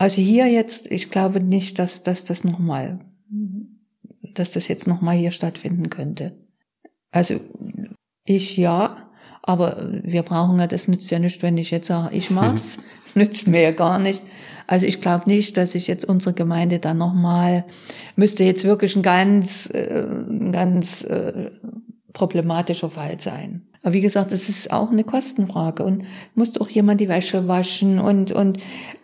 Also 0.00 0.22
hier 0.22 0.46
jetzt, 0.46 0.90
ich 0.90 1.10
glaube 1.10 1.40
nicht, 1.40 1.78
dass, 1.78 2.02
dass 2.02 2.24
das 2.24 2.42
nochmal, 2.42 3.00
dass 4.32 4.50
das 4.50 4.66
jetzt 4.66 4.86
nochmal 4.86 5.18
hier 5.18 5.30
stattfinden 5.30 5.90
könnte. 5.90 6.38
Also 7.10 7.38
ich 8.24 8.56
ja, 8.56 9.10
aber 9.42 9.90
wir 10.02 10.22
brauchen 10.22 10.58
ja, 10.58 10.66
das 10.66 10.88
nützt 10.88 11.10
ja 11.10 11.18
nicht, 11.18 11.42
wenn 11.42 11.58
ich 11.58 11.70
jetzt 11.70 11.88
sage, 11.88 12.16
ich 12.16 12.30
mach's, 12.30 12.78
nützt 13.14 13.46
mir 13.46 13.60
ja 13.60 13.72
gar 13.72 13.98
nicht. 13.98 14.22
Also 14.66 14.86
ich 14.86 15.02
glaube 15.02 15.28
nicht, 15.28 15.58
dass 15.58 15.74
ich 15.74 15.86
jetzt 15.86 16.06
unsere 16.06 16.34
Gemeinde 16.34 16.78
dann 16.78 16.96
nochmal, 16.96 17.66
müsste 18.16 18.42
jetzt 18.42 18.64
wirklich 18.64 18.96
ein 18.96 19.02
ganz, 19.02 19.68
äh, 19.68 20.06
ganz 20.50 21.02
äh, 21.02 21.50
problematischer 22.14 22.88
Fall 22.88 23.20
sein. 23.20 23.69
Aber 23.82 23.94
wie 23.94 24.00
gesagt, 24.00 24.32
es 24.32 24.48
ist 24.48 24.72
auch 24.72 24.90
eine 24.90 25.04
Kostenfrage 25.04 25.84
und 25.84 26.04
muss 26.34 26.58
auch 26.60 26.68
jemand 26.68 27.00
die 27.00 27.08
Wäsche 27.08 27.48
waschen 27.48 27.98
und, 27.98 28.32
und 28.32 28.58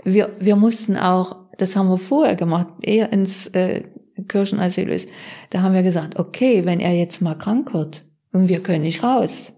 wir, 0.04 0.30
wir 0.38 0.56
mussten 0.56 0.96
auch, 0.96 1.36
das 1.56 1.76
haben 1.76 1.88
wir 1.88 1.98
vorher 1.98 2.36
gemacht, 2.36 2.68
eher 2.82 3.12
ins 3.12 3.46
äh, 3.48 3.84
Kirchenasyl 4.28 4.88
ist, 4.88 5.08
da 5.50 5.62
haben 5.62 5.74
wir 5.74 5.82
gesagt, 5.82 6.18
okay, 6.18 6.64
wenn 6.64 6.80
er 6.80 6.94
jetzt 6.94 7.20
mal 7.20 7.36
krank 7.36 7.72
wird 7.72 8.04
und 8.32 8.48
wir 8.48 8.62
können 8.62 8.82
nicht 8.82 9.02
raus, 9.02 9.52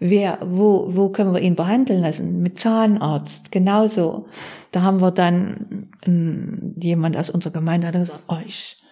wer, 0.00 0.38
wo, 0.42 0.86
wo 0.88 1.10
können 1.10 1.34
wir 1.34 1.40
ihn 1.40 1.56
behandeln 1.56 2.02
lassen? 2.02 2.42
Mit 2.42 2.58
Zahnarzt, 2.58 3.52
genauso. 3.52 4.26
Da 4.72 4.82
haben 4.82 5.00
wir 5.00 5.10
dann 5.10 5.90
ähm, 6.04 6.74
jemand 6.80 7.16
aus 7.16 7.30
unserer 7.30 7.52
Gemeinde 7.52 7.88
hat 7.88 7.94
gesagt, 7.94 8.22
oh, 8.28 8.38
ich 8.46 8.82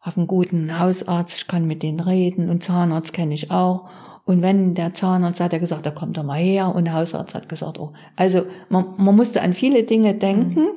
habe 0.00 0.18
einen 0.18 0.26
guten 0.26 0.78
Hausarzt, 0.78 1.36
ich 1.36 1.46
kann 1.46 1.66
mit 1.66 1.82
denen 1.82 2.00
reden 2.00 2.48
und 2.48 2.62
Zahnarzt 2.62 3.12
kenne 3.12 3.34
ich 3.34 3.50
auch. 3.50 3.88
Und 4.26 4.42
wenn 4.42 4.74
der 4.74 4.92
Zahnarzt 4.92 5.40
hat 5.40 5.52
er 5.52 5.60
gesagt, 5.60 5.86
da 5.86 5.92
kommt 5.92 6.16
er 6.16 6.24
mal 6.24 6.40
her 6.40 6.74
und 6.74 6.84
der 6.84 6.94
Hausarzt 6.94 7.36
hat 7.36 7.48
gesagt, 7.48 7.78
oh. 7.78 7.92
Also 8.16 8.42
man, 8.68 8.94
man 8.98 9.14
musste 9.14 9.40
an 9.40 9.54
viele 9.54 9.84
Dinge 9.84 10.14
denken. 10.14 10.60
Mhm. 10.60 10.68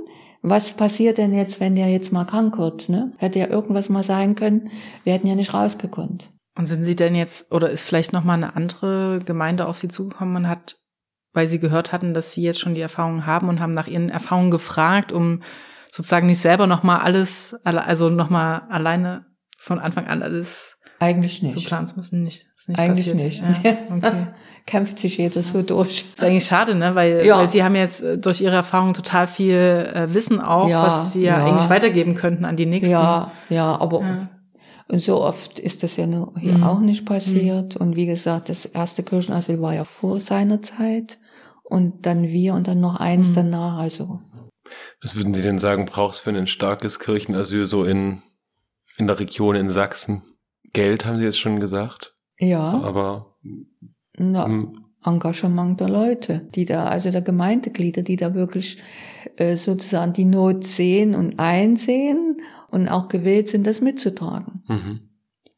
Was 0.44 0.74
passiert 0.74 1.18
denn 1.18 1.34
jetzt, 1.34 1.60
wenn 1.60 1.76
der 1.76 1.90
jetzt 1.90 2.14
mal 2.14 2.26
krank 2.26 2.60
wird? 2.60 2.90
Ne? 2.90 3.12
Hätte 3.18 3.40
ja 3.40 3.48
irgendwas 3.48 3.90
mal 3.90 4.04
sein 4.04 4.36
können. 4.36 4.70
Wir 5.04 5.14
hätten 5.14 5.28
ja 5.28 5.36
nicht 5.36 5.54
rausgekonnt. 5.54 6.32
Und 6.56 6.66
sind 6.66 6.84
Sie 6.84 6.96
denn 6.96 7.16
jetzt, 7.16 7.52
oder 7.52 7.72
ist 7.72 7.84
vielleicht 7.84 8.14
noch 8.14 8.24
mal 8.24 8.36
eine 8.36 8.56
andere 8.56 9.20
Gemeinde 9.26 9.66
auf 9.66 9.78
Sie 9.78 9.90
zugekommen 9.90 10.36
und 10.36 10.48
hat, 10.48 10.78
weil 11.34 11.48
Sie 11.48 11.60
gehört 11.60 11.92
hatten, 11.92 12.14
dass 12.14 12.32
Sie 12.32 12.44
jetzt 12.44 12.60
schon 12.60 12.76
die 12.76 12.82
Erfahrungen 12.82 13.26
haben 13.26 13.50
und 13.50 13.60
haben 13.60 13.74
nach 13.74 13.88
Ihren 13.88 14.10
Erfahrungen 14.10 14.52
gefragt, 14.52 15.12
um 15.12 15.42
sozusagen 15.92 16.28
nicht 16.28 16.40
selber 16.40 16.68
noch 16.68 16.84
mal 16.84 17.00
alles, 17.00 17.56
also 17.64 18.10
noch 18.10 18.30
mal 18.30 18.60
alleine 18.70 19.26
von 19.58 19.80
Anfang 19.80 20.08
an 20.08 20.22
alles 20.22 20.79
eigentlich 21.00 21.42
nicht. 21.42 21.58
So 21.58 21.68
planen 21.68 21.88
zu 21.88 21.96
müssen, 21.96 22.24
nicht. 22.24 22.48
Ist 22.56 22.70
nicht 22.70 22.80
eigentlich 22.80 23.12
passiert. 23.12 23.42
nicht. 23.42 23.64
Ja, 23.64 23.78
okay. 23.96 24.28
Kämpft 24.66 25.00
sich 25.00 25.18
jeder 25.18 25.42
so 25.42 25.62
durch. 25.64 26.06
Ist 26.14 26.24
eigentlich 26.24 26.46
schade, 26.46 26.76
ne? 26.76 26.94
Weil, 26.94 27.26
ja. 27.26 27.38
weil 27.38 27.48
sie 27.48 27.64
haben 27.64 27.76
jetzt 27.76 28.04
äh, 28.04 28.18
durch 28.18 28.42
ihre 28.42 28.56
Erfahrung 28.56 28.94
total 28.94 29.26
viel 29.26 29.56
äh, 29.56 30.14
Wissen 30.14 30.42
auch, 30.42 30.70
ja, 30.70 30.84
was 30.84 31.14
sie 31.14 31.24
ja, 31.24 31.40
ja, 31.40 31.46
eigentlich 31.46 31.70
weitergeben 31.70 32.16
könnten 32.16 32.44
an 32.46 32.58
die 32.58 32.66
nächsten. 32.66 32.92
Ja, 32.92 33.32
ja, 33.50 33.80
aber 33.80 34.02
ja. 34.02 34.30
Und 34.92 35.00
so 35.00 35.22
oft 35.22 35.60
ist 35.60 35.84
das 35.84 35.98
ja 35.98 36.06
hier 36.40 36.58
mhm. 36.58 36.64
auch 36.64 36.80
nicht 36.80 37.06
passiert. 37.06 37.76
Mhm. 37.76 37.82
Und 37.82 37.96
wie 37.96 38.08
gesagt, 38.08 38.50
das 38.50 38.66
erste 38.66 39.04
Kirchenasyl 39.04 39.62
war 39.62 39.76
ja 39.76 39.84
vor 39.86 40.20
seiner 40.20 40.62
Zeit. 40.62 41.20
Und 41.64 42.08
dann 42.08 42.24
wir 42.24 42.56
und 42.56 42.68
dann 42.68 42.80
noch 42.80 42.96
eins 42.96 43.30
mhm. 43.30 43.36
danach. 43.36 43.78
Also. 43.78 44.20
Was 45.02 45.16
würden 45.16 45.36
Sie 45.36 45.44
denn 45.44 45.60
sagen, 45.60 45.86
brauchst 45.86 46.22
für 46.22 46.32
ein 46.32 46.48
starkes 46.48 47.00
Kirchenasyl 47.00 47.68
so 47.68 47.84
in, 47.84 48.24
in 48.98 49.06
der 49.06 49.20
Region 49.20 49.56
in 49.56 49.70
Sachsen? 49.70 50.24
Geld 50.74 51.06
haben 51.06 51.18
Sie 51.18 51.26
jetzt 51.26 51.40
schon 51.40 51.60
gesagt. 51.60 52.16
Ja. 52.38 52.82
Aber 52.82 53.36
Na, 54.18 54.46
hm. 54.46 54.74
Engagement 55.04 55.80
der 55.80 55.90
Leute, 55.90 56.48
die 56.56 56.66
da, 56.66 56.86
also 56.86 57.12
der 57.12 57.22
Gemeindeglieder, 57.22 58.02
die 58.02 58.18
da 58.18 58.34
wirklich 58.34 58.82
äh, 59.38 59.56
sozusagen 59.56 60.14
die 60.14 60.26
Not 60.26 60.66
sehen 60.66 61.16
und 61.16 61.40
einsehen 61.40 62.38
und 62.70 62.90
auch 62.90 63.08
gewählt 63.08 63.48
sind, 63.48 63.66
das 63.66 63.82
mitzutragen. 63.82 64.64
Mhm. 64.68 65.10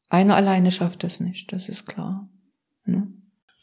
Einer 0.09 0.36
alleine 0.36 0.72
schafft 0.72 1.03
das 1.03 1.20
nicht, 1.20 1.51
das 1.53 1.70
ist 1.70 1.86
klar. 1.86 2.30
Ne? 2.86 3.07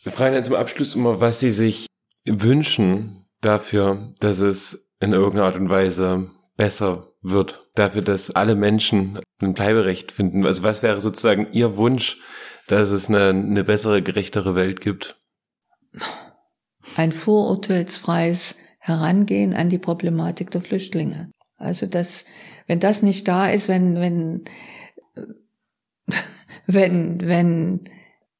Wir 0.03 0.12
fragen 0.12 0.34
jetzt 0.34 0.46
zum 0.46 0.57
Abschluss 0.57 0.94
immer, 0.94 1.20
was 1.20 1.40
Sie 1.40 1.51
sich 1.51 1.86
wünschen 2.24 3.24
dafür, 3.40 4.14
dass 4.20 4.40
es 4.40 4.90
in 5.01 5.12
irgendeiner 5.12 5.46
Art 5.46 5.57
und 5.57 5.68
Weise 5.68 6.28
besser 6.57 7.12
wird, 7.22 7.61
dafür, 7.74 8.03
dass 8.03 8.30
alle 8.30 8.57
Menschen 8.57 9.20
ein 9.41 9.55
Bleiberecht 9.55 10.12
finden? 10.12 10.45
Also 10.47 10.62
was 10.62 10.82
wäre 10.82 11.01
sozusagen 11.01 11.53
Ihr 11.53 11.76
Wunsch, 11.76 12.18
dass 12.66 12.91
es 12.91 13.09
eine, 13.09 13.28
eine 13.30 13.64
bessere, 13.64 14.03
gerechtere 14.03 14.55
Welt 14.55 14.80
gibt? 14.80 15.16
Ein 16.97 17.12
vorurteilsfreies 17.12 18.57
Herangehen 18.78 19.55
an 19.55 19.68
die 19.68 19.78
Problematik 19.78 20.51
der 20.51 20.62
Flüchtlinge. 20.62 21.30
Also 21.57 21.86
das, 21.86 22.24
wenn 22.66 22.80
das 22.80 23.03
nicht 23.03 23.26
da 23.28 23.51
ist, 23.51 23.68
wenn, 23.68 23.97
wenn, 23.97 24.45
wenn, 26.66 27.20
wenn, 27.20 27.80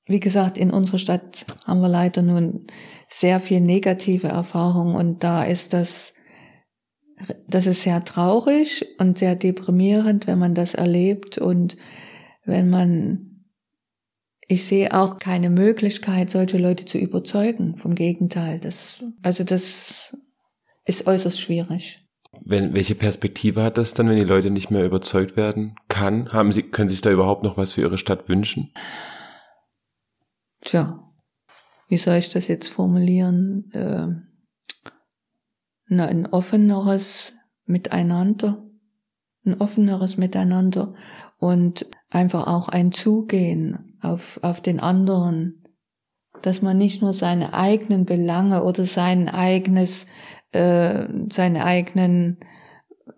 wie 0.07 0.21
gesagt, 0.21 0.57
in 0.57 0.71
unserer 0.71 0.99
Stadt 0.99 1.45
haben 1.65 1.81
wir 1.81 1.89
leider 1.89 2.23
nun 2.23 2.67
sehr 3.09 3.41
viel 3.41 3.61
negative 3.61 4.29
Erfahrungen 4.29 4.95
und 4.95 5.25
da 5.25 5.43
ist 5.43 5.73
das 5.73 6.15
das 7.47 7.67
ist 7.67 7.83
sehr 7.83 8.05
traurig 8.05 8.87
und 8.99 9.19
sehr 9.19 9.37
deprimierend, 9.37 10.27
wenn 10.27 10.39
man 10.39 10.55
das 10.55 10.75
erlebt 10.75 11.39
und 11.39 11.77
wenn 12.45 12.71
man, 12.71 13.45
ich 14.47 14.65
sehe 14.65 14.95
auch 14.95 15.19
keine 15.19 15.51
Möglichkeit, 15.51 16.31
solche 16.31 16.59
Leute 16.59 16.85
zu 16.85 16.99
überzeugen. 16.99 17.77
Vom 17.77 17.95
Gegenteil, 17.95 18.59
das, 18.59 19.05
also 19.23 19.45
das 19.45 20.17
ist 20.85 21.07
äußerst 21.07 21.41
schwierig. 21.41 22.05
Wenn, 22.45 22.75
welche 22.75 22.95
Perspektive 22.95 23.63
hat 23.63 23.79
das 23.79 23.95
dann, 23.95 24.09
wenn 24.09 24.17
die 24.17 24.25
Leute 24.25 24.51
nicht 24.51 24.71
mehr 24.71 24.85
überzeugt 24.85 25.37
werden 25.37 25.75
kann? 25.89 26.31
Haben 26.31 26.53
Sie, 26.53 26.63
können 26.63 26.89
Sie 26.89 26.95
sich 26.95 27.03
da 27.03 27.11
überhaupt 27.11 27.43
noch 27.43 27.57
was 27.57 27.73
für 27.73 27.81
Ihre 27.81 27.99
Stadt 27.99 28.29
wünschen? 28.29 28.73
Tja, 30.63 31.03
wie 31.89 31.97
soll 31.97 32.17
ich 32.17 32.29
das 32.29 32.49
jetzt 32.49 32.69
formulieren? 32.69 33.71
Äh, 33.73 34.09
na, 35.89 36.07
ein 36.07 36.27
offeneres 36.27 37.35
Miteinander, 37.67 38.65
ein 39.45 39.61
offeneres 39.61 40.17
Miteinander 40.17 40.95
und 41.39 41.87
einfach 42.11 42.47
auch 42.47 42.69
ein 42.69 42.93
Zugehen 42.93 43.97
auf, 44.01 44.41
auf 44.43 44.61
den 44.61 44.81
anderen, 44.81 45.63
dass 46.43 46.63
man 46.63 46.79
nicht 46.79 47.03
nur 47.03 47.13
seine 47.13 47.55
eigenen 47.55 48.05
Belange 48.05 48.65
oder 48.65 48.85
sein 48.85 49.29
eigenes, 49.29 50.07
äh, 50.53 51.07
seine 51.31 51.65
eigenen 51.65 52.39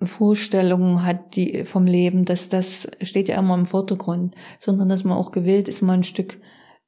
Vorstellungen 0.02 1.04
hat, 1.04 1.36
die 1.36 1.64
vom 1.64 1.86
Leben, 1.86 2.24
dass 2.24 2.48
das 2.48 2.88
steht 3.02 3.28
ja 3.28 3.38
immer 3.38 3.54
im 3.54 3.66
Vordergrund, 3.66 4.34
sondern 4.58 4.88
dass 4.88 5.04
man 5.04 5.16
auch 5.16 5.32
gewillt 5.32 5.68
ist, 5.68 5.82
mal 5.82 5.94
ein 5.94 6.02
Stück 6.02 6.40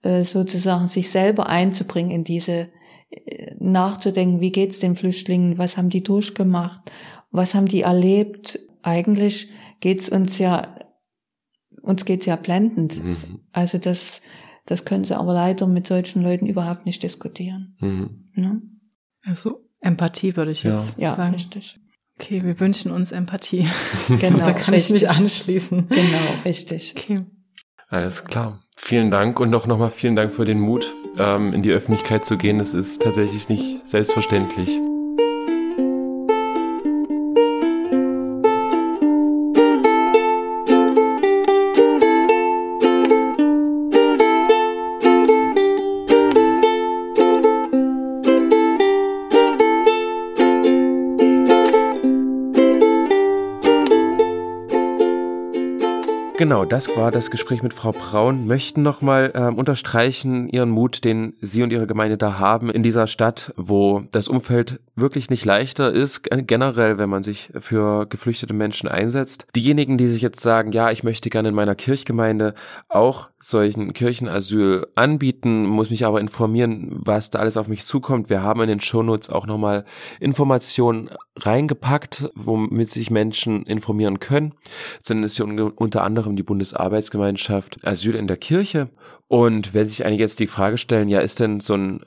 äh, 0.03 0.25
sozusagen 0.25 0.87
sich 0.87 1.11
selber 1.11 1.49
einzubringen 1.49 2.11
in 2.11 2.25
diese 2.25 2.69
nachzudenken, 3.59 4.41
wie 4.41 4.53
geht's 4.53 4.81
den 4.81 4.97
Flüchtlingen, 4.97 5.59
was 5.59 5.77
haben 5.77 5.91
die 5.91 6.03
durchgemacht, 6.03 6.81
was 7.31 7.55
haben 7.55 7.67
die 7.67 7.83
erlebt. 7.83 8.59
Eigentlich 8.83 9.51
geht's 9.81 10.09
uns 10.09 10.39
ja 10.39 10.77
uns 11.83 12.05
geht's 12.05 12.27
ja 12.27 12.37
blendend. 12.37 13.03
Mhm. 13.03 13.41
Also 13.53 13.79
das 13.79 14.23
das 14.67 14.85
können 14.85 15.05
sie 15.05 15.17
aber 15.17 15.33
leider 15.33 15.67
mit 15.67 15.87
solchen 15.87 16.23
Leuten 16.23 16.47
überhaupt 16.47 16.87
nicht 16.87 17.03
diskutieren. 17.03 17.77
Mhm. 17.81 18.31
Ne? 18.35 18.63
Also 19.25 19.69
Empathie 19.81 20.37
würde 20.37 20.53
ich 20.53 20.63
jetzt 20.63 20.99
ja. 20.99 21.15
sagen. 21.15 21.33
Ja, 21.33 21.37
richtig. 21.37 21.81
Okay, 22.19 22.45
wir 22.45 22.61
wünschen 22.61 22.93
uns 22.93 23.11
Empathie. 23.13 23.67
Genau. 24.09 24.39
da 24.39 24.53
kann 24.53 24.75
richtig. 24.75 24.97
ich 24.97 25.03
mich 25.03 25.11
anschließen. 25.11 25.89
Genau, 25.89 26.45
richtig. 26.45 26.95
Okay. 26.97 27.25
Alles 27.89 28.25
klar. 28.25 28.63
Vielen 28.77 29.11
Dank 29.11 29.41
und 29.41 29.55
auch 29.55 29.67
nochmal 29.67 29.91
vielen 29.91 30.17
Dank 30.17 30.33
für 30.33 30.45
den 30.45 30.61
Mut, 30.61 30.95
ähm, 31.19 31.53
in 31.53 31.63
die 31.63 31.71
Öffentlichkeit 31.71 32.25
zu 32.25 32.37
gehen. 32.37 32.59
Das 32.59 32.75
ist 32.75 33.03
tatsächlich 33.03 33.49
nicht 33.49 33.87
selbstverständlich. 33.87 34.79
Genau, 56.53 56.67
das 56.67 56.95
war 56.99 57.11
das 57.11 57.31
Gespräch 57.31 57.63
mit 57.63 57.73
Frau 57.73 57.93
Braun. 57.93 58.47
Möchten 58.47 58.83
nochmal 58.83 59.33
ähm, 59.35 59.57
unterstreichen 59.57 60.51
Ihren 60.51 60.69
Mut, 60.69 61.03
den 61.03 61.33
Sie 61.41 61.63
und 61.63 61.73
Ihre 61.73 61.87
Gemeinde 61.87 62.19
da 62.19 62.39
haben 62.39 62.69
in 62.69 62.83
dieser 62.83 63.07
Stadt, 63.07 63.55
wo 63.57 64.03
das 64.11 64.29
Umfeld 64.29 64.79
wirklich 64.95 65.31
nicht 65.31 65.47
leichter 65.47 65.91
ist, 65.91 66.29
generell, 66.31 66.99
wenn 66.99 67.09
man 67.09 67.23
sich 67.23 67.51
für 67.59 68.05
geflüchtete 68.07 68.53
Menschen 68.53 68.87
einsetzt. 68.87 69.47
Diejenigen, 69.57 69.97
die 69.97 70.09
sich 70.09 70.21
jetzt 70.21 70.41
sagen, 70.41 70.73
ja, 70.73 70.91
ich 70.91 71.03
möchte 71.03 71.31
gerne 71.31 71.49
in 71.49 71.55
meiner 71.55 71.75
Kirchgemeinde 71.75 72.53
auch 72.91 73.31
solchen 73.41 73.95
Kirchenasyl 73.95 74.87
anbieten, 74.95 75.65
muss 75.65 75.89
mich 75.89 76.05
aber 76.05 76.21
informieren, 76.21 76.91
was 76.93 77.31
da 77.31 77.39
alles 77.39 77.57
auf 77.57 77.69
mich 77.69 77.87
zukommt. 77.87 78.29
Wir 78.29 78.43
haben 78.43 78.61
in 78.61 78.69
den 78.69 78.81
Shownotes 78.81 79.31
auch 79.31 79.47
nochmal 79.47 79.85
Informationen 80.21 81.11
reingepackt, 81.37 82.31
womit 82.35 82.91
sich 82.91 83.11
Menschen 83.11 83.65
informieren 83.65 84.21
können. 84.21 84.55
Denn 85.09 85.25
es 85.25 85.39
ja 85.39 85.45
unter 85.45 86.05
anderem 86.05 86.37
die 86.37 86.42
Bundesarbeitsgemeinschaft 86.43 87.87
Asyl 87.87 88.15
in 88.15 88.27
der 88.27 88.37
Kirche. 88.37 88.89
Und 89.29 89.75
wenn 89.75 89.89
sich 89.89 90.05
einige 90.05 90.23
jetzt 90.23 90.41
die 90.41 90.47
Frage 90.47 90.79
stellen, 90.79 91.09
ja, 91.09 91.21
ist 91.21 91.41
denn 91.41 91.61
so 91.61 91.75
ein 91.75 92.05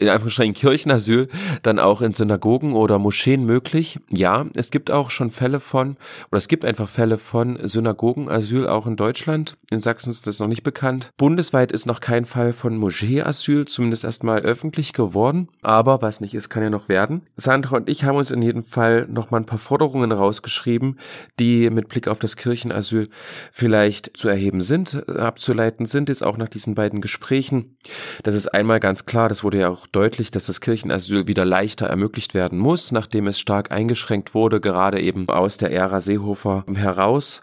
in 0.00 0.08
Anführungsstrichen 0.08 0.54
Kirchenasyl 0.54 1.28
dann 1.62 1.78
auch 1.78 2.00
in 2.00 2.14
Synagogen 2.14 2.72
oder 2.72 2.98
Moscheen 2.98 3.44
möglich. 3.44 4.00
Ja, 4.08 4.46
es 4.54 4.70
gibt 4.70 4.90
auch 4.90 5.10
schon 5.10 5.30
Fälle 5.30 5.60
von, 5.60 5.96
oder 6.30 6.38
es 6.38 6.48
gibt 6.48 6.64
einfach 6.64 6.88
Fälle 6.88 7.18
von 7.18 7.58
Synagogenasyl 7.62 8.66
auch 8.66 8.86
in 8.86 8.96
Deutschland. 8.96 9.56
In 9.70 9.80
Sachsen 9.80 10.10
ist 10.10 10.26
das 10.26 10.40
noch 10.40 10.48
nicht 10.48 10.62
bekannt. 10.62 11.10
Bundesweit 11.18 11.70
ist 11.70 11.86
noch 11.86 12.00
kein 12.00 12.24
Fall 12.24 12.52
von 12.54 12.76
Moscheeasyl, 12.76 13.66
zumindest 13.66 14.04
erstmal 14.04 14.40
öffentlich 14.40 14.94
geworden. 14.94 15.48
Aber 15.60 16.00
was 16.00 16.20
nicht 16.20 16.34
ist, 16.34 16.48
kann 16.48 16.62
ja 16.62 16.70
noch 16.70 16.88
werden. 16.88 17.22
Sandra 17.36 17.76
und 17.76 17.88
ich 17.88 18.04
haben 18.04 18.16
uns 18.16 18.30
in 18.30 18.40
jedem 18.40 18.64
Fall 18.64 19.06
noch 19.06 19.30
mal 19.30 19.36
ein 19.36 19.46
paar 19.46 19.58
Forderungen 19.58 20.12
rausgeschrieben, 20.12 20.98
die 21.38 21.68
mit 21.68 21.88
Blick 21.88 22.08
auf 22.08 22.18
das 22.18 22.36
Kirchenasyl 22.36 23.10
vielleicht 23.52 24.16
zu 24.16 24.28
erheben 24.28 24.62
sind, 24.62 25.08
abzuleiten 25.10 25.84
sind, 25.84 26.08
jetzt 26.08 26.24
auch 26.24 26.38
nach 26.38 26.48
diesen 26.48 26.74
beiden 26.74 27.02
Gesprächen. 27.02 27.76
Das 28.22 28.34
ist 28.34 28.48
einmal 28.48 28.80
ganz 28.80 29.04
klar, 29.04 29.28
das 29.28 29.44
wurde 29.44 29.58
ja 29.58 29.68
auch 29.68 29.89
deutlich, 29.92 30.30
dass 30.30 30.46
das 30.46 30.60
Kirchenasyl 30.60 31.26
wieder 31.26 31.44
leichter 31.44 31.86
ermöglicht 31.86 32.34
werden 32.34 32.58
muss, 32.58 32.92
nachdem 32.92 33.26
es 33.26 33.38
stark 33.40 33.70
eingeschränkt 33.70 34.34
wurde, 34.34 34.60
gerade 34.60 35.00
eben 35.00 35.28
aus 35.28 35.56
der 35.56 35.72
Ära 35.72 36.00
Seehofer 36.00 36.64
heraus, 36.74 37.42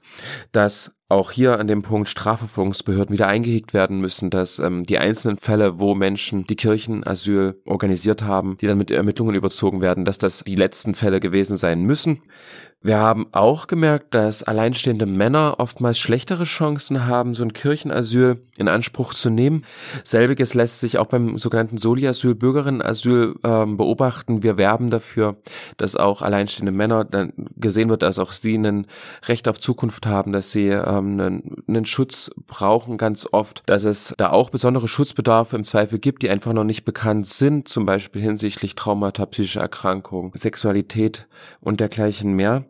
dass 0.51 0.96
auch 1.09 1.31
hier 1.31 1.59
an 1.59 1.67
dem 1.67 1.83
Punkt 1.83 2.09
Strafverfolgungsbehörden 2.09 3.13
wieder 3.13 3.27
eingehegt 3.27 3.73
werden 3.73 4.01
müssen, 4.01 4.29
dass 4.29 4.59
ähm, 4.59 4.83
die 4.83 4.97
einzelnen 4.97 5.37
Fälle, 5.37 5.79
wo 5.79 5.95
Menschen 5.95 6.45
die 6.45 6.57
Kirchenasyl 6.57 7.61
organisiert 7.65 8.23
haben, 8.23 8.57
die 8.57 8.67
dann 8.67 8.77
mit 8.77 8.91
Ermittlungen 8.91 9.35
überzogen 9.35 9.79
werden, 9.79 10.03
dass 10.03 10.17
das 10.17 10.43
die 10.45 10.55
letzten 10.55 10.95
Fälle 10.95 11.21
gewesen 11.21 11.55
sein 11.55 11.83
müssen. 11.83 12.21
Wir 12.79 12.99
haben 12.99 13.25
auch 13.31 13.65
gemerkt, 13.65 14.13
dass 14.13 14.43
alleinstehende 14.43 15.07
Männer 15.07 15.55
oftmals 15.57 15.97
schlechtere 15.97 16.43
Chancen 16.43 17.07
haben, 17.07 17.33
so 17.33 17.43
ein 17.43 17.51
Kirchenasyl 17.51 18.45
in 18.55 18.67
Anspruch 18.67 19.15
zu 19.15 19.31
nehmen. 19.31 19.65
Selbiges 20.03 20.53
lässt 20.53 20.79
sich 20.79 20.99
auch 20.99 21.07
beim 21.07 21.39
sogenannten 21.39 21.77
Soli-Asyl, 21.77 22.35
Bürgerinnenasyl 22.35 23.35
ähm, 23.43 23.77
beobachten. 23.77 24.43
Wir 24.43 24.57
werben 24.57 24.91
dafür, 24.91 25.37
dass 25.77 25.95
auch 25.95 26.21
alleinstehende 26.21 26.71
Männer 26.71 27.03
dann 27.03 27.33
gesehen 27.55 27.89
wird, 27.89 28.03
dass 28.03 28.19
auch 28.19 28.31
sie 28.31 28.55
ein 28.55 28.85
Recht 29.27 29.47
auf 29.47 29.59
Zukunft 29.59 30.05
haben, 30.05 30.31
dass 30.31 30.51
sie 30.51 30.69
ähm, 30.97 31.19
einen, 31.19 31.63
einen 31.67 31.85
Schutz 31.85 32.31
brauchen 32.45 32.97
ganz 32.97 33.27
oft, 33.31 33.63
dass 33.65 33.83
es 33.83 34.13
da 34.17 34.31
auch 34.31 34.49
besondere 34.49 34.87
Schutzbedarfe 34.87 35.55
im 35.55 35.63
Zweifel 35.63 35.99
gibt, 35.99 36.23
die 36.23 36.29
einfach 36.29 36.53
noch 36.53 36.63
nicht 36.63 36.85
bekannt 36.85 37.27
sind, 37.27 37.67
zum 37.67 37.85
Beispiel 37.85 38.21
hinsichtlich 38.21 38.75
Traumata, 38.75 39.25
psychische 39.25 39.59
Erkrankungen, 39.59 40.31
Sexualität 40.33 41.27
und 41.59 41.79
dergleichen 41.79 42.33
mehr. 42.33 42.65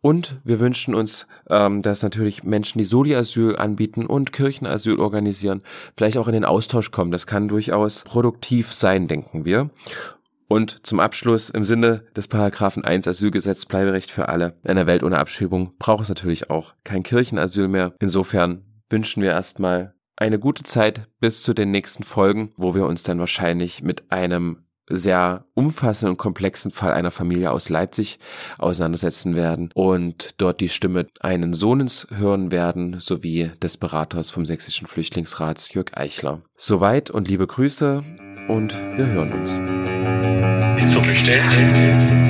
Und 0.00 0.36
wir 0.44 0.60
wünschen 0.60 0.94
uns, 0.94 1.26
ähm, 1.48 1.82
dass 1.82 2.02
natürlich 2.02 2.44
Menschen, 2.44 2.78
die 2.78 2.84
Soli-Asyl 2.84 3.56
anbieten 3.56 4.06
und 4.06 4.32
Kirchenasyl 4.32 5.00
organisieren, 5.00 5.62
vielleicht 5.96 6.18
auch 6.18 6.28
in 6.28 6.34
den 6.34 6.44
Austausch 6.44 6.90
kommen. 6.90 7.10
Das 7.10 7.26
kann 7.26 7.48
durchaus 7.48 8.04
produktiv 8.04 8.72
sein, 8.72 9.08
denken 9.08 9.44
wir. 9.44 9.70
Und 10.48 10.86
zum 10.86 11.00
Abschluss 11.00 11.50
im 11.50 11.64
Sinne 11.64 12.04
des 12.16 12.28
Paragraphen 12.28 12.84
1 12.84 13.08
Asylgesetz 13.08 13.66
Bleiberecht 13.66 14.10
für 14.10 14.28
alle. 14.28 14.58
In 14.62 14.70
einer 14.70 14.86
Welt 14.86 15.02
ohne 15.02 15.18
Abschiebung 15.18 15.74
braucht 15.78 16.04
es 16.04 16.08
natürlich 16.08 16.50
auch 16.50 16.74
kein 16.84 17.02
Kirchenasyl 17.02 17.68
mehr. 17.68 17.94
Insofern 17.98 18.64
wünschen 18.88 19.22
wir 19.22 19.30
erstmal 19.30 19.94
eine 20.16 20.38
gute 20.38 20.62
Zeit 20.62 21.08
bis 21.20 21.42
zu 21.42 21.52
den 21.52 21.70
nächsten 21.70 22.04
Folgen, 22.04 22.52
wo 22.56 22.74
wir 22.74 22.86
uns 22.86 23.02
dann 23.02 23.18
wahrscheinlich 23.18 23.82
mit 23.82 24.10
einem 24.10 24.62
sehr 24.88 25.46
umfassenden 25.54 26.12
und 26.12 26.18
komplexen 26.18 26.70
Fall 26.70 26.92
einer 26.92 27.10
Familie 27.10 27.50
aus 27.50 27.68
Leipzig 27.68 28.18
auseinandersetzen 28.58 29.34
werden 29.34 29.70
und 29.74 30.40
dort 30.40 30.60
die 30.60 30.68
Stimme 30.68 31.08
einen 31.20 31.54
Sohnes 31.54 32.06
hören 32.14 32.52
werden, 32.52 33.00
sowie 33.00 33.50
des 33.60 33.78
Beraters 33.78 34.30
vom 34.30 34.46
Sächsischen 34.46 34.86
Flüchtlingsrats 34.86 35.74
Jörg 35.74 35.96
Eichler. 35.96 36.42
Soweit 36.56 37.10
und 37.10 37.28
liebe 37.28 37.46
Grüße 37.46 38.04
und 38.48 38.74
wir 38.96 39.06
hören 39.06 39.32
uns. 39.32 39.60
Nicht 40.76 40.90
so 40.90 41.00
bestellt. 41.00 42.25